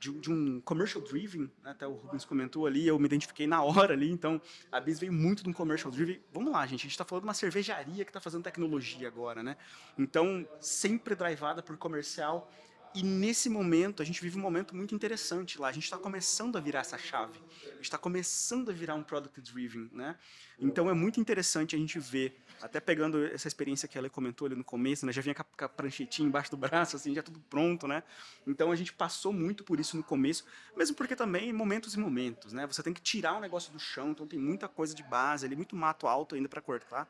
de, 0.00 0.10
de 0.12 0.32
um 0.32 0.60
commercial 0.62 1.04
driven, 1.04 1.42
né? 1.62 1.70
até 1.72 1.86
o 1.86 1.92
Rubens 1.92 2.24
comentou 2.24 2.66
ali, 2.66 2.86
eu 2.86 2.98
me 2.98 3.04
identifiquei 3.04 3.46
na 3.46 3.62
hora 3.62 3.92
ali, 3.92 4.10
então 4.10 4.40
a 4.72 4.80
Bis 4.80 4.98
veio 4.98 5.12
muito 5.12 5.42
de 5.42 5.50
um 5.50 5.52
commercial 5.52 5.92
driven. 5.92 6.20
Vamos 6.32 6.50
lá, 6.50 6.66
gente, 6.66 6.80
a 6.80 6.82
gente 6.84 6.92
está 6.92 7.04
falando 7.04 7.24
de 7.24 7.28
uma 7.28 7.34
cervejaria 7.34 8.02
que 8.02 8.10
está 8.10 8.20
fazendo 8.20 8.42
tecnologia 8.42 9.06
agora, 9.06 9.42
né? 9.42 9.58
Então, 9.98 10.48
sempre 10.58 11.14
drivada 11.14 11.62
por 11.62 11.76
comercial 11.76 12.50
E 12.92 13.04
nesse 13.04 13.48
momento, 13.48 14.02
a 14.02 14.04
gente 14.04 14.20
vive 14.20 14.36
um 14.36 14.40
momento 14.40 14.74
muito 14.74 14.94
interessante 14.94 15.60
lá. 15.60 15.68
A 15.68 15.72
gente 15.72 15.84
está 15.84 15.96
começando 15.96 16.56
a 16.56 16.60
virar 16.60 16.80
essa 16.80 16.98
chave. 16.98 17.38
A 17.64 17.74
gente 17.74 17.84
está 17.84 17.96
começando 17.96 18.68
a 18.68 18.72
virar 18.72 18.96
um 18.96 19.02
product 19.02 19.40
driven, 19.40 19.88
né? 19.92 20.16
Então 20.58 20.90
é 20.90 20.92
muito 20.92 21.20
interessante 21.20 21.76
a 21.76 21.78
gente 21.78 22.00
ver, 22.00 22.36
até 22.60 22.80
pegando 22.80 23.24
essa 23.26 23.46
experiência 23.46 23.86
que 23.86 23.96
ela 23.96 24.10
comentou 24.10 24.46
ali 24.46 24.56
no 24.56 24.64
começo, 24.64 25.06
né? 25.06 25.12
Já 25.12 25.22
vinha 25.22 25.34
com 25.36 25.64
a, 25.64 25.68
pranchetinha 25.68 26.26
embaixo 26.26 26.50
do 26.50 26.56
braço, 26.56 26.96
assim, 26.96 27.14
já 27.14 27.22
tudo 27.22 27.38
pronto, 27.48 27.86
né? 27.86 28.02
Então 28.44 28.72
a 28.72 28.76
gente 28.76 28.92
passou 28.92 29.32
muito 29.32 29.62
por 29.62 29.78
isso 29.78 29.96
no 29.96 30.02
começo, 30.02 30.44
mesmo 30.76 30.96
porque 30.96 31.14
também 31.14 31.52
momentos 31.52 31.94
e 31.94 31.98
momentos, 31.98 32.52
né? 32.52 32.66
Você 32.66 32.82
tem 32.82 32.92
que 32.92 33.00
tirar 33.00 33.34
o 33.36 33.40
negócio 33.40 33.72
do 33.72 33.78
chão, 33.78 34.10
então 34.10 34.26
tem 34.26 34.38
muita 34.38 34.66
coisa 34.66 34.94
de 34.96 35.04
base 35.04 35.46
ali, 35.46 35.54
muito 35.54 35.76
mato 35.76 36.08
alto 36.08 36.34
ainda 36.34 36.48
para 36.48 36.60
cortar. 36.60 37.08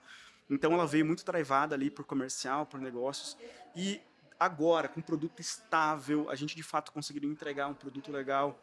Então 0.51 0.73
ela 0.73 0.87
veio 0.87 1.07
muito 1.07 1.25
drivada 1.25 1.75
ali 1.75 1.91
por 1.91 2.05
comercial, 2.05 2.67
por 2.67 2.81
negócios. 2.81 3.37
E 3.75 4.01
agora, 4.41 4.89
com 4.89 5.01
um 5.01 5.03
produto 5.03 5.39
estável, 5.39 6.31
a 6.31 6.35
gente 6.35 6.57
de 6.57 6.63
fato 6.63 6.91
conseguiu 6.91 7.31
entregar 7.31 7.69
um 7.69 7.75
produto 7.75 8.11
legal, 8.11 8.59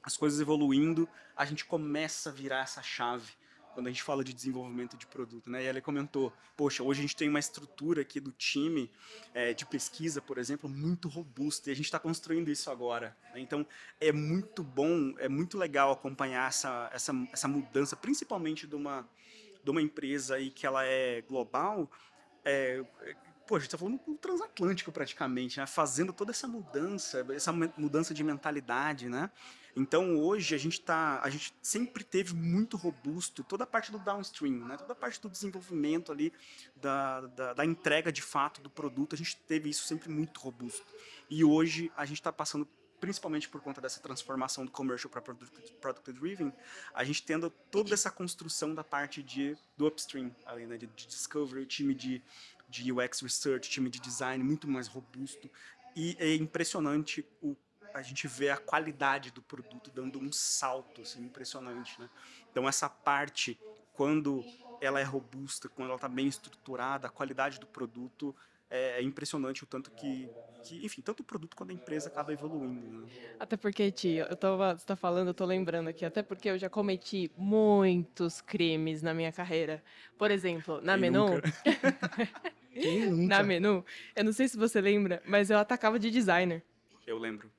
as 0.00 0.16
coisas 0.16 0.40
evoluindo, 0.40 1.08
a 1.36 1.44
gente 1.44 1.64
começa 1.64 2.30
a 2.30 2.32
virar 2.32 2.60
essa 2.60 2.80
chave 2.80 3.32
quando 3.74 3.86
a 3.86 3.90
gente 3.90 4.02
fala 4.02 4.24
de 4.24 4.32
desenvolvimento 4.32 4.96
de 4.96 5.06
produto, 5.06 5.48
né? 5.48 5.62
E 5.62 5.66
ela 5.66 5.80
comentou, 5.80 6.32
poxa, 6.56 6.82
hoje 6.82 7.00
a 7.00 7.02
gente 7.02 7.14
tem 7.14 7.28
uma 7.28 7.38
estrutura 7.38 8.02
aqui 8.02 8.18
do 8.18 8.32
time 8.32 8.90
é, 9.32 9.54
de 9.54 9.64
pesquisa, 9.66 10.20
por 10.20 10.38
exemplo, 10.38 10.68
muito 10.68 11.08
robusta 11.08 11.68
e 11.68 11.72
a 11.72 11.76
gente 11.76 11.84
está 11.84 11.98
construindo 11.98 12.48
isso 12.48 12.70
agora. 12.70 13.16
Né? 13.32 13.40
Então 13.40 13.64
é 14.00 14.10
muito 14.10 14.64
bom, 14.64 15.14
é 15.18 15.28
muito 15.28 15.56
legal 15.56 15.92
acompanhar 15.92 16.48
essa, 16.48 16.90
essa, 16.92 17.12
essa 17.32 17.46
mudança, 17.46 17.94
principalmente 17.94 18.66
de 18.66 18.74
uma, 18.74 19.08
de 19.62 19.70
uma 19.70 19.82
empresa 19.82 20.36
aí 20.36 20.50
que 20.50 20.66
ela 20.66 20.84
é 20.84 21.22
global, 21.22 21.88
é, 22.44 22.84
pô, 23.48 23.56
a 23.56 23.58
gente 23.58 23.70
tá 23.70 23.78
falando 23.78 23.98
o 24.06 24.14
transatlântico 24.14 24.92
praticamente, 24.92 25.58
né? 25.58 25.66
Fazendo 25.66 26.12
toda 26.12 26.30
essa 26.30 26.46
mudança, 26.46 27.26
essa 27.34 27.50
mudança 27.50 28.12
de 28.12 28.22
mentalidade, 28.22 29.08
né? 29.08 29.30
Então 29.74 30.18
hoje 30.18 30.54
a 30.54 30.58
gente 30.58 30.80
tá, 30.80 31.20
a 31.22 31.30
gente 31.30 31.54
sempre 31.62 32.04
teve 32.04 32.34
muito 32.34 32.76
robusto 32.76 33.42
toda 33.42 33.64
a 33.64 33.66
parte 33.66 33.90
do 33.90 33.98
downstream, 33.98 34.66
né? 34.66 34.76
Toda 34.76 34.92
a 34.92 34.96
parte 34.96 35.18
do 35.20 35.30
desenvolvimento 35.30 36.12
ali, 36.12 36.30
da, 36.76 37.22
da, 37.22 37.54
da 37.54 37.64
entrega 37.64 38.12
de 38.12 38.20
fato 38.20 38.60
do 38.60 38.68
produto, 38.68 39.14
a 39.14 39.18
gente 39.18 39.34
teve 39.36 39.70
isso 39.70 39.84
sempre 39.84 40.10
muito 40.10 40.38
robusto. 40.40 40.84
E 41.30 41.42
hoje 41.42 41.90
a 41.96 42.04
gente 42.04 42.18
está 42.18 42.32
passando 42.32 42.68
principalmente 43.00 43.48
por 43.48 43.60
conta 43.60 43.80
dessa 43.80 44.00
transformação 44.00 44.64
do 44.64 44.70
commercial 44.70 45.10
para 45.10 45.22
product, 45.22 45.72
product 45.80 46.12
driven, 46.12 46.52
a 46.92 47.04
gente 47.04 47.22
tendo 47.22 47.48
toda 47.70 47.94
essa 47.94 48.10
construção 48.10 48.74
da 48.74 48.82
parte 48.82 49.22
de 49.22 49.56
do 49.76 49.86
upstream, 49.86 50.34
ali, 50.44 50.66
né, 50.66 50.76
de, 50.76 50.88
de 50.88 51.06
discovery, 51.06 51.62
o 51.62 51.66
time 51.66 51.94
de 51.94 52.20
de 52.68 52.92
UX 52.92 53.20
Research, 53.20 53.70
time 53.70 53.88
de 53.88 54.00
design 54.00 54.42
muito 54.42 54.68
mais 54.68 54.86
robusto. 54.88 55.50
E 55.96 56.16
é 56.18 56.34
impressionante 56.34 57.24
o 57.40 57.56
a 57.94 58.02
gente 58.02 58.28
vê 58.28 58.50
a 58.50 58.56
qualidade 58.56 59.30
do 59.30 59.42
produto 59.42 59.90
dando 59.90 60.18
um 60.18 60.30
salto 60.30 61.02
assim, 61.02 61.24
impressionante. 61.24 62.00
Né? 62.00 62.08
Então, 62.50 62.68
essa 62.68 62.88
parte, 62.88 63.58
quando 63.92 64.44
ela 64.80 65.00
é 65.00 65.02
robusta, 65.02 65.68
quando 65.68 65.88
ela 65.88 65.96
está 65.96 66.08
bem 66.08 66.26
estruturada, 66.26 67.08
a 67.08 67.10
qualidade 67.10 67.58
do 67.58 67.66
produto 67.66 68.34
é, 68.70 68.98
é, 68.98 69.02
impressionante 69.02 69.64
o 69.64 69.66
tanto 69.66 69.90
que, 69.90 70.30
que, 70.62 70.84
enfim, 70.84 71.00
tanto 71.00 71.20
o 71.20 71.24
produto 71.24 71.56
quanto 71.56 71.70
a 71.70 71.74
empresa 71.74 72.08
acaba 72.08 72.32
evoluindo. 72.32 73.00
Né? 73.00 73.08
Até 73.40 73.56
porque, 73.56 73.90
tio, 73.90 74.26
eu 74.26 74.36
tava, 74.36 74.76
você 74.76 74.86
tá 74.86 74.94
falando, 74.94 75.28
eu 75.28 75.34
tô 75.34 75.44
lembrando 75.44 75.88
aqui, 75.88 76.04
até 76.04 76.22
porque 76.22 76.50
eu 76.50 76.58
já 76.58 76.68
cometi 76.68 77.32
muitos 77.36 78.40
crimes 78.40 79.02
na 79.02 79.14
minha 79.14 79.32
carreira. 79.32 79.82
Por 80.18 80.30
exemplo, 80.30 80.80
na 80.82 80.92
Quem 80.92 81.02
menu. 81.02 81.26
Na 83.26 83.42
menu, 83.42 83.84
eu 84.14 84.24
não 84.24 84.32
sei 84.32 84.48
se 84.48 84.56
você 84.56 84.80
lembra, 84.80 85.22
mas 85.26 85.50
eu 85.50 85.58
atacava 85.58 85.98
de 85.98 86.10
designer. 86.10 86.62
Eu 87.06 87.18
lembro. 87.18 87.50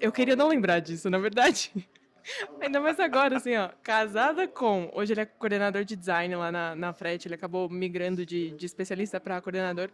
Eu 0.00 0.10
queria 0.10 0.36
não 0.36 0.48
lembrar 0.48 0.80
disso, 0.80 1.08
na 1.08 1.18
verdade. 1.18 1.72
Ainda 2.60 2.80
mais 2.80 2.98
agora, 2.98 3.36
assim, 3.36 3.54
ó. 3.56 3.70
Casada 3.82 4.48
com. 4.48 4.90
Hoje 4.94 5.12
ele 5.12 5.20
é 5.20 5.26
coordenador 5.26 5.84
de 5.84 5.94
design 5.94 6.34
lá 6.36 6.50
na, 6.50 6.74
na 6.74 6.92
Frete. 6.92 7.28
Ele 7.28 7.34
acabou 7.34 7.68
migrando 7.68 8.24
de, 8.24 8.50
de 8.52 8.66
especialista 8.66 9.20
para 9.20 9.40
coordenador. 9.40 9.90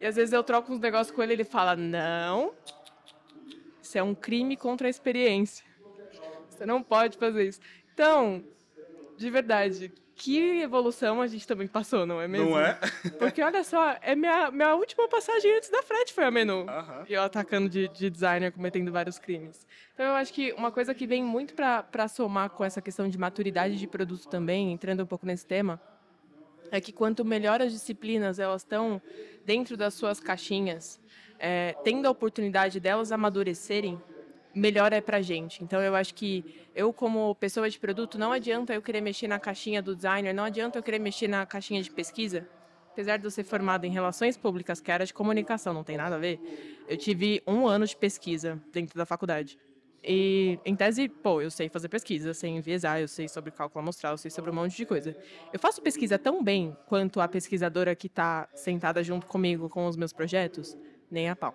E 0.00 0.06
às 0.06 0.16
vezes 0.16 0.32
eu 0.32 0.42
troco 0.42 0.72
uns 0.72 0.78
negócios 0.78 1.14
com 1.14 1.22
ele 1.22 1.32
e 1.32 1.36
ele 1.36 1.44
fala: 1.44 1.74
Não, 1.76 2.54
isso 3.82 3.98
é 3.98 4.02
um 4.02 4.14
crime 4.14 4.56
contra 4.56 4.86
a 4.86 4.90
experiência. 4.90 5.64
Você 6.48 6.64
não 6.64 6.82
pode 6.82 7.18
fazer 7.18 7.48
isso. 7.48 7.60
Então, 7.92 8.44
de 9.16 9.30
verdade, 9.30 9.92
que 10.20 10.60
evolução 10.60 11.22
a 11.22 11.26
gente 11.26 11.46
também 11.46 11.66
passou, 11.66 12.04
não 12.04 12.20
é 12.20 12.28
mesmo? 12.28 12.50
Não 12.50 12.60
é? 12.60 12.78
Porque 13.18 13.42
olha 13.42 13.64
só, 13.64 13.96
é 14.02 14.14
minha, 14.14 14.50
minha 14.50 14.74
última 14.74 15.08
passagem 15.08 15.56
antes 15.56 15.70
da 15.70 15.82
frete 15.82 16.12
foi 16.12 16.24
a 16.24 16.30
menu. 16.30 16.66
Aham. 16.68 17.06
E 17.08 17.14
eu 17.14 17.22
atacando 17.22 17.70
de, 17.70 17.88
de 17.88 18.10
designer, 18.10 18.52
cometendo 18.52 18.92
vários 18.92 19.18
crimes. 19.18 19.66
Então 19.94 20.04
eu 20.04 20.12
acho 20.12 20.30
que 20.30 20.52
uma 20.52 20.70
coisa 20.70 20.94
que 20.94 21.06
vem 21.06 21.24
muito 21.24 21.54
para 21.54 22.06
somar 22.06 22.50
com 22.50 22.62
essa 22.62 22.82
questão 22.82 23.08
de 23.08 23.16
maturidade 23.16 23.76
de 23.76 23.86
produto 23.86 24.28
também, 24.28 24.72
entrando 24.72 25.02
um 25.02 25.06
pouco 25.06 25.24
nesse 25.24 25.46
tema, 25.46 25.80
é 26.70 26.82
que 26.82 26.92
quanto 26.92 27.24
melhor 27.24 27.62
as 27.62 27.72
disciplinas 27.72 28.38
elas 28.38 28.60
estão 28.60 29.00
dentro 29.46 29.74
das 29.74 29.94
suas 29.94 30.20
caixinhas, 30.20 31.00
é, 31.38 31.74
tendo 31.82 32.06
a 32.06 32.10
oportunidade 32.10 32.78
delas 32.78 33.10
amadurecerem, 33.10 33.98
melhor 34.54 34.92
é 34.92 35.00
pra 35.00 35.20
gente. 35.20 35.62
Então 35.62 35.80
eu 35.80 35.94
acho 35.94 36.14
que 36.14 36.44
eu 36.74 36.92
como 36.92 37.34
pessoa 37.34 37.68
de 37.68 37.78
produto 37.78 38.18
não 38.18 38.32
adianta 38.32 38.74
eu 38.74 38.82
querer 38.82 39.00
mexer 39.00 39.28
na 39.28 39.38
caixinha 39.38 39.82
do 39.82 39.94
designer, 39.94 40.34
não 40.34 40.44
adianta 40.44 40.78
eu 40.78 40.82
querer 40.82 40.98
mexer 40.98 41.28
na 41.28 41.44
caixinha 41.46 41.82
de 41.82 41.90
pesquisa. 41.90 42.46
Apesar 42.92 43.16
de 43.16 43.24
eu 43.24 43.30
ser 43.30 43.44
formada 43.44 43.86
em 43.86 43.90
relações 43.90 44.36
públicas, 44.36 44.80
que 44.80 44.90
é 44.90 44.94
área 44.94 45.06
de 45.06 45.14
comunicação, 45.14 45.72
não 45.72 45.84
tem 45.84 45.96
nada 45.96 46.16
a 46.16 46.18
ver. 46.18 46.40
Eu 46.88 46.96
tive 46.96 47.42
um 47.46 47.66
ano 47.66 47.86
de 47.86 47.96
pesquisa 47.96 48.60
dentro 48.72 48.98
da 48.98 49.06
faculdade. 49.06 49.58
E, 50.02 50.58
em 50.64 50.74
tese, 50.74 51.08
pô, 51.08 51.40
eu 51.40 51.50
sei 51.50 51.68
fazer 51.68 51.88
pesquisa, 51.88 52.32
sei 52.32 52.50
enviesar, 52.50 53.00
eu 53.00 53.08
sei 53.08 53.28
sobre 53.28 53.50
cálculo 53.50 53.82
amostral, 53.82 54.14
eu 54.14 54.18
sei 54.18 54.30
sobre 54.30 54.50
um 54.50 54.54
monte 54.54 54.76
de 54.76 54.86
coisa. 54.86 55.16
Eu 55.52 55.58
faço 55.58 55.80
pesquisa 55.82 56.18
tão 56.18 56.42
bem 56.42 56.76
quanto 56.86 57.20
a 57.20 57.28
pesquisadora 57.28 57.94
que 57.94 58.06
está 58.06 58.48
sentada 58.54 59.02
junto 59.04 59.26
comigo 59.26 59.68
com 59.68 59.86
os 59.86 59.96
meus 59.96 60.12
projetos? 60.12 60.76
Nem 61.10 61.28
a 61.28 61.36
pau. 61.36 61.54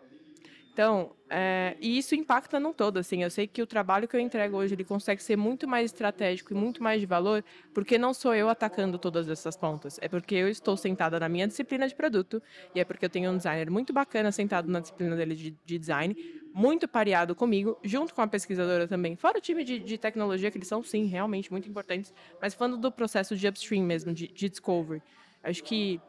Então, 0.75 1.15
é, 1.29 1.77
e 1.79 1.97
isso 1.97 2.15
impacta 2.15 2.59
no 2.59 2.73
todo, 2.73 2.97
assim, 2.97 3.23
eu 3.23 3.29
sei 3.31 3.47
que 3.47 3.61
o 3.61 3.65
trabalho 3.65 4.09
que 4.09 4.15
eu 4.17 4.19
entrego 4.19 4.57
hoje, 4.57 4.75
ele 4.75 4.83
consegue 4.83 5.23
ser 5.23 5.37
muito 5.37 5.65
mais 5.69 5.85
estratégico 5.85 6.51
e 6.51 6.55
muito 6.55 6.83
mais 6.83 6.99
de 6.99 7.05
valor, 7.07 7.45
porque 7.73 7.97
não 7.97 8.13
sou 8.13 8.35
eu 8.35 8.49
atacando 8.49 8.99
todas 8.99 9.29
essas 9.29 9.55
pontas, 9.55 9.97
é 10.01 10.09
porque 10.09 10.35
eu 10.35 10.49
estou 10.49 10.75
sentada 10.75 11.17
na 11.17 11.29
minha 11.29 11.47
disciplina 11.47 11.87
de 11.87 11.95
produto, 11.95 12.43
e 12.73 12.81
é 12.81 12.83
porque 12.83 13.05
eu 13.05 13.09
tenho 13.09 13.31
um 13.31 13.37
designer 13.37 13.71
muito 13.71 13.93
bacana 13.93 14.33
sentado 14.33 14.69
na 14.69 14.81
disciplina 14.81 15.15
dele 15.15 15.33
de, 15.33 15.51
de 15.63 15.79
design, 15.79 16.13
muito 16.53 16.89
pareado 16.89 17.33
comigo, 17.33 17.79
junto 17.81 18.13
com 18.13 18.21
a 18.21 18.27
pesquisadora 18.27 18.85
também, 18.85 19.15
fora 19.15 19.37
o 19.37 19.41
time 19.41 19.63
de, 19.63 19.79
de 19.79 19.97
tecnologia, 19.97 20.51
que 20.51 20.57
eles 20.57 20.67
são, 20.67 20.83
sim, 20.83 21.05
realmente 21.05 21.49
muito 21.53 21.69
importantes, 21.69 22.13
mas 22.41 22.53
falando 22.53 22.77
do 22.77 22.91
processo 22.91 23.33
de 23.33 23.47
upstream 23.47 23.85
mesmo, 23.85 24.13
de, 24.13 24.27
de 24.27 24.49
discovery, 24.49 25.01
acho 25.41 25.63
que 25.63 26.03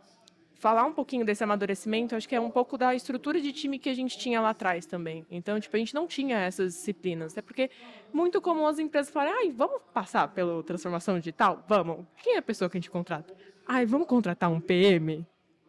falar 0.59 0.85
um 0.85 0.93
pouquinho 0.93 1.25
desse 1.25 1.45
amadurecimento, 1.45 2.15
acho 2.15 2.29
que 2.29 2.35
é 2.35 2.41
um 2.41 2.51
pouco 2.51 2.79
da 2.79 2.95
estrutura 2.95 3.41
de 3.41 3.53
time 3.53 3.79
que 3.79 3.89
a 3.89 3.95
gente 3.95 4.19
tinha 4.19 4.41
lá 4.41 4.51
atrás 4.51 4.87
também. 4.87 5.25
Então, 5.31 5.59
tipo, 5.61 5.77
a 5.77 5.79
gente 5.79 5.95
não 5.95 6.07
tinha 6.07 6.39
essas 6.39 6.75
disciplinas, 6.75 7.33
até 7.33 7.43
porque 7.43 7.71
muito 8.13 8.41
comum 8.41 8.67
as 8.67 8.79
empresas 8.79 9.13
falarem, 9.13 9.35
ai, 9.35 9.53
vamos 9.53 9.81
passar 9.93 10.29
pela 10.29 10.63
transformação 10.63 11.19
digital? 11.19 11.65
Vamos. 11.69 12.07
Quem 12.23 12.35
é 12.35 12.39
a 12.39 12.43
pessoa 12.43 12.71
que 12.71 12.77
a 12.77 12.81
gente 12.81 12.91
contrata? 12.91 13.35
Ai, 13.67 13.85
vamos 13.85 14.07
contratar 14.07 14.51
um 14.51 14.61
PM? 14.61 15.27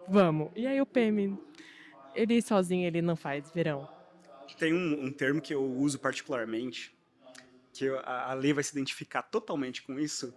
Vamos. 0.07 0.51
E 0.55 0.65
aí 0.65 0.79
o 0.79 0.85
PM, 0.85 1.37
ele 2.15 2.41
sozinho, 2.41 2.87
ele 2.87 3.01
não 3.01 3.15
faz 3.15 3.51
verão. 3.51 3.87
Tem 4.57 4.73
um, 4.73 5.05
um 5.05 5.11
termo 5.11 5.41
que 5.41 5.53
eu 5.53 5.63
uso 5.63 5.99
particularmente, 5.99 6.95
que 7.73 7.89
a, 8.03 8.31
a 8.31 8.33
Lei 8.33 8.53
vai 8.53 8.63
se 8.63 8.71
identificar 8.71 9.21
totalmente 9.21 9.83
com 9.83 9.99
isso. 9.99 10.33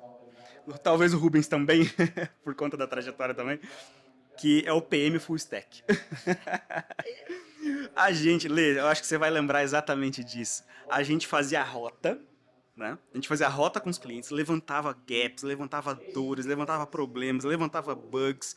Talvez 0.83 1.15
o 1.15 1.19
Rubens 1.19 1.47
também, 1.47 1.83
por 2.43 2.55
conta 2.55 2.77
da 2.77 2.87
trajetória 2.87 3.35
também, 3.35 3.61
que 4.40 4.62
é 4.66 4.72
o 4.72 4.81
PM 4.81 5.18
Full 5.18 5.37
Stack. 5.37 5.85
a 7.94 8.11
gente, 8.11 8.48
Lê, 8.48 8.79
eu 8.79 8.87
acho 8.87 9.03
que 9.03 9.07
você 9.07 9.18
vai 9.18 9.29
lembrar 9.29 9.62
exatamente 9.62 10.24
disso. 10.24 10.64
A 10.88 11.03
gente 11.03 11.26
fazia 11.26 11.61
a 11.61 11.64
rota, 11.64 12.18
né? 12.74 12.96
A 13.12 13.16
gente 13.18 13.29
fazia 13.29 13.46
a 13.46 13.50
rota 13.50 13.79
com 13.79 13.90
os 13.90 13.98
clientes, 13.98 14.31
levantava 14.31 14.96
gaps, 15.07 15.42
levantava 15.42 15.94
dores, 16.14 16.46
levantava 16.46 16.87
problemas, 16.87 17.44
levantava 17.44 17.94
bugs, 17.94 18.57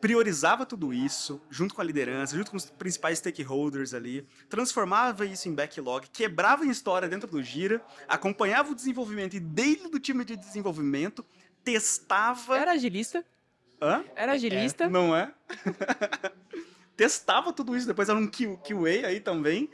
priorizava 0.00 0.64
tudo 0.64 0.94
isso, 0.94 1.42
junto 1.50 1.74
com 1.74 1.80
a 1.80 1.84
liderança, 1.84 2.36
junto 2.36 2.52
com 2.52 2.56
os 2.56 2.66
principais 2.66 3.18
stakeholders 3.18 3.92
ali, 3.92 4.24
transformava 4.48 5.26
isso 5.26 5.48
em 5.48 5.54
backlog, 5.54 6.06
quebrava 6.10 6.64
em 6.64 6.70
história 6.70 7.08
dentro 7.08 7.28
do 7.28 7.42
Gira, 7.42 7.84
acompanhava 8.06 8.70
o 8.70 8.74
desenvolvimento 8.74 9.34
e 9.34 9.40
dentro 9.40 9.88
do 9.88 9.98
time 9.98 10.24
de 10.24 10.36
desenvolvimento, 10.36 11.26
testava... 11.64 12.56
Era 12.56 12.72
agilista, 12.72 13.24
Hã? 13.80 14.04
era 14.14 14.32
agilista. 14.32 14.88
Não 14.88 15.14
é? 15.14 15.32
Testava 16.96 17.52
tudo 17.52 17.76
isso, 17.76 17.86
depois 17.86 18.08
era 18.08 18.18
um 18.18 18.26
QA 18.26 19.06
aí 19.06 19.20
também. 19.20 19.68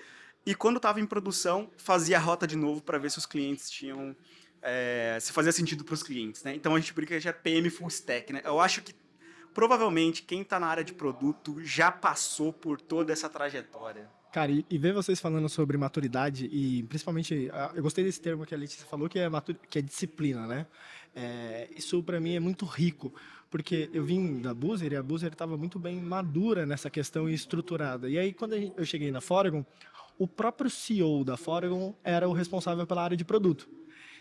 E 0.44 0.54
quando 0.54 0.76
estava 0.76 1.00
em 1.00 1.06
produção, 1.06 1.70
fazia 1.76 2.16
a 2.16 2.20
rota 2.20 2.46
de 2.46 2.56
novo 2.56 2.82
para 2.82 2.98
ver 2.98 3.10
se 3.10 3.18
os 3.18 3.26
clientes 3.26 3.70
tinham. 3.70 4.16
é, 4.62 5.18
se 5.20 5.32
fazia 5.32 5.52
sentido 5.52 5.84
para 5.84 5.94
os 5.94 6.02
clientes, 6.02 6.42
né? 6.42 6.54
Então 6.54 6.74
a 6.74 6.80
gente 6.80 6.92
brinca 6.94 7.14
que 7.14 7.20
já 7.20 7.30
é 7.30 7.32
PM 7.32 7.68
full 7.68 7.88
stack, 7.88 8.32
né? 8.32 8.40
Eu 8.44 8.58
acho 8.58 8.82
que 8.82 8.94
provavelmente 9.52 10.22
quem 10.22 10.42
está 10.42 10.58
na 10.58 10.66
área 10.66 10.84
de 10.84 10.94
produto 10.94 11.62
já 11.62 11.92
passou 11.92 12.52
por 12.52 12.80
toda 12.80 13.12
essa 13.12 13.28
trajetória. 13.28 14.08
Cara, 14.32 14.52
e, 14.52 14.64
e, 14.70 14.78
ver 14.78 14.92
vocês 14.92 15.18
falando 15.18 15.48
sobre 15.48 15.76
maturidade 15.76 16.48
e 16.52 16.84
principalmente, 16.84 17.50
eu 17.74 17.82
gostei 17.82 18.04
desse 18.04 18.20
termo 18.20 18.46
que 18.46 18.54
a 18.54 18.58
Letícia 18.58 18.86
falou, 18.86 19.08
que 19.08 19.18
é, 19.18 19.28
matur, 19.28 19.56
que 19.68 19.80
é 19.80 19.82
disciplina, 19.82 20.46
né? 20.46 20.66
É, 21.14 21.68
isso 21.76 22.02
para 22.02 22.20
mim 22.20 22.34
é 22.34 22.40
muito 22.40 22.64
rico, 22.64 23.12
porque 23.50 23.90
eu 23.92 24.04
vim 24.04 24.40
da 24.40 24.54
Boozer 24.54 24.92
e 24.92 24.96
a 24.96 25.02
Boozer 25.02 25.32
estava 25.32 25.56
muito 25.56 25.78
bem 25.78 26.00
madura 26.00 26.64
nessa 26.64 26.88
questão 26.88 27.28
e 27.28 27.34
estruturada. 27.34 28.08
E 28.08 28.18
aí, 28.18 28.32
quando 28.32 28.54
eu 28.54 28.84
cheguei 28.84 29.10
na 29.10 29.20
Foregon, 29.20 29.64
o 30.18 30.28
próprio 30.28 30.70
CEO 30.70 31.24
da 31.24 31.36
Foregon 31.36 31.94
era 32.04 32.28
o 32.28 32.32
responsável 32.32 32.86
pela 32.86 33.02
área 33.02 33.16
de 33.16 33.24
produto. 33.24 33.68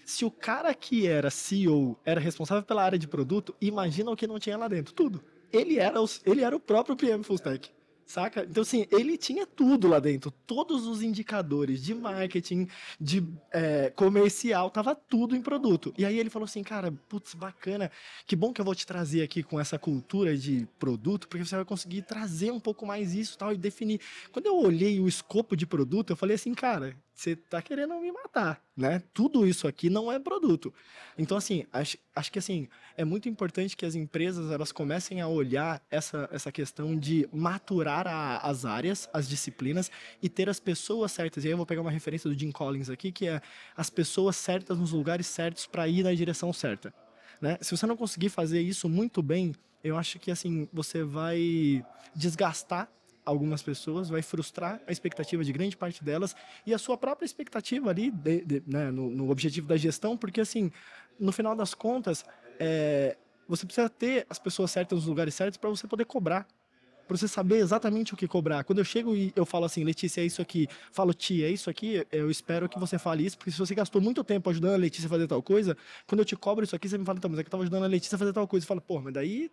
Se 0.05 0.25
o 0.25 0.31
cara 0.31 0.73
que 0.73 1.05
era 1.05 1.29
CEO 1.29 1.99
era 2.03 2.19
responsável 2.19 2.63
pela 2.63 2.83
área 2.83 2.97
de 2.97 3.07
produto, 3.07 3.53
imagina 3.61 4.09
o 4.09 4.15
que 4.15 4.25
não 4.25 4.39
tinha 4.39 4.57
lá 4.57 4.67
dentro, 4.67 4.93
tudo. 4.93 5.23
Ele 5.51 5.77
era 5.77 6.01
o, 6.01 6.05
ele 6.25 6.41
era 6.41 6.55
o 6.55 6.59
próprio 6.59 6.95
PM 6.95 7.23
Full 7.23 7.35
Stack. 7.35 7.69
Saca? 8.09 8.41
Então, 8.41 8.63
assim, 8.63 8.87
ele 8.89 9.15
tinha 9.19 9.45
tudo 9.45 9.87
lá 9.87 9.99
dentro. 9.99 10.31
Todos 10.31 10.87
os 10.87 11.03
indicadores 11.03 11.83
de 11.83 11.93
marketing, 11.93 12.67
de 12.99 13.23
é, 13.51 13.91
comercial, 13.91 14.71
tava 14.71 14.95
tudo 14.95 15.35
em 15.35 15.41
produto. 15.43 15.93
E 15.95 16.03
aí 16.03 16.17
ele 16.17 16.31
falou 16.31 16.45
assim, 16.45 16.63
cara, 16.63 16.91
putz, 17.07 17.35
bacana. 17.35 17.91
Que 18.25 18.35
bom 18.35 18.51
que 18.51 18.59
eu 18.59 18.65
vou 18.65 18.73
te 18.73 18.87
trazer 18.87 19.21
aqui 19.21 19.43
com 19.43 19.59
essa 19.59 19.77
cultura 19.77 20.35
de 20.35 20.67
produto, 20.79 21.27
porque 21.27 21.45
você 21.45 21.55
vai 21.55 21.63
conseguir 21.63 22.01
trazer 22.01 22.49
um 22.49 22.59
pouco 22.59 22.83
mais 22.83 23.13
isso 23.13 23.37
tal, 23.37 23.53
e 23.53 23.57
definir. 23.57 24.01
Quando 24.31 24.47
eu 24.47 24.57
olhei 24.57 24.99
o 24.99 25.07
escopo 25.07 25.55
de 25.55 25.67
produto, 25.67 26.09
eu 26.09 26.17
falei 26.17 26.33
assim, 26.33 26.55
cara, 26.55 26.97
você 27.19 27.35
tá 27.35 27.61
querendo 27.61 27.93
me 27.95 28.09
matar, 28.13 28.63
né? 28.77 29.03
Tudo 29.13 29.45
isso 29.45 29.67
aqui 29.67 29.89
não 29.89 30.09
é 30.09 30.17
produto. 30.17 30.73
Então, 31.17 31.35
assim, 31.37 31.65
acho, 31.73 31.97
acho 32.15 32.31
que 32.31 32.39
assim, 32.39 32.69
é 32.95 33.03
muito 33.03 33.27
importante 33.27 33.75
que 33.75 33.85
as 33.85 33.93
empresas 33.93 34.49
elas 34.49 34.71
comecem 34.71 35.19
a 35.19 35.27
olhar 35.27 35.85
essa, 35.91 36.29
essa 36.31 36.49
questão 36.49 36.97
de 36.97 37.27
maturar 37.33 38.07
a, 38.07 38.37
as 38.37 38.63
áreas, 38.63 39.09
as 39.11 39.27
disciplinas 39.27 39.91
e 40.21 40.29
ter 40.29 40.49
as 40.49 40.61
pessoas 40.61 41.11
certas. 41.11 41.43
E 41.43 41.47
aí 41.47 41.51
eu 41.53 41.57
vou 41.57 41.65
pegar 41.65 41.81
uma 41.81 41.91
referência 41.91 42.29
do 42.29 42.39
Jim 42.39 42.51
Collins 42.51 42.89
aqui, 42.89 43.11
que 43.11 43.27
é 43.27 43.41
as 43.75 43.89
pessoas 43.89 44.37
certas 44.37 44.77
nos 44.77 44.93
lugares 44.93 45.27
certos 45.27 45.67
para 45.67 45.89
ir 45.89 46.03
na 46.03 46.13
direção 46.13 46.53
certa. 46.53 46.93
Né? 47.41 47.57
Se 47.59 47.75
você 47.75 47.85
não 47.85 47.97
conseguir 47.97 48.29
fazer 48.29 48.61
isso 48.61 48.87
muito 48.87 49.21
bem, 49.21 49.53
eu 49.83 49.97
acho 49.97 50.19
que 50.19 50.31
assim 50.31 50.69
você 50.71 51.03
vai 51.03 51.85
desgastar 52.15 52.89
algumas 53.25 53.61
pessoas, 53.61 54.09
vai 54.09 54.21
frustrar 54.21 54.81
a 54.87 54.91
expectativa 54.91 55.43
de 55.43 55.51
grande 55.51 55.77
parte 55.77 56.03
delas 56.03 56.35
e 56.65 56.73
a 56.73 56.77
sua 56.77 56.97
própria 56.97 57.25
expectativa 57.25 57.89
ali 57.89 58.11
de, 58.11 58.41
de, 58.43 58.63
né, 58.65 58.91
no, 58.91 59.09
no, 59.09 59.29
objetivo 59.29 59.67
da 59.67 59.77
gestão, 59.77 60.17
porque 60.17 60.41
assim, 60.41 60.71
no 61.19 61.31
final 61.31 61.55
das 61.55 61.73
contas, 61.73 62.25
é, 62.59 63.17
você 63.47 63.65
precisa 63.65 63.89
ter 63.89 64.25
as 64.29 64.39
pessoas 64.39 64.71
certas 64.71 64.99
nos 64.99 65.07
lugares 65.07 65.33
certos 65.33 65.57
para 65.57 65.69
você 65.69 65.87
poder 65.87 66.05
cobrar. 66.05 66.47
Para 67.07 67.17
você 67.17 67.27
saber 67.27 67.57
exatamente 67.57 68.13
o 68.13 68.17
que 68.17 68.27
cobrar. 68.27 68.63
Quando 68.63 68.77
eu 68.77 68.85
chego 68.85 69.15
e 69.15 69.33
eu 69.35 69.43
falo 69.43 69.65
assim, 69.65 69.83
Letícia, 69.83 70.21
é 70.21 70.25
isso 70.25 70.43
aqui, 70.43 70.67
falo, 70.91 71.11
tia, 71.11 71.47
é 71.47 71.51
isso 71.51 71.67
aqui, 71.67 72.05
eu 72.11 72.29
espero 72.29 72.69
que 72.69 72.77
você 72.77 72.99
fale 72.99 73.25
isso, 73.25 73.35
porque 73.35 73.49
se 73.49 73.57
você 73.57 73.73
gastou 73.73 73.99
muito 73.99 74.23
tempo 74.23 74.47
ajudando 74.47 74.73
a 74.75 74.77
Letícia 74.77 75.07
a 75.07 75.09
fazer 75.09 75.25
tal 75.25 75.41
coisa, 75.41 75.75
quando 76.05 76.19
eu 76.19 76.25
te 76.25 76.35
cobro 76.35 76.63
isso 76.63 76.75
aqui, 76.75 76.87
você 76.87 76.99
me 76.99 77.05
fala, 77.05 77.17
então, 77.17 77.27
mas 77.27 77.39
é 77.39 77.43
que 77.43 77.47
eu 77.47 77.49
estava 77.49 77.63
ajudando 77.63 77.83
a 77.83 77.87
Letícia 77.87 78.15
a 78.15 78.19
fazer 78.19 78.31
tal 78.31 78.47
coisa. 78.47 78.63
Eu 78.63 78.67
falo, 78.67 78.79
pô, 78.79 79.01
mas 79.01 79.11
daí 79.11 79.49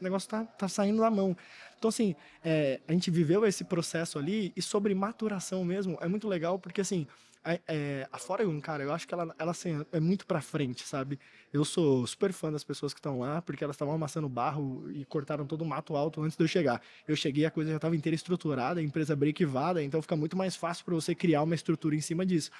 o 0.00 0.04
negócio 0.04 0.28
tá, 0.28 0.44
tá 0.44 0.68
saindo 0.68 1.00
da 1.00 1.10
mão. 1.10 1.36
Então, 1.78 1.88
assim, 1.88 2.14
é, 2.44 2.80
a 2.86 2.92
gente 2.92 3.10
viveu 3.10 3.44
esse 3.44 3.64
processo 3.64 4.18
ali 4.18 4.52
e 4.56 4.62
sobre 4.62 4.94
maturação 4.94 5.64
mesmo, 5.64 5.98
é 6.00 6.08
muito 6.08 6.28
legal 6.28 6.58
porque, 6.58 6.80
assim, 6.80 7.06
a, 7.46 7.58
é, 7.68 8.08
a 8.10 8.18
Foregon, 8.18 8.60
cara, 8.60 8.82
eu 8.82 8.92
acho 8.92 9.06
que 9.06 9.14
ela, 9.14 9.32
ela 9.38 9.52
assim, 9.52 9.86
é 9.92 10.00
muito 10.00 10.26
pra 10.26 10.40
frente, 10.40 10.82
sabe? 10.82 11.18
Eu 11.52 11.64
sou 11.64 12.04
super 12.06 12.32
fã 12.32 12.50
das 12.50 12.64
pessoas 12.64 12.92
que 12.92 12.98
estão 12.98 13.20
lá, 13.20 13.40
porque 13.40 13.62
elas 13.62 13.76
estavam 13.76 13.94
amassando 13.94 14.28
barro 14.28 14.90
e 14.90 15.04
cortaram 15.04 15.46
todo 15.46 15.62
o 15.62 15.64
mato 15.64 15.94
alto 15.94 16.20
antes 16.22 16.36
de 16.36 16.42
eu 16.42 16.48
chegar. 16.48 16.82
Eu 17.06 17.14
cheguei, 17.14 17.46
a 17.46 17.50
coisa 17.50 17.70
já 17.70 17.76
estava 17.76 17.94
inteira 17.94 18.16
estruturada, 18.16 18.80
a 18.80 18.82
empresa 18.82 19.14
breakivada, 19.14 19.82
então 19.82 20.02
fica 20.02 20.16
muito 20.16 20.36
mais 20.36 20.56
fácil 20.56 20.84
para 20.84 20.94
você 20.94 21.14
criar 21.14 21.42
uma 21.42 21.54
estrutura 21.54 21.94
em 21.94 22.00
cima 22.00 22.26
disso. 22.26 22.50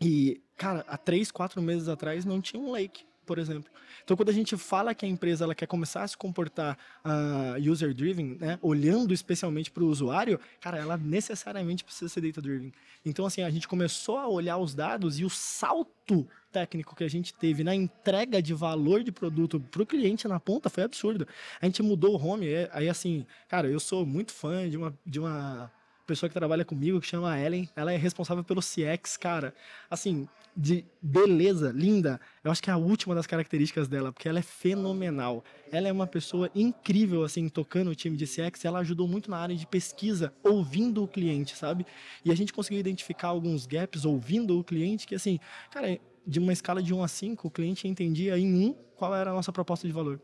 E, 0.00 0.42
cara, 0.56 0.82
há 0.88 0.96
três, 0.96 1.30
quatro 1.30 1.60
meses 1.60 1.86
atrás 1.86 2.24
não 2.24 2.40
tinha 2.40 2.62
um 2.62 2.70
lake 2.70 3.09
por 3.30 3.38
exemplo. 3.38 3.70
Então, 4.02 4.16
quando 4.16 4.30
a 4.30 4.32
gente 4.32 4.56
fala 4.56 4.92
que 4.92 5.06
a 5.06 5.08
empresa 5.08 5.44
ela 5.44 5.54
quer 5.54 5.66
começar 5.66 6.02
a 6.02 6.08
se 6.08 6.16
comportar 6.16 6.76
uh, 7.04 7.70
user-driven, 7.70 8.36
né, 8.40 8.58
olhando 8.60 9.14
especialmente 9.14 9.70
para 9.70 9.84
o 9.84 9.86
usuário, 9.86 10.40
cara, 10.60 10.78
ela 10.78 10.96
necessariamente 10.96 11.84
precisa 11.84 12.08
ser 12.08 12.22
data-driven. 12.22 12.72
Então, 13.06 13.24
assim, 13.24 13.42
a 13.42 13.48
gente 13.48 13.68
começou 13.68 14.18
a 14.18 14.26
olhar 14.26 14.58
os 14.58 14.74
dados 14.74 15.20
e 15.20 15.24
o 15.24 15.30
salto 15.30 16.26
técnico 16.50 16.96
que 16.96 17.04
a 17.04 17.08
gente 17.08 17.32
teve 17.32 17.62
na 17.62 17.72
entrega 17.72 18.42
de 18.42 18.52
valor 18.52 19.04
de 19.04 19.12
produto 19.12 19.60
para 19.60 19.82
o 19.82 19.86
cliente 19.86 20.26
na 20.26 20.40
ponta 20.40 20.68
foi 20.68 20.82
absurdo. 20.82 21.24
A 21.60 21.66
gente 21.66 21.80
mudou 21.80 22.16
o 22.16 22.20
home, 22.20 22.48
é, 22.48 22.68
aí 22.72 22.88
assim, 22.88 23.24
cara, 23.48 23.68
eu 23.68 23.78
sou 23.78 24.04
muito 24.04 24.32
fã 24.32 24.68
de 24.68 24.76
uma, 24.76 24.92
de 25.06 25.20
uma 25.20 25.70
pessoa 26.10 26.28
que 26.28 26.34
trabalha 26.34 26.64
comigo 26.64 27.00
que 27.00 27.06
chama 27.06 27.38
Ellen, 27.38 27.68
ela 27.76 27.92
é 27.92 27.96
responsável 27.96 28.42
pelo 28.42 28.60
CX, 28.60 29.16
cara. 29.16 29.54
Assim, 29.88 30.26
de 30.56 30.84
beleza, 31.00 31.70
linda. 31.70 32.20
Eu 32.42 32.50
acho 32.50 32.60
que 32.60 32.68
é 32.68 32.72
a 32.72 32.76
última 32.76 33.14
das 33.14 33.28
características 33.28 33.86
dela, 33.86 34.12
porque 34.12 34.28
ela 34.28 34.40
é 34.40 34.42
fenomenal. 34.42 35.44
Ela 35.70 35.86
é 35.86 35.92
uma 35.92 36.08
pessoa 36.08 36.50
incrível, 36.52 37.22
assim, 37.22 37.48
tocando 37.48 37.92
o 37.92 37.94
time 37.94 38.16
de 38.16 38.26
CX. 38.26 38.64
Ela 38.64 38.80
ajudou 38.80 39.06
muito 39.06 39.30
na 39.30 39.36
área 39.36 39.54
de 39.54 39.64
pesquisa, 39.68 40.34
ouvindo 40.42 41.04
o 41.04 41.06
cliente, 41.06 41.56
sabe? 41.56 41.86
E 42.24 42.32
a 42.32 42.34
gente 42.34 42.52
conseguiu 42.52 42.80
identificar 42.80 43.28
alguns 43.28 43.64
gaps 43.64 44.04
ouvindo 44.04 44.58
o 44.58 44.64
cliente, 44.64 45.06
que, 45.06 45.14
assim, 45.14 45.38
cara, 45.70 45.96
de 46.26 46.40
uma 46.40 46.52
escala 46.52 46.82
de 46.82 46.92
1 46.92 47.04
a 47.04 47.08
5, 47.08 47.46
o 47.46 47.50
cliente 47.52 47.86
entendia 47.86 48.36
em 48.36 48.52
1 48.52 48.74
qual 48.96 49.14
era 49.14 49.30
a 49.30 49.34
nossa 49.34 49.52
proposta 49.52 49.86
de 49.86 49.92
valor 49.92 50.20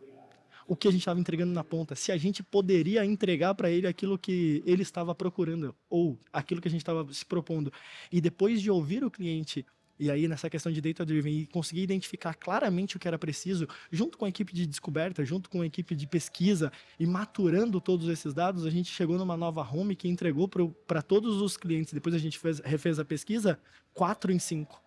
o 0.67 0.77
que 0.77 0.89
a 0.89 0.91
gente 0.91 1.01
estava 1.01 1.21
entregando 1.21 1.53
na 1.53 1.65
ponta, 1.65 1.95
se 1.95 2.11
a 2.11 2.17
gente 2.17 2.43
poderia 2.43 3.05
entregar 3.05 3.55
para 3.55 3.71
ele 3.71 3.87
aquilo 3.87 4.19
que 4.19 4.63
ele 4.67 4.83
estava 4.83 5.15
procurando 5.15 5.75
ou 5.89 6.19
aquilo 6.33 6.61
que 6.61 6.69
a 6.69 6.71
gente 6.71 6.81
estava 6.81 7.07
se 7.13 7.25
propondo. 7.25 7.73
E 8.11 8.21
depois 8.21 8.61
de 8.61 8.71
ouvir 8.71 9.05
o 9.05 9.11
cliente 9.11 9.65
e 9.99 10.11
aí, 10.11 10.29
nessa 10.29 10.51
questão 10.51 10.71
de 10.71 10.81
data 10.81 11.07
driven, 11.07 11.33
e 11.33 11.47
conseguir 11.47 11.83
identificar 11.83 12.35
claramente 12.35 12.97
o 12.97 13.01
que 13.01 13.09
era 13.09 13.19
preciso, 13.19 13.67
junto 13.91 14.19
com 14.19 14.27
a 14.27 14.29
equipe 14.29 14.53
de 14.53 14.67
descoberta, 14.67 15.25
junto 15.25 15.49
com 15.49 15.63
a 15.63 15.67
equipe 15.67 15.95
de 15.95 16.07
pesquisa, 16.07 16.71
e 17.01 17.07
maturando 17.07 17.81
todos 17.81 18.07
esses 18.09 18.35
dados, 18.35 18.67
a 18.67 18.71
gente 18.71 18.93
chegou 18.93 19.17
numa 19.17 19.37
nova 19.37 19.63
home 19.63 19.97
que 19.97 20.07
entregou 20.07 20.49
para 20.87 21.01
todos 21.01 21.41
os 21.41 21.57
clientes. 21.57 21.95
Depois 21.95 22.15
a 22.15 22.19
gente 22.19 22.39
fez, 22.39 22.61
refez 22.61 22.99
a 22.99 23.05
pesquisa, 23.07 23.59
4 23.95 24.31
em 24.33 24.39
5. 24.39 24.86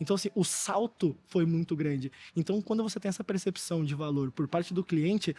Então, 0.00 0.14
assim, 0.14 0.30
o 0.34 0.44
salto 0.44 1.16
foi 1.26 1.44
muito 1.44 1.74
grande. 1.74 2.10
Então, 2.36 2.60
quando 2.62 2.82
você 2.82 3.00
tem 3.00 3.08
essa 3.08 3.24
percepção 3.24 3.84
de 3.84 3.94
valor 3.94 4.30
por 4.30 4.46
parte 4.46 4.72
do 4.72 4.84
cliente, 4.84 5.34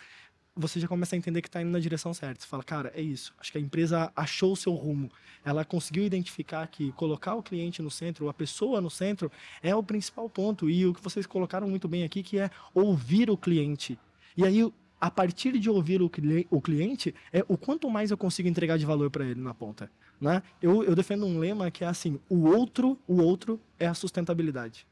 você 0.56 0.80
já 0.80 0.88
começa 0.88 1.16
a 1.16 1.18
entender 1.18 1.42
que 1.42 1.48
está 1.48 1.62
indo 1.62 1.72
na 1.72 1.80
direção 1.80 2.14
certa. 2.14 2.42
Você 2.42 2.48
fala, 2.48 2.64
cara, 2.64 2.92
é 2.94 3.02
isso. 3.02 3.34
Acho 3.40 3.52
que 3.52 3.58
a 3.58 3.62
empresa 3.62 4.12
achou 4.16 4.52
o 4.54 4.58
seu 4.58 4.74
rumo. 4.74 5.10
Ela 5.46 5.64
conseguiu 5.64 6.04
identificar 6.04 6.68
que 6.68 6.92
colocar 6.94 7.36
o 7.36 7.44
cliente 7.44 7.82
no 7.82 7.90
centro, 7.90 8.28
a 8.28 8.34
pessoa 8.34 8.82
no 8.82 8.90
centro, 8.90 9.32
é 9.64 9.74
o 9.74 9.82
principal 9.82 10.30
ponto. 10.30 10.70
E 10.70 10.86
o 10.86 10.94
que 10.94 11.02
vocês 11.02 11.26
colocaram 11.26 11.68
muito 11.70 11.88
bem 11.88 12.04
aqui, 12.04 12.22
que 12.22 12.38
é 12.38 12.52
ouvir 12.74 13.30
o 13.30 13.38
cliente. 13.38 13.98
E 14.36 14.46
aí, 14.46 14.70
a 15.00 15.10
partir 15.10 15.58
de 15.58 15.70
ouvir 15.70 16.02
o, 16.02 16.10
cliente, 16.10 17.16
é 17.32 17.44
o 17.48 17.58
quanto 17.58 17.90
mais 17.90 18.12
eu 18.12 18.18
consigo 18.18 18.50
entregar 18.50 18.78
de 18.78 18.86
valor 18.86 19.10
para 19.10 19.26
ele 19.26 19.40
na 19.40 19.54
ponta. 19.54 19.90
Né? 20.20 20.44
Eu, 20.62 20.84
eu 20.84 20.96
defendo 20.96 21.26
um 21.26 21.40
lema 21.40 21.72
que 21.72 21.84
é 21.84 21.88
assim: 21.88 22.20
o 22.30 22.48
outro, 22.48 22.98
o 23.08 23.22
outro 23.22 23.60
é 23.80 23.88
a 23.88 23.94
sustentabilidade. 23.94 24.86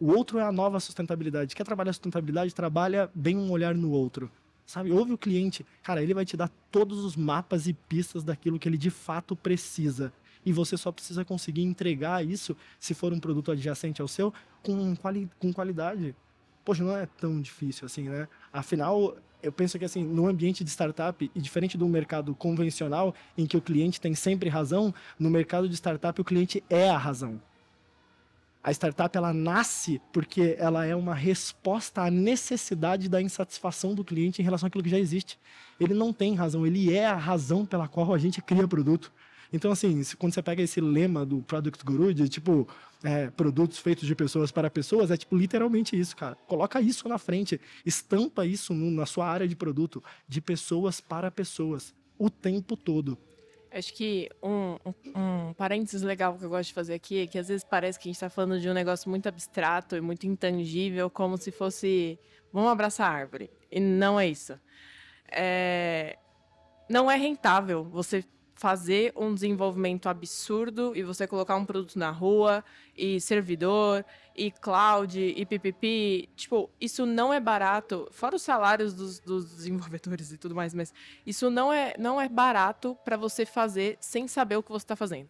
O 0.00 0.08
outro 0.10 0.38
é 0.38 0.42
a 0.42 0.50
nova 0.50 0.80
sustentabilidade. 0.80 1.54
Quer 1.54 1.62
trabalhar 1.62 1.92
sustentabilidade? 1.92 2.52
Trabalha 2.52 3.08
bem 3.14 3.36
um 3.36 3.50
olhar 3.52 3.72
no 3.72 3.92
outro. 3.92 4.28
Sabe? 4.66 4.90
Ouve 4.90 5.12
o 5.12 5.18
cliente. 5.18 5.64
Cara, 5.82 6.02
ele 6.02 6.12
vai 6.12 6.24
te 6.24 6.36
dar 6.36 6.50
todos 6.72 7.04
os 7.04 7.14
mapas 7.14 7.68
e 7.68 7.72
pistas 7.72 8.24
daquilo 8.24 8.58
que 8.58 8.68
ele 8.68 8.78
de 8.78 8.90
fato 8.90 9.36
precisa. 9.36 10.12
E 10.44 10.52
você 10.52 10.76
só 10.76 10.90
precisa 10.90 11.24
conseguir 11.24 11.62
entregar 11.62 12.26
isso, 12.26 12.56
se 12.80 12.94
for 12.94 13.12
um 13.12 13.20
produto 13.20 13.52
adjacente 13.52 14.02
ao 14.02 14.08
seu, 14.08 14.34
com, 14.60 14.96
quali 14.96 15.30
com 15.38 15.52
qualidade. 15.52 16.16
Poxa, 16.64 16.82
não 16.82 16.96
é 16.96 17.06
tão 17.06 17.40
difícil 17.40 17.86
assim, 17.86 18.08
né? 18.08 18.26
Afinal, 18.52 19.16
eu 19.42 19.52
penso 19.52 19.78
que 19.78 19.84
assim, 19.84 20.04
no 20.04 20.26
ambiente 20.28 20.62
de 20.62 20.70
startup, 20.70 21.30
e 21.34 21.40
diferente 21.40 21.76
do 21.76 21.88
mercado 21.88 22.34
convencional, 22.34 23.14
em 23.36 23.46
que 23.46 23.56
o 23.56 23.60
cliente 23.60 24.00
tem 24.00 24.14
sempre 24.14 24.48
razão, 24.48 24.94
no 25.18 25.28
mercado 25.28 25.68
de 25.68 25.74
startup 25.74 26.20
o 26.20 26.24
cliente 26.24 26.62
é 26.70 26.88
a 26.88 26.96
razão. 26.96 27.40
A 28.64 28.70
startup 28.70 29.16
ela 29.16 29.32
nasce 29.32 30.00
porque 30.12 30.54
ela 30.56 30.86
é 30.86 30.94
uma 30.94 31.14
resposta 31.14 32.02
à 32.02 32.10
necessidade 32.10 33.08
da 33.08 33.20
insatisfação 33.20 33.92
do 33.92 34.04
cliente 34.04 34.40
em 34.40 34.44
relação 34.44 34.68
àquilo 34.68 34.84
que 34.84 34.90
já 34.90 35.00
existe. 35.00 35.36
Ele 35.80 35.94
não 35.94 36.12
tem 36.12 36.36
razão, 36.36 36.64
ele 36.64 36.94
é 36.94 37.04
a 37.04 37.16
razão 37.16 37.66
pela 37.66 37.88
qual 37.88 38.14
a 38.14 38.18
gente 38.18 38.40
cria 38.40 38.68
produto. 38.68 39.12
Então, 39.52 39.70
assim, 39.70 40.02
quando 40.18 40.32
você 40.32 40.42
pega 40.42 40.62
esse 40.62 40.80
lema 40.80 41.26
do 41.26 41.42
Product 41.42 41.84
Guru, 41.84 42.14
de 42.14 42.28
tipo, 42.28 42.66
é, 43.04 43.28
produtos 43.30 43.78
feitos 43.78 44.06
de 44.06 44.14
pessoas 44.14 44.50
para 44.50 44.70
pessoas, 44.70 45.10
é 45.10 45.16
tipo 45.16 45.36
literalmente 45.36 45.98
isso, 45.98 46.16
cara. 46.16 46.36
Coloca 46.46 46.80
isso 46.80 47.08
na 47.08 47.18
frente, 47.18 47.60
estampa 47.84 48.46
isso 48.46 48.72
no, 48.72 48.90
na 48.90 49.04
sua 49.04 49.26
área 49.26 49.46
de 49.46 49.54
produto, 49.54 50.02
de 50.26 50.40
pessoas 50.40 51.00
para 51.00 51.30
pessoas, 51.30 51.94
o 52.18 52.30
tempo 52.30 52.76
todo. 52.76 53.18
Acho 53.70 53.94
que 53.94 54.28
um, 54.42 54.76
um, 54.84 55.18
um, 55.18 55.54
parênteses 55.54 56.02
legal 56.02 56.36
que 56.36 56.44
eu 56.44 56.50
gosto 56.50 56.68
de 56.68 56.74
fazer 56.74 56.94
aqui 56.94 57.20
é 57.20 57.26
que 57.26 57.38
às 57.38 57.48
vezes 57.48 57.64
parece 57.64 57.98
que 57.98 58.06
a 58.06 58.10
gente 58.10 58.16
está 58.16 58.28
falando 58.28 58.60
de 58.60 58.68
um 58.68 58.74
negócio 58.74 59.08
muito 59.08 59.28
abstrato 59.28 59.96
e 59.96 60.00
muito 60.00 60.26
intangível, 60.26 61.08
como 61.08 61.38
se 61.38 61.50
fosse 61.50 62.18
vamos 62.52 62.70
abraçar 62.70 63.10
a 63.10 63.14
árvore. 63.14 63.50
E 63.70 63.80
não 63.80 64.20
é 64.20 64.28
isso. 64.28 64.58
É... 65.30 66.18
Não 66.88 67.10
é 67.10 67.16
rentável 67.16 67.84
você 67.84 68.22
fazer 68.54 69.12
um 69.16 69.34
desenvolvimento 69.34 70.08
absurdo 70.08 70.92
e 70.94 71.02
você 71.02 71.26
colocar 71.26 71.56
um 71.56 71.64
produto 71.64 71.98
na 71.98 72.10
rua 72.10 72.64
e 72.96 73.20
servidor 73.20 74.04
e 74.36 74.50
cloud 74.50 75.18
e 75.18 75.44
ppp, 75.44 76.28
tipo, 76.36 76.70
isso 76.80 77.04
não 77.04 77.32
é 77.32 77.40
barato, 77.40 78.08
fora 78.10 78.36
os 78.36 78.42
salários 78.42 78.94
dos, 78.94 79.18
dos 79.20 79.54
desenvolvedores 79.54 80.32
e 80.32 80.38
tudo 80.38 80.54
mais, 80.54 80.72
mas 80.74 80.92
isso 81.26 81.50
não 81.50 81.72
é, 81.72 81.94
não 81.98 82.20
é 82.20 82.28
barato 82.28 82.96
para 83.04 83.16
você 83.16 83.44
fazer 83.44 83.96
sem 84.00 84.28
saber 84.28 84.56
o 84.56 84.62
que 84.62 84.70
você 84.70 84.84
está 84.84 84.96
fazendo. 84.96 85.28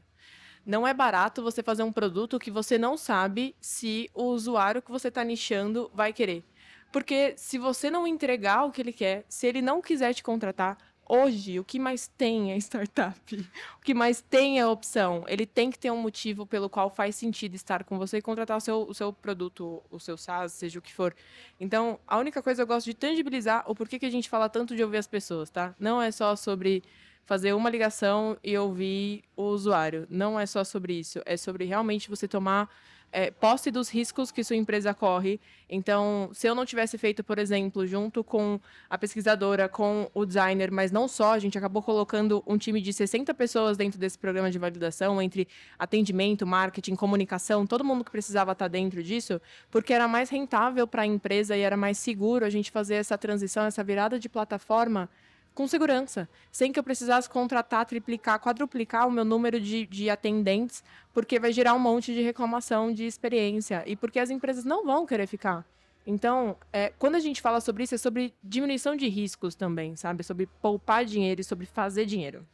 Não 0.64 0.86
é 0.86 0.94
barato 0.94 1.42
você 1.42 1.62
fazer 1.62 1.82
um 1.82 1.92
produto 1.92 2.38
que 2.38 2.50
você 2.50 2.78
não 2.78 2.96
sabe 2.96 3.56
se 3.60 4.08
o 4.14 4.24
usuário 4.26 4.80
que 4.80 4.92
você 4.92 5.08
está 5.08 5.24
nichando 5.24 5.90
vai 5.92 6.12
querer. 6.12 6.44
Porque 6.92 7.34
se 7.36 7.58
você 7.58 7.90
não 7.90 8.06
entregar 8.06 8.64
o 8.64 8.70
que 8.70 8.80
ele 8.80 8.92
quer, 8.92 9.24
se 9.28 9.46
ele 9.46 9.62
não 9.62 9.80
quiser 9.80 10.12
te 10.14 10.22
contratar, 10.22 10.76
Hoje, 11.08 11.58
o 11.58 11.64
que 11.64 11.78
mais 11.78 12.06
tem 12.06 12.52
é 12.52 12.56
startup. 12.56 13.48
O 13.78 13.84
que 13.84 13.92
mais 13.92 14.20
tem 14.22 14.58
é 14.58 14.66
opção. 14.66 15.24
Ele 15.26 15.44
tem 15.44 15.70
que 15.70 15.78
ter 15.78 15.90
um 15.90 15.96
motivo 15.96 16.46
pelo 16.46 16.70
qual 16.70 16.88
faz 16.88 17.16
sentido 17.16 17.54
estar 17.54 17.84
com 17.84 17.98
você 17.98 18.18
e 18.18 18.22
contratar 18.22 18.56
o 18.56 18.60
seu, 18.60 18.82
o 18.88 18.94
seu 18.94 19.12
produto, 19.12 19.82
o 19.90 19.98
seu 19.98 20.16
SaaS, 20.16 20.52
seja 20.52 20.78
o 20.78 20.82
que 20.82 20.94
for. 20.94 21.14
Então, 21.60 21.98
a 22.06 22.18
única 22.18 22.42
coisa 22.42 22.58
que 22.58 22.62
eu 22.62 22.74
gosto 22.74 22.86
de 22.86 22.94
tangibilizar 22.94 23.64
o 23.66 23.74
porquê 23.74 23.98
que 23.98 24.06
a 24.06 24.10
gente 24.10 24.28
fala 24.28 24.48
tanto 24.48 24.76
de 24.76 24.82
ouvir 24.82 24.98
as 24.98 25.06
pessoas, 25.06 25.50
tá? 25.50 25.74
Não 25.78 26.00
é 26.00 26.10
só 26.10 26.36
sobre 26.36 26.82
fazer 27.24 27.52
uma 27.52 27.70
ligação 27.70 28.36
e 28.42 28.56
ouvir 28.56 29.24
o 29.36 29.44
usuário. 29.44 30.06
Não 30.08 30.38
é 30.38 30.46
só 30.46 30.64
sobre 30.64 30.94
isso. 30.94 31.20
É 31.24 31.36
sobre 31.36 31.64
realmente 31.64 32.08
você 32.08 32.26
tomar 32.26 32.68
é, 33.12 33.30
posse 33.30 33.70
dos 33.70 33.90
riscos 33.90 34.32
que 34.32 34.42
sua 34.42 34.56
empresa 34.56 34.94
corre. 34.94 35.38
Então, 35.68 36.30
se 36.32 36.46
eu 36.46 36.54
não 36.54 36.64
tivesse 36.64 36.96
feito, 36.96 37.22
por 37.22 37.38
exemplo, 37.38 37.86
junto 37.86 38.24
com 38.24 38.58
a 38.88 38.96
pesquisadora, 38.96 39.68
com 39.68 40.10
o 40.14 40.24
designer, 40.24 40.70
mas 40.70 40.90
não 40.90 41.06
só, 41.06 41.34
a 41.34 41.38
gente 41.38 41.56
acabou 41.56 41.82
colocando 41.82 42.42
um 42.46 42.56
time 42.56 42.80
de 42.80 42.92
60 42.92 43.32
pessoas 43.34 43.76
dentro 43.76 43.98
desse 43.98 44.18
programa 44.18 44.50
de 44.50 44.58
validação, 44.58 45.20
entre 45.20 45.46
atendimento, 45.78 46.46
marketing, 46.46 46.94
comunicação, 46.94 47.66
todo 47.66 47.84
mundo 47.84 48.04
que 48.04 48.10
precisava 48.10 48.52
estar 48.52 48.68
dentro 48.68 49.02
disso, 49.02 49.40
porque 49.70 49.92
era 49.92 50.08
mais 50.08 50.30
rentável 50.30 50.86
para 50.86 51.02
a 51.02 51.06
empresa 51.06 51.56
e 51.56 51.60
era 51.60 51.76
mais 51.76 51.98
seguro 51.98 52.44
a 52.44 52.50
gente 52.50 52.70
fazer 52.70 52.94
essa 52.94 53.18
transição, 53.18 53.64
essa 53.64 53.84
virada 53.84 54.18
de 54.18 54.28
plataforma 54.28 55.08
com 55.54 55.66
segurança, 55.66 56.28
sem 56.50 56.72
que 56.72 56.78
eu 56.78 56.82
precisasse 56.82 57.28
contratar, 57.28 57.84
triplicar, 57.86 58.38
quadruplicar 58.40 59.06
o 59.06 59.10
meu 59.10 59.24
número 59.24 59.60
de, 59.60 59.86
de 59.86 60.08
atendentes, 60.08 60.82
porque 61.12 61.38
vai 61.38 61.52
gerar 61.52 61.74
um 61.74 61.78
monte 61.78 62.14
de 62.14 62.22
reclamação 62.22 62.92
de 62.92 63.04
experiência 63.04 63.82
e 63.86 63.94
porque 63.94 64.18
as 64.18 64.30
empresas 64.30 64.64
não 64.64 64.84
vão 64.84 65.06
querer 65.06 65.26
ficar. 65.26 65.66
Então, 66.06 66.56
é, 66.72 66.92
quando 66.98 67.14
a 67.14 67.20
gente 67.20 67.40
fala 67.40 67.60
sobre 67.60 67.84
isso, 67.84 67.94
é 67.94 67.98
sobre 67.98 68.34
diminuição 68.42 68.96
de 68.96 69.08
riscos 69.08 69.54
também, 69.54 69.94
sabe? 69.94 70.24
Sobre 70.24 70.46
poupar 70.60 71.04
dinheiro 71.04 71.40
e 71.40 71.44
sobre 71.44 71.64
fazer 71.64 72.06
dinheiro. 72.06 72.46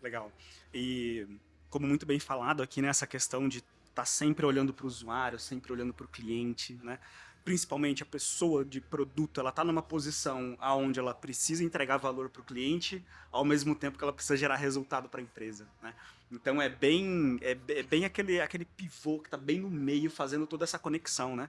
Legal. 0.00 0.32
E 0.72 1.26
como 1.68 1.86
muito 1.86 2.06
bem 2.06 2.18
falado 2.18 2.62
aqui 2.62 2.80
nessa 2.80 3.06
questão 3.06 3.48
de 3.48 3.58
estar 3.58 4.02
tá 4.02 4.04
sempre 4.04 4.46
olhando 4.46 4.72
para 4.72 4.84
o 4.84 4.86
usuário, 4.86 5.38
sempre 5.38 5.72
olhando 5.72 5.92
para 5.92 6.06
o 6.06 6.08
cliente, 6.08 6.78
né? 6.82 6.98
Principalmente 7.46 8.02
a 8.02 8.06
pessoa 8.06 8.64
de 8.64 8.80
produto, 8.80 9.38
ela 9.38 9.50
está 9.50 9.62
numa 9.62 9.80
posição 9.80 10.56
aonde 10.58 10.98
ela 10.98 11.14
precisa 11.14 11.62
entregar 11.62 11.96
valor 11.96 12.28
para 12.28 12.42
o 12.42 12.44
cliente, 12.44 13.06
ao 13.30 13.44
mesmo 13.44 13.72
tempo 13.72 13.96
que 13.96 14.02
ela 14.02 14.12
precisa 14.12 14.36
gerar 14.36 14.56
resultado 14.56 15.08
para 15.08 15.20
a 15.20 15.22
empresa, 15.22 15.64
né? 15.80 15.94
Então 16.28 16.60
é 16.60 16.68
bem, 16.68 17.38
é, 17.40 17.56
é 17.68 17.84
bem 17.84 18.04
aquele, 18.04 18.40
aquele 18.40 18.64
pivô 18.64 19.20
que 19.20 19.28
está 19.28 19.36
bem 19.36 19.60
no 19.60 19.70
meio, 19.70 20.10
fazendo 20.10 20.44
toda 20.44 20.64
essa 20.64 20.76
conexão, 20.76 21.36
né? 21.36 21.48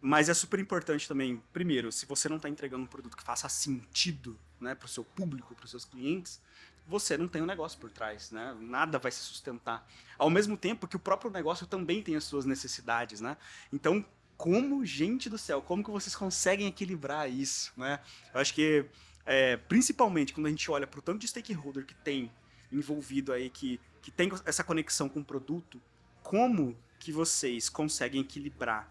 Mas 0.00 0.28
é 0.28 0.34
super 0.34 0.60
importante 0.60 1.08
também, 1.08 1.42
primeiro, 1.52 1.90
se 1.90 2.06
você 2.06 2.28
não 2.28 2.36
está 2.36 2.48
entregando 2.48 2.84
um 2.84 2.86
produto 2.86 3.16
que 3.16 3.24
faça 3.24 3.48
sentido 3.48 4.38
né, 4.60 4.76
para 4.76 4.86
o 4.86 4.88
seu 4.88 5.02
público, 5.02 5.56
para 5.56 5.64
os 5.64 5.70
seus 5.72 5.84
clientes, 5.84 6.40
você 6.86 7.16
não 7.18 7.26
tem 7.26 7.42
um 7.42 7.46
negócio 7.46 7.80
por 7.80 7.90
trás, 7.90 8.30
né? 8.30 8.56
Nada 8.60 8.96
vai 8.96 9.10
se 9.10 9.18
sustentar. 9.18 9.84
Ao 10.16 10.30
mesmo 10.30 10.56
tempo 10.56 10.86
que 10.86 10.94
o 10.94 11.00
próprio 11.00 11.32
negócio 11.32 11.66
também 11.66 12.00
tem 12.00 12.14
as 12.14 12.22
suas 12.22 12.44
necessidades, 12.44 13.20
né? 13.20 13.36
Então, 13.72 14.04
como, 14.36 14.84
gente 14.84 15.28
do 15.30 15.38
céu, 15.38 15.62
como 15.62 15.84
que 15.84 15.90
vocês 15.90 16.14
conseguem 16.14 16.66
equilibrar 16.66 17.30
isso, 17.30 17.72
né? 17.76 18.00
Eu 18.34 18.40
acho 18.40 18.54
que, 18.54 18.84
é, 19.24 19.56
principalmente 19.56 20.32
quando 20.32 20.46
a 20.46 20.50
gente 20.50 20.70
olha 20.70 20.86
para 20.86 20.98
o 20.98 21.02
tanto 21.02 21.20
de 21.20 21.28
stakeholder 21.28 21.86
que 21.86 21.94
tem 21.94 22.30
envolvido 22.70 23.32
aí, 23.32 23.50
que, 23.50 23.80
que 24.00 24.10
tem 24.10 24.30
essa 24.44 24.64
conexão 24.64 25.08
com 25.08 25.20
o 25.20 25.24
produto, 25.24 25.80
como 26.22 26.76
que 26.98 27.12
vocês 27.12 27.68
conseguem 27.68 28.20
equilibrar 28.20 28.90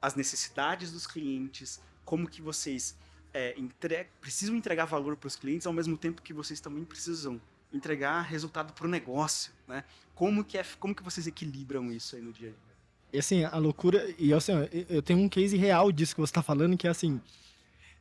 as 0.00 0.14
necessidades 0.14 0.92
dos 0.92 1.06
clientes, 1.06 1.80
como 2.04 2.28
que 2.28 2.42
vocês 2.42 2.96
é, 3.32 3.54
entre... 3.58 4.08
precisam 4.20 4.54
entregar 4.54 4.84
valor 4.84 5.16
para 5.16 5.28
os 5.28 5.36
clientes 5.36 5.66
ao 5.66 5.72
mesmo 5.72 5.96
tempo 5.96 6.22
que 6.22 6.32
vocês 6.32 6.60
também 6.60 6.84
precisam 6.84 7.40
entregar 7.72 8.20
resultado 8.22 8.72
para 8.72 8.86
o 8.86 8.90
negócio, 8.90 9.52
né? 9.66 9.84
Como 10.14 10.44
que 10.44 10.58
é, 10.58 10.64
como 10.78 10.94
que 10.94 11.02
vocês 11.02 11.26
equilibram 11.26 11.90
isso 11.90 12.14
aí 12.16 12.22
no 12.22 12.32
dia 12.32 12.50
a 12.50 12.52
dia? 12.52 12.71
E 13.12 13.18
assim, 13.18 13.44
a 13.44 13.58
loucura. 13.58 14.12
E 14.18 14.32
assim, 14.32 14.52
eu 14.88 15.02
tenho 15.02 15.18
um 15.18 15.28
case 15.28 15.56
real 15.56 15.92
disso 15.92 16.14
que 16.14 16.20
você 16.20 16.30
está 16.30 16.42
falando, 16.42 16.76
que 16.76 16.86
é 16.86 16.90
assim. 16.90 17.20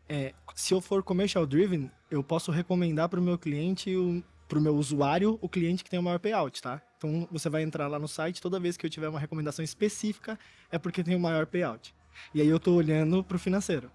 É, 0.08 0.34
se 0.56 0.74
eu 0.74 0.82
for 0.82 1.04
commercial 1.04 1.46
driven, 1.46 1.90
eu 2.10 2.24
posso 2.24 2.52
recomendar 2.52 3.10
para 3.10 3.20
o 3.20 3.24
meu 3.24 3.38
cliente, 3.38 3.94
para 4.48 4.60
o 4.60 4.62
meu 4.62 4.76
usuário, 4.76 5.38
o 5.42 5.48
cliente 5.48 5.84
que 5.84 5.90
tem 5.90 6.00
o 6.00 6.04
maior 6.04 6.20
payout, 6.20 6.62
tá? 6.62 6.82
Então 6.98 7.28
você 7.32 7.50
vai 7.50 7.64
entrar 7.64 7.88
lá 7.88 7.98
no 7.98 8.08
site, 8.08 8.42
toda 8.42 8.60
vez 8.60 8.76
que 8.76 8.86
eu 8.86 8.90
tiver 8.90 9.08
uma 9.08 9.20
recomendação 9.20 9.64
específica, 9.64 10.38
é 10.72 10.78
porque 10.78 11.04
tem 11.04 11.16
o 11.16 11.20
maior 11.20 11.46
payout. 11.46 11.94
E 12.34 12.42
aí 12.42 12.48
eu 12.48 12.58
estou 12.58 12.76
olhando 12.76 13.24
para 13.24 13.38
o 13.38 13.40
financeiro. 13.40 13.90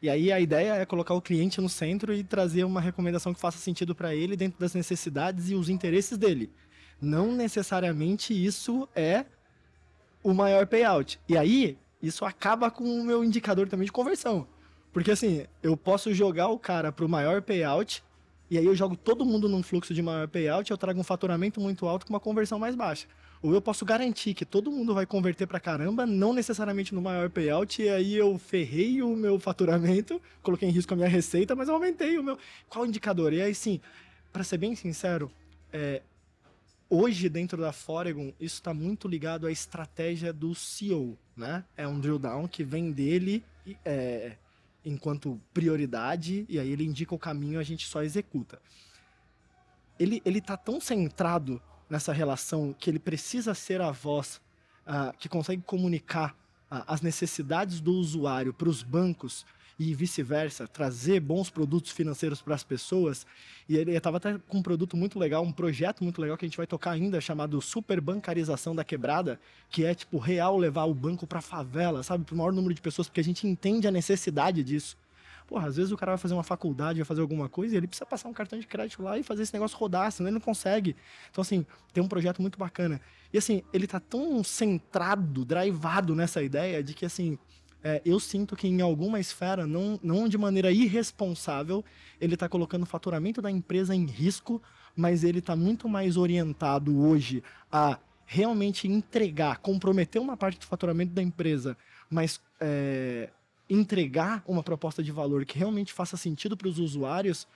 E 0.00 0.08
aí 0.08 0.30
a 0.30 0.38
ideia 0.38 0.74
é 0.74 0.84
colocar 0.84 1.14
o 1.14 1.22
cliente 1.22 1.60
no 1.60 1.68
centro 1.68 2.14
e 2.14 2.22
trazer 2.22 2.64
uma 2.64 2.80
recomendação 2.80 3.32
que 3.34 3.40
faça 3.40 3.58
sentido 3.58 3.94
para 3.94 4.14
ele 4.14 4.36
dentro 4.36 4.58
das 4.58 4.74
necessidades 4.74 5.50
e 5.50 5.54
os 5.54 5.68
interesses 5.68 6.16
dele. 6.16 6.50
Não 7.00 7.32
necessariamente 7.32 8.32
isso 8.32 8.88
é 8.94 9.24
o 10.24 10.32
maior 10.32 10.66
payout. 10.66 11.20
E 11.28 11.36
aí, 11.36 11.78
isso 12.02 12.24
acaba 12.24 12.70
com 12.70 12.82
o 12.82 13.04
meu 13.04 13.22
indicador 13.22 13.68
também 13.68 13.84
de 13.84 13.92
conversão. 13.92 14.48
Porque 14.92 15.10
assim, 15.10 15.44
eu 15.62 15.76
posso 15.76 16.12
jogar 16.14 16.48
o 16.48 16.58
cara 16.58 16.90
pro 16.90 17.08
maior 17.08 17.42
payout, 17.42 18.02
e 18.50 18.56
aí 18.56 18.64
eu 18.64 18.74
jogo 18.74 18.96
todo 18.96 19.24
mundo 19.24 19.48
num 19.48 19.62
fluxo 19.62 19.92
de 19.92 20.00
maior 20.00 20.26
payout, 20.26 20.70
eu 20.70 20.78
trago 20.78 20.98
um 20.98 21.04
faturamento 21.04 21.60
muito 21.60 21.86
alto 21.86 22.06
com 22.06 22.12
uma 22.12 22.20
conversão 22.20 22.58
mais 22.58 22.74
baixa. 22.74 23.06
Ou 23.42 23.52
eu 23.52 23.60
posso 23.60 23.84
garantir 23.84 24.32
que 24.32 24.46
todo 24.46 24.70
mundo 24.70 24.94
vai 24.94 25.04
converter 25.04 25.46
pra 25.46 25.60
caramba, 25.60 26.06
não 26.06 26.32
necessariamente 26.32 26.94
no 26.94 27.02
maior 27.02 27.28
payout, 27.28 27.82
e 27.82 27.88
aí 27.90 28.14
eu 28.14 28.38
ferrei 28.38 29.02
o 29.02 29.14
meu 29.14 29.38
faturamento, 29.38 30.22
coloquei 30.42 30.68
em 30.68 30.72
risco 30.72 30.94
a 30.94 30.96
minha 30.96 31.08
receita, 31.08 31.54
mas 31.54 31.68
eu 31.68 31.74
aumentei 31.74 32.16
o 32.16 32.22
meu. 32.22 32.38
Qual 32.68 32.86
indicador? 32.86 33.32
E 33.34 33.42
aí, 33.42 33.54
sim, 33.54 33.80
para 34.32 34.44
ser 34.44 34.56
bem 34.56 34.74
sincero, 34.74 35.30
é, 35.72 36.00
hoje 36.88 37.28
dentro 37.28 37.60
da 37.60 37.72
Foregon 37.72 38.32
isso 38.38 38.56
está 38.56 38.72
muito 38.74 39.08
ligado 39.08 39.46
à 39.46 39.52
estratégia 39.52 40.32
do 40.32 40.54
CEO, 40.54 41.18
né? 41.36 41.64
É 41.76 41.86
um 41.86 41.98
drill 41.98 42.18
down 42.18 42.46
que 42.48 42.62
vem 42.62 42.92
dele 42.92 43.44
é, 43.84 44.36
enquanto 44.84 45.40
prioridade 45.52 46.44
e 46.48 46.58
aí 46.58 46.70
ele 46.70 46.84
indica 46.84 47.14
o 47.14 47.18
caminho, 47.18 47.58
a 47.58 47.62
gente 47.62 47.86
só 47.86 48.02
executa. 48.02 48.60
Ele 49.98 50.20
ele 50.24 50.38
está 50.38 50.56
tão 50.56 50.80
centrado 50.80 51.60
nessa 51.88 52.12
relação 52.12 52.72
que 52.72 52.90
ele 52.90 52.98
precisa 52.98 53.54
ser 53.54 53.80
a 53.80 53.90
voz 53.90 54.40
uh, 54.86 55.16
que 55.18 55.28
consegue 55.28 55.62
comunicar 55.62 56.32
uh, 56.70 56.82
as 56.86 57.00
necessidades 57.00 57.80
do 57.80 57.92
usuário 57.92 58.52
para 58.52 58.68
os 58.68 58.82
bancos 58.82 59.44
e 59.78 59.94
vice-versa, 59.94 60.68
trazer 60.68 61.20
bons 61.20 61.50
produtos 61.50 61.90
financeiros 61.90 62.40
para 62.40 62.54
as 62.54 62.62
pessoas. 62.62 63.26
E 63.68 63.76
ele 63.76 63.92
estava 63.92 64.18
até 64.18 64.38
com 64.38 64.58
um 64.58 64.62
produto 64.62 64.96
muito 64.96 65.18
legal, 65.18 65.42
um 65.42 65.52
projeto 65.52 66.04
muito 66.04 66.20
legal 66.20 66.36
que 66.36 66.44
a 66.44 66.48
gente 66.48 66.56
vai 66.56 66.66
tocar 66.66 66.92
ainda, 66.92 67.20
chamado 67.20 67.60
Super 67.60 68.00
Bancarização 68.00 68.74
da 68.74 68.84
Quebrada, 68.84 69.40
que 69.70 69.84
é 69.84 69.94
tipo 69.94 70.18
real 70.18 70.56
levar 70.56 70.84
o 70.84 70.94
banco 70.94 71.26
para 71.26 71.40
favela, 71.40 72.02
sabe, 72.02 72.24
para 72.24 72.34
o 72.34 72.38
maior 72.38 72.52
número 72.52 72.74
de 72.74 72.80
pessoas, 72.80 73.08
porque 73.08 73.20
a 73.20 73.24
gente 73.24 73.46
entende 73.46 73.88
a 73.88 73.90
necessidade 73.90 74.62
disso. 74.62 74.96
Porra, 75.46 75.68
às 75.68 75.76
vezes 75.76 75.92
o 75.92 75.96
cara 75.96 76.12
vai 76.12 76.18
fazer 76.18 76.32
uma 76.32 76.42
faculdade, 76.42 77.00
vai 77.00 77.04
fazer 77.04 77.20
alguma 77.20 77.50
coisa 77.50 77.74
e 77.74 77.76
ele 77.76 77.86
precisa 77.86 78.06
passar 78.06 78.28
um 78.28 78.32
cartão 78.32 78.58
de 78.58 78.66
crédito 78.66 79.02
lá 79.02 79.18
e 79.18 79.22
fazer 79.22 79.42
esse 79.42 79.52
negócio 79.52 79.76
rodar, 79.76 80.10
senão 80.10 80.28
ele 80.28 80.34
não 80.34 80.40
consegue. 80.40 80.96
Então, 81.30 81.42
assim, 81.42 81.66
tem 81.92 82.02
um 82.02 82.08
projeto 82.08 82.40
muito 82.40 82.58
bacana. 82.58 82.98
E, 83.30 83.36
assim, 83.36 83.62
ele 83.72 83.86
tá 83.86 84.00
tão 84.00 84.42
centrado, 84.42 85.44
drivado 85.44 86.14
nessa 86.14 86.42
ideia 86.42 86.82
de 86.82 86.94
que, 86.94 87.04
assim, 87.04 87.38
é, 87.84 88.00
eu 88.02 88.18
sinto 88.18 88.56
que 88.56 88.66
em 88.66 88.80
alguma 88.80 89.20
esfera, 89.20 89.66
não, 89.66 90.00
não 90.02 90.26
de 90.26 90.38
maneira 90.38 90.72
irresponsável, 90.72 91.84
ele 92.18 92.32
está 92.32 92.48
colocando 92.48 92.84
o 92.84 92.86
faturamento 92.86 93.42
da 93.42 93.50
empresa 93.50 93.94
em 93.94 94.06
risco, 94.06 94.62
mas 94.96 95.22
ele 95.22 95.40
está 95.40 95.54
muito 95.54 95.86
mais 95.86 96.16
orientado 96.16 96.98
hoje 96.98 97.42
a 97.70 97.98
realmente 98.24 98.88
entregar, 98.88 99.58
comprometer 99.58 100.20
uma 100.20 100.34
parte 100.34 100.58
do 100.58 100.64
faturamento 100.64 101.12
da 101.12 101.22
empresa, 101.22 101.76
mas 102.08 102.40
é, 102.58 103.28
entregar 103.68 104.42
uma 104.46 104.62
proposta 104.62 105.02
de 105.02 105.12
valor 105.12 105.44
que 105.44 105.58
realmente 105.58 105.92
faça 105.92 106.16
sentido 106.16 106.56
para 106.56 106.68
os 106.68 106.78
usuários 106.78 107.46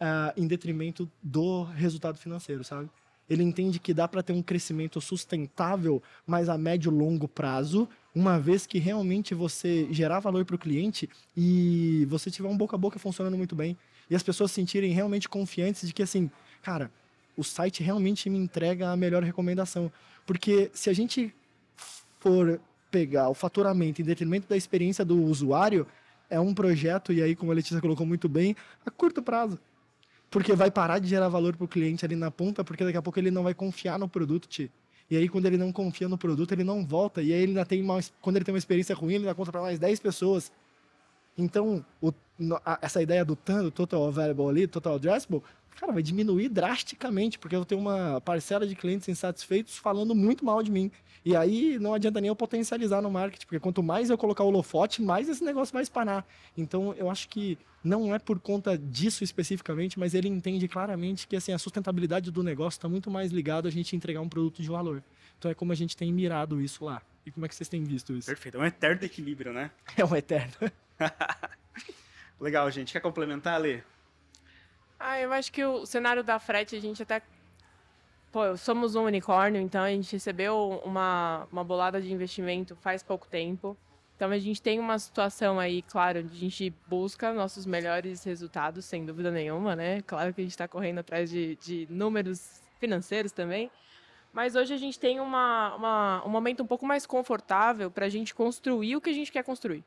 uh, 0.00 0.32
em 0.36 0.48
detrimento 0.48 1.08
do 1.22 1.62
resultado 1.62 2.18
financeiro, 2.18 2.64
sabe? 2.64 2.90
Ele 3.28 3.42
entende 3.42 3.78
que 3.78 3.92
dá 3.92 4.06
para 4.06 4.22
ter 4.22 4.32
um 4.32 4.42
crescimento 4.42 5.00
sustentável, 5.00 6.02
mas 6.26 6.48
a 6.48 6.56
médio 6.56 6.92
e 6.92 6.94
longo 6.94 7.26
prazo, 7.26 7.88
uma 8.16 8.40
vez 8.40 8.66
que 8.66 8.78
realmente 8.78 9.34
você 9.34 9.86
gerar 9.90 10.20
valor 10.20 10.42
para 10.46 10.56
o 10.56 10.58
cliente 10.58 11.06
e 11.36 12.06
você 12.08 12.30
tiver 12.30 12.48
um 12.48 12.56
boca 12.56 12.74
a 12.74 12.78
boca 12.78 12.98
funcionando 12.98 13.36
muito 13.36 13.54
bem 13.54 13.76
e 14.08 14.16
as 14.16 14.22
pessoas 14.22 14.50
se 14.50 14.54
sentirem 14.54 14.90
realmente 14.90 15.28
confiantes 15.28 15.86
de 15.86 15.92
que 15.92 16.02
assim, 16.02 16.30
cara, 16.62 16.90
o 17.36 17.44
site 17.44 17.82
realmente 17.82 18.30
me 18.30 18.38
entrega 18.38 18.88
a 18.88 18.96
melhor 18.96 19.22
recomendação. 19.22 19.92
Porque 20.24 20.70
se 20.72 20.88
a 20.88 20.94
gente 20.94 21.34
for 22.18 22.58
pegar 22.90 23.28
o 23.28 23.34
faturamento 23.34 24.00
em 24.00 24.04
detrimento 24.04 24.48
da 24.48 24.56
experiência 24.56 25.04
do 25.04 25.22
usuário, 25.22 25.86
é 26.30 26.40
um 26.40 26.54
projeto, 26.54 27.12
e 27.12 27.22
aí, 27.22 27.36
como 27.36 27.52
a 27.52 27.54
Letícia 27.54 27.82
colocou 27.82 28.06
muito 28.06 28.30
bem, 28.30 28.56
a 28.86 28.90
curto 28.90 29.22
prazo. 29.22 29.58
Porque 30.30 30.54
vai 30.54 30.70
parar 30.70 31.00
de 31.00 31.06
gerar 31.06 31.28
valor 31.28 31.54
para 31.54 31.66
o 31.66 31.68
cliente 31.68 32.04
ali 32.04 32.16
na 32.16 32.30
ponta, 32.30 32.64
porque 32.64 32.82
daqui 32.82 32.96
a 32.96 33.02
pouco 33.02 33.18
ele 33.18 33.30
não 33.30 33.42
vai 33.42 33.52
confiar 33.52 33.98
no 33.98 34.08
produto. 34.08 34.48
E 35.10 35.16
aí, 35.16 35.28
quando 35.28 35.46
ele 35.46 35.56
não 35.56 35.72
confia 35.72 36.08
no 36.08 36.18
produto, 36.18 36.52
ele 36.52 36.64
não 36.64 36.84
volta. 36.84 37.22
E 37.22 37.32
aí, 37.32 37.42
ele 37.42 37.52
ainda 37.52 37.64
tem 37.64 37.82
uma, 37.82 38.00
quando 38.20 38.36
ele 38.36 38.44
tem 38.44 38.52
uma 38.52 38.58
experiência 38.58 38.94
ruim, 38.94 39.14
ele 39.14 39.24
ainda 39.24 39.34
conta 39.34 39.52
para 39.52 39.60
mais 39.62 39.78
10 39.78 40.00
pessoas. 40.00 40.50
Então, 41.38 41.84
o, 42.00 42.12
a, 42.64 42.78
essa 42.82 43.02
ideia 43.02 43.24
do 43.24 43.36
TAN, 43.36 43.62
do 43.62 43.70
Total 43.70 44.06
Available 44.06 44.48
ali, 44.48 44.66
Total 44.66 44.94
Addressable, 44.94 45.42
cara, 45.76 45.92
vai 45.92 46.02
diminuir 46.02 46.48
drasticamente, 46.48 47.38
porque 47.38 47.54
eu 47.54 47.64
tenho 47.64 47.80
uma 47.80 48.20
parcela 48.20 48.66
de 48.66 48.74
clientes 48.74 49.08
insatisfeitos 49.08 49.76
falando 49.76 50.14
muito 50.14 50.44
mal 50.44 50.62
de 50.62 50.70
mim. 50.70 50.90
E 51.24 51.34
aí 51.34 51.78
não 51.78 51.92
adianta 51.92 52.20
nem 52.20 52.28
eu 52.28 52.36
potencializar 52.36 53.02
no 53.02 53.10
marketing, 53.10 53.46
porque 53.46 53.60
quanto 53.60 53.82
mais 53.82 54.10
eu 54.10 54.16
colocar 54.16 54.44
o 54.44 54.46
holofote, 54.46 55.02
mais 55.02 55.28
esse 55.28 55.44
negócio 55.44 55.72
vai 55.72 55.82
espanar. 55.82 56.24
Então 56.56 56.94
eu 56.94 57.10
acho 57.10 57.28
que 57.28 57.58
não 57.82 58.14
é 58.14 58.18
por 58.18 58.38
conta 58.38 58.78
disso 58.78 59.24
especificamente, 59.24 59.98
mas 59.98 60.14
ele 60.14 60.28
entende 60.28 60.68
claramente 60.68 61.26
que 61.26 61.36
assim, 61.36 61.52
a 61.52 61.58
sustentabilidade 61.58 62.30
do 62.30 62.42
negócio 62.42 62.78
está 62.78 62.88
muito 62.88 63.10
mais 63.10 63.32
ligado 63.32 63.66
a 63.66 63.70
gente 63.70 63.96
entregar 63.96 64.20
um 64.20 64.28
produto 64.28 64.62
de 64.62 64.68
valor. 64.68 65.02
Então 65.38 65.50
é 65.50 65.54
como 65.54 65.72
a 65.72 65.74
gente 65.74 65.96
tem 65.96 66.12
mirado 66.12 66.60
isso 66.60 66.84
lá. 66.84 67.02
E 67.24 67.30
como 67.32 67.44
é 67.44 67.48
que 67.48 67.56
vocês 67.56 67.68
têm 67.68 67.82
visto 67.82 68.16
isso? 68.16 68.28
Perfeito, 68.28 68.56
é 68.56 68.60
um 68.60 68.64
eterno 68.64 69.04
equilíbrio, 69.04 69.52
né? 69.52 69.72
É 69.96 70.04
um 70.04 70.14
eterno. 70.14 70.54
Legal, 72.40 72.70
gente. 72.70 72.92
Quer 72.92 73.00
complementar, 73.00 73.60
Lê? 73.60 73.82
Ah, 74.98 75.20
eu 75.20 75.32
acho 75.32 75.52
que 75.52 75.64
o 75.64 75.84
cenário 75.84 76.24
da 76.24 76.38
frete 76.38 76.76
a 76.76 76.80
gente 76.80 77.02
até 77.02 77.20
Pô, 78.36 78.54
somos 78.54 78.94
um 78.94 79.04
unicórnio, 79.04 79.62
então 79.62 79.82
a 79.82 79.88
gente 79.88 80.12
recebeu 80.12 80.82
uma, 80.84 81.48
uma 81.50 81.64
bolada 81.64 82.02
de 82.02 82.12
investimento 82.12 82.76
faz 82.76 83.02
pouco 83.02 83.26
tempo. 83.26 83.74
Então 84.14 84.30
a 84.30 84.38
gente 84.38 84.60
tem 84.60 84.78
uma 84.78 84.98
situação 84.98 85.58
aí, 85.58 85.80
claro, 85.80 86.20
onde 86.20 86.34
a 86.34 86.38
gente 86.38 86.74
busca 86.86 87.32
nossos 87.32 87.64
melhores 87.64 88.24
resultados, 88.24 88.84
sem 88.84 89.06
dúvida 89.06 89.30
nenhuma, 89.30 89.74
né? 89.74 90.02
Claro 90.02 90.34
que 90.34 90.42
a 90.42 90.44
gente 90.44 90.50
está 90.50 90.68
correndo 90.68 90.98
atrás 90.98 91.30
de, 91.30 91.56
de 91.56 91.86
números 91.88 92.60
financeiros 92.78 93.32
também. 93.32 93.70
Mas 94.32 94.54
hoje 94.54 94.74
a 94.74 94.76
gente 94.76 94.98
tem 94.98 95.18
uma, 95.18 95.74
uma, 95.74 96.22
um 96.26 96.28
momento 96.28 96.62
um 96.62 96.66
pouco 96.66 96.84
mais 96.84 97.06
confortável 97.06 97.90
para 97.90 98.04
a 98.04 98.10
gente 98.10 98.34
construir 98.34 98.96
o 98.96 99.00
que 99.00 99.08
a 99.08 99.14
gente 99.14 99.32
quer 99.32 99.44
construir. 99.44 99.82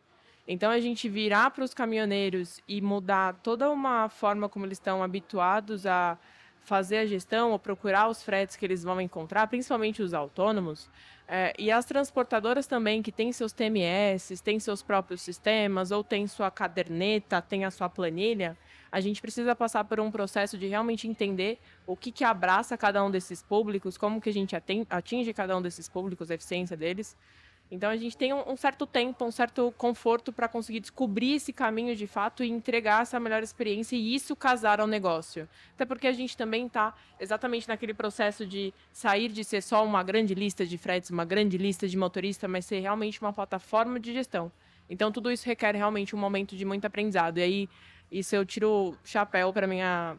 Então 0.52 0.72
a 0.72 0.80
gente 0.80 1.08
virar 1.08 1.52
para 1.52 1.64
os 1.64 1.76
caminhoneiros 1.76 2.60
e 2.68 2.82
mudar 2.82 3.36
toda 3.44 3.70
uma 3.70 4.10
forma 4.10 4.50
como 4.50 4.66
eles 4.66 4.80
estão 4.80 5.04
habituados 5.04 5.86
a 5.86 6.18
fazer 6.64 6.98
a 6.98 7.06
gestão 7.06 7.52
ou 7.52 7.60
procurar 7.60 8.10
os 8.10 8.24
fretes 8.24 8.56
que 8.56 8.66
eles 8.66 8.84
vão 8.84 9.00
encontrar, 9.00 9.46
principalmente 9.46 10.02
os 10.02 10.12
autônomos, 10.12 10.90
é, 11.28 11.54
e 11.60 11.70
as 11.70 11.86
transportadoras 11.86 12.66
também, 12.66 13.04
que 13.04 13.12
têm 13.12 13.32
seus 13.32 13.54
TMS, 13.54 14.42
têm 14.44 14.60
seus 14.60 14.82
próprios 14.82 15.22
sistemas, 15.22 15.92
ou 15.92 16.04
tem 16.04 16.26
sua 16.26 16.50
caderneta, 16.50 17.40
tem 17.44 17.64
a 17.64 17.70
sua 17.70 17.88
planilha, 17.88 18.58
a 18.92 19.00
gente 19.00 19.22
precisa 19.22 19.56
passar 19.56 19.84
por 19.84 20.00
um 20.00 20.10
processo 20.10 20.58
de 20.58 20.66
realmente 20.66 21.08
entender 21.08 21.60
o 21.86 21.96
que, 21.96 22.12
que 22.12 22.24
abraça 22.24 22.76
cada 22.76 23.04
um 23.06 23.12
desses 23.12 23.44
públicos, 23.44 24.00
como 24.00 24.20
que 24.20 24.30
a 24.30 24.34
gente 24.34 24.56
atinge 24.90 25.32
cada 25.32 25.56
um 25.56 25.62
desses 25.62 25.88
públicos, 25.88 26.32
a 26.32 26.34
eficiência 26.34 26.76
deles, 26.76 27.16
então 27.72 27.92
a 27.92 27.96
gente 27.96 28.18
tem 28.18 28.34
um, 28.34 28.58
certo 28.58 28.88
tempo, 28.88 29.24
um 29.24 29.32
certo 29.32 29.72
conforto 29.78 30.34
para 30.34 30.48
conseguir 30.48 30.80
descobrir 30.80 31.36
esse 31.36 31.54
caminho 31.54 31.96
de 31.96 32.08
fato 32.08 32.44
e 32.44 32.50
entregar 32.50 33.04
essa 33.04 33.20
melhor 33.20 33.44
experiência 33.44 33.96
e 33.96 34.16
isso 34.16 34.36
casar 34.36 34.80
ao 34.80 34.88
negócio. 34.88 35.48
Até 35.76 35.86
porque 35.86 36.08
a 36.08 36.12
gente 36.12 36.36
também 36.36 36.66
está 36.66 36.96
exatamente 37.20 37.68
naquele 37.68 37.94
processo 37.94 38.44
de 38.44 38.74
sair 38.92 39.30
de 39.30 39.44
ser 39.44 39.62
só 39.62 39.86
uma 39.86 40.02
grande 40.02 40.34
lista 40.34 40.66
de 40.66 40.80
fretes, 40.80 41.12
uma 41.12 41.24
grande 41.24 41.60
lista 41.60 41.88
de 41.88 41.96
motorista, 41.96 42.48
mas 42.48 42.66
ser 42.66 42.80
realmente 42.80 43.22
uma 43.22 43.32
plataforma 43.32 44.00
de 44.00 44.14
gestão. 44.14 44.52
Então 44.90 45.12
tudo 45.12 45.32
isso 45.32 45.46
requer 45.46 45.76
realmente 45.76 46.16
um 46.16 46.20
momento 46.20 46.56
de 46.56 46.66
muito 46.66 46.86
aprendizado. 46.86 47.38
E 47.38 47.44
aí 47.44 47.70
isso 48.12 48.36
eu 48.36 48.44
tiro 48.44 48.98
chapéu 49.04 49.54
para 49.54 49.68
minha 49.68 50.18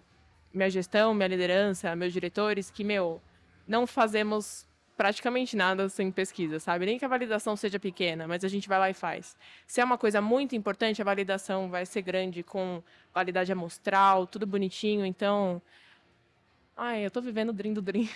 minha 0.54 0.70
gestão, 0.70 1.14
minha 1.14 1.28
liderança, 1.28 1.94
meus 1.96 2.12
diretores 2.12 2.70
que 2.70 2.84
meu 2.84 3.20
não 3.66 3.86
fazemos 3.86 4.66
praticamente 5.00 5.56
nada 5.56 5.88
sem 5.88 6.12
pesquisa, 6.12 6.60
sabe? 6.60 6.84
Nem 6.84 6.98
que 6.98 7.04
a 7.06 7.08
validação 7.08 7.56
seja 7.56 7.80
pequena, 7.80 8.28
mas 8.28 8.44
a 8.44 8.48
gente 8.48 8.68
vai 8.68 8.78
lá 8.78 8.90
e 8.90 8.92
faz. 8.92 9.34
Se 9.66 9.80
é 9.80 9.84
uma 9.84 9.96
coisa 9.96 10.20
muito 10.20 10.54
importante, 10.54 11.00
a 11.00 11.04
validação 11.06 11.70
vai 11.70 11.86
ser 11.86 12.02
grande, 12.02 12.42
com 12.42 12.82
validade 13.14 13.50
amostral, 13.50 14.26
tudo 14.26 14.46
bonitinho. 14.46 15.06
Então, 15.06 15.62
Ai, 16.76 17.04
eu 17.04 17.10
tô 17.10 17.22
vivendo 17.22 17.48
o 17.48 17.52
Dream 17.52 17.72
do 17.72 17.80
Dream. 17.80 18.08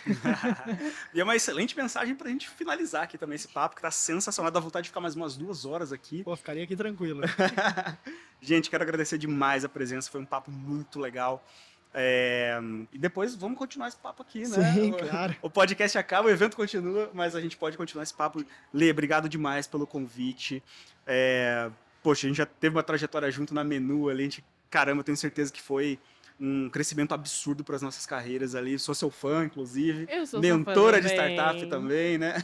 e 1.14 1.20
é 1.20 1.24
uma 1.24 1.34
excelente 1.34 1.74
mensagem 1.74 2.14
pra 2.14 2.28
gente 2.28 2.50
finalizar 2.50 3.04
aqui 3.04 3.16
também 3.16 3.36
esse 3.36 3.48
papo, 3.48 3.76
que 3.76 3.82
tá 3.82 3.90
sensacional. 3.90 4.50
Dá 4.52 4.60
vontade 4.60 4.84
de 4.84 4.90
ficar 4.90 5.00
mais 5.00 5.14
umas 5.14 5.36
duas 5.36 5.64
horas 5.64 5.90
aqui. 5.90 6.22
Pô, 6.22 6.36
ficaria 6.36 6.64
aqui 6.64 6.76
tranquilo. 6.76 7.22
gente, 8.42 8.68
quero 8.68 8.82
agradecer 8.82 9.16
demais 9.16 9.64
a 9.64 9.70
presença, 9.70 10.10
foi 10.10 10.20
um 10.20 10.26
papo 10.26 10.50
muito 10.50 10.98
legal. 11.00 11.42
É, 11.96 12.58
e 12.92 12.98
depois 12.98 13.36
vamos 13.36 13.56
continuar 13.56 13.86
esse 13.86 13.96
papo 13.96 14.20
aqui, 14.20 14.40
né? 14.40 14.72
Sim, 14.74 14.90
claro. 14.90 15.36
O, 15.40 15.48
podcast 15.48 15.96
acaba, 15.96 16.26
o 16.26 16.30
evento 16.30 16.56
continua, 16.56 17.08
mas 17.14 17.36
a 17.36 17.40
gente 17.40 17.56
pode 17.56 17.76
continuar 17.76 18.02
esse 18.02 18.12
papo. 18.12 18.44
Lê, 18.72 18.90
obrigado 18.90 19.28
demais 19.28 19.68
pelo 19.68 19.86
convite. 19.86 20.60
É, 21.06 21.70
poxa, 22.02 22.26
a 22.26 22.28
gente 22.28 22.38
já 22.38 22.46
teve 22.46 22.74
uma 22.74 22.82
trajetória 22.82 23.30
junto 23.30 23.54
na 23.54 23.62
menu 23.62 24.08
ali, 24.08 24.22
a 24.22 24.24
gente, 24.24 24.44
caramba, 24.68 25.00
eu 25.00 25.04
tenho 25.04 25.16
certeza 25.16 25.52
que 25.52 25.62
foi 25.62 26.00
um 26.40 26.68
crescimento 26.68 27.14
absurdo 27.14 27.62
para 27.62 27.76
as 27.76 27.82
nossas 27.82 28.04
carreiras 28.06 28.56
ali. 28.56 28.76
Sou 28.76 28.92
seu 28.92 29.08
fã, 29.08 29.44
inclusive. 29.44 30.08
Eu 30.10 30.26
sou 30.26 30.40
Mentora 30.40 31.00
de 31.00 31.06
startup 31.06 31.64
também, 31.66 32.18
né? 32.18 32.34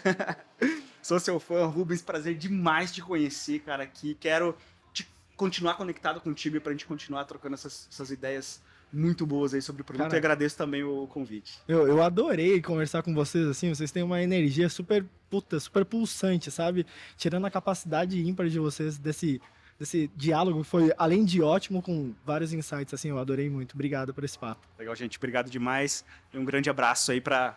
sou 1.03 1.19
seu 1.19 1.41
fã, 1.41 1.67
Rubens, 1.67 2.03
prazer 2.03 2.37
demais 2.37 2.93
te 2.93 3.03
conhecer, 3.03 3.59
cara, 3.59 3.83
aqui. 3.83 4.15
Quero 4.15 4.57
te, 4.93 5.09
continuar 5.37 5.75
conectado 5.75 6.21
contigo 6.21 6.61
para 6.61 6.71
a 6.71 6.73
gente 6.73 6.87
continuar 6.87 7.25
trocando 7.25 7.55
essas, 7.55 7.89
essas 7.91 8.13
ideias 8.13 8.63
muito 8.93 9.27
boas 9.27 9.55
aí 9.55 9.63
sobre 9.63 9.83
o 9.83 9.85
produto 9.85 10.05
Cara, 10.05 10.17
e 10.17 10.19
agradeço 10.19 10.57
também 10.57 10.83
o 10.83 11.07
convite. 11.07 11.59
Eu, 11.67 11.87
eu 11.87 12.03
adorei 12.03 12.61
conversar 12.61 13.03
com 13.03 13.15
vocês, 13.15 13.47
assim, 13.47 13.69
vocês 13.69 13.91
têm 13.91 14.03
uma 14.03 14.23
energia 14.23 14.69
super, 14.69 15.05
puta, 15.29 15.61
super 15.61 15.85
pulsante, 15.85 16.51
sabe? 16.51 16.87
Tirando 17.17 17.47
a 17.47 17.51
capacidade 17.51 18.21
ímpar 18.21 18.49
de 18.49 18.59
vocês 18.59 18.99
desse, 18.99 19.41
desse 19.79 20.11
diálogo, 20.17 20.63
foi 20.65 20.93
além 20.99 21.25
de 21.25 21.41
ótimo, 21.41 21.81
com 21.81 22.13
vários 22.25 22.53
insights, 22.53 22.93
assim, 22.93 23.09
eu 23.09 23.19
adorei 23.19 23.49
muito. 23.49 23.75
Obrigado 23.75 24.13
por 24.13 24.25
esse 24.25 24.39
papo. 24.39 24.67
Legal, 24.79 24.95
gente, 24.95 25.17
obrigado 25.19 25.49
demais 25.51 26.05
e 26.33 26.39
um 26.39 26.45
grande 26.45 26.69
abraço 26.69 27.13
aí 27.13 27.21
para 27.21 27.57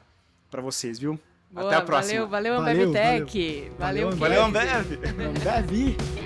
vocês, 0.61 0.99
viu? 0.99 1.19
Boa, 1.51 1.67
Até 1.67 1.75
a 1.75 1.81
próxima. 1.81 2.25
Valeu, 2.25 2.59
valeu, 2.59 2.89
Ambev 2.89 2.93
Tech. 2.93 3.71
Valeu, 3.77 4.11
valeu, 4.11 4.17
valeu 4.17 4.45
Ambev. 4.45 4.65
Ambev. 4.65 6.22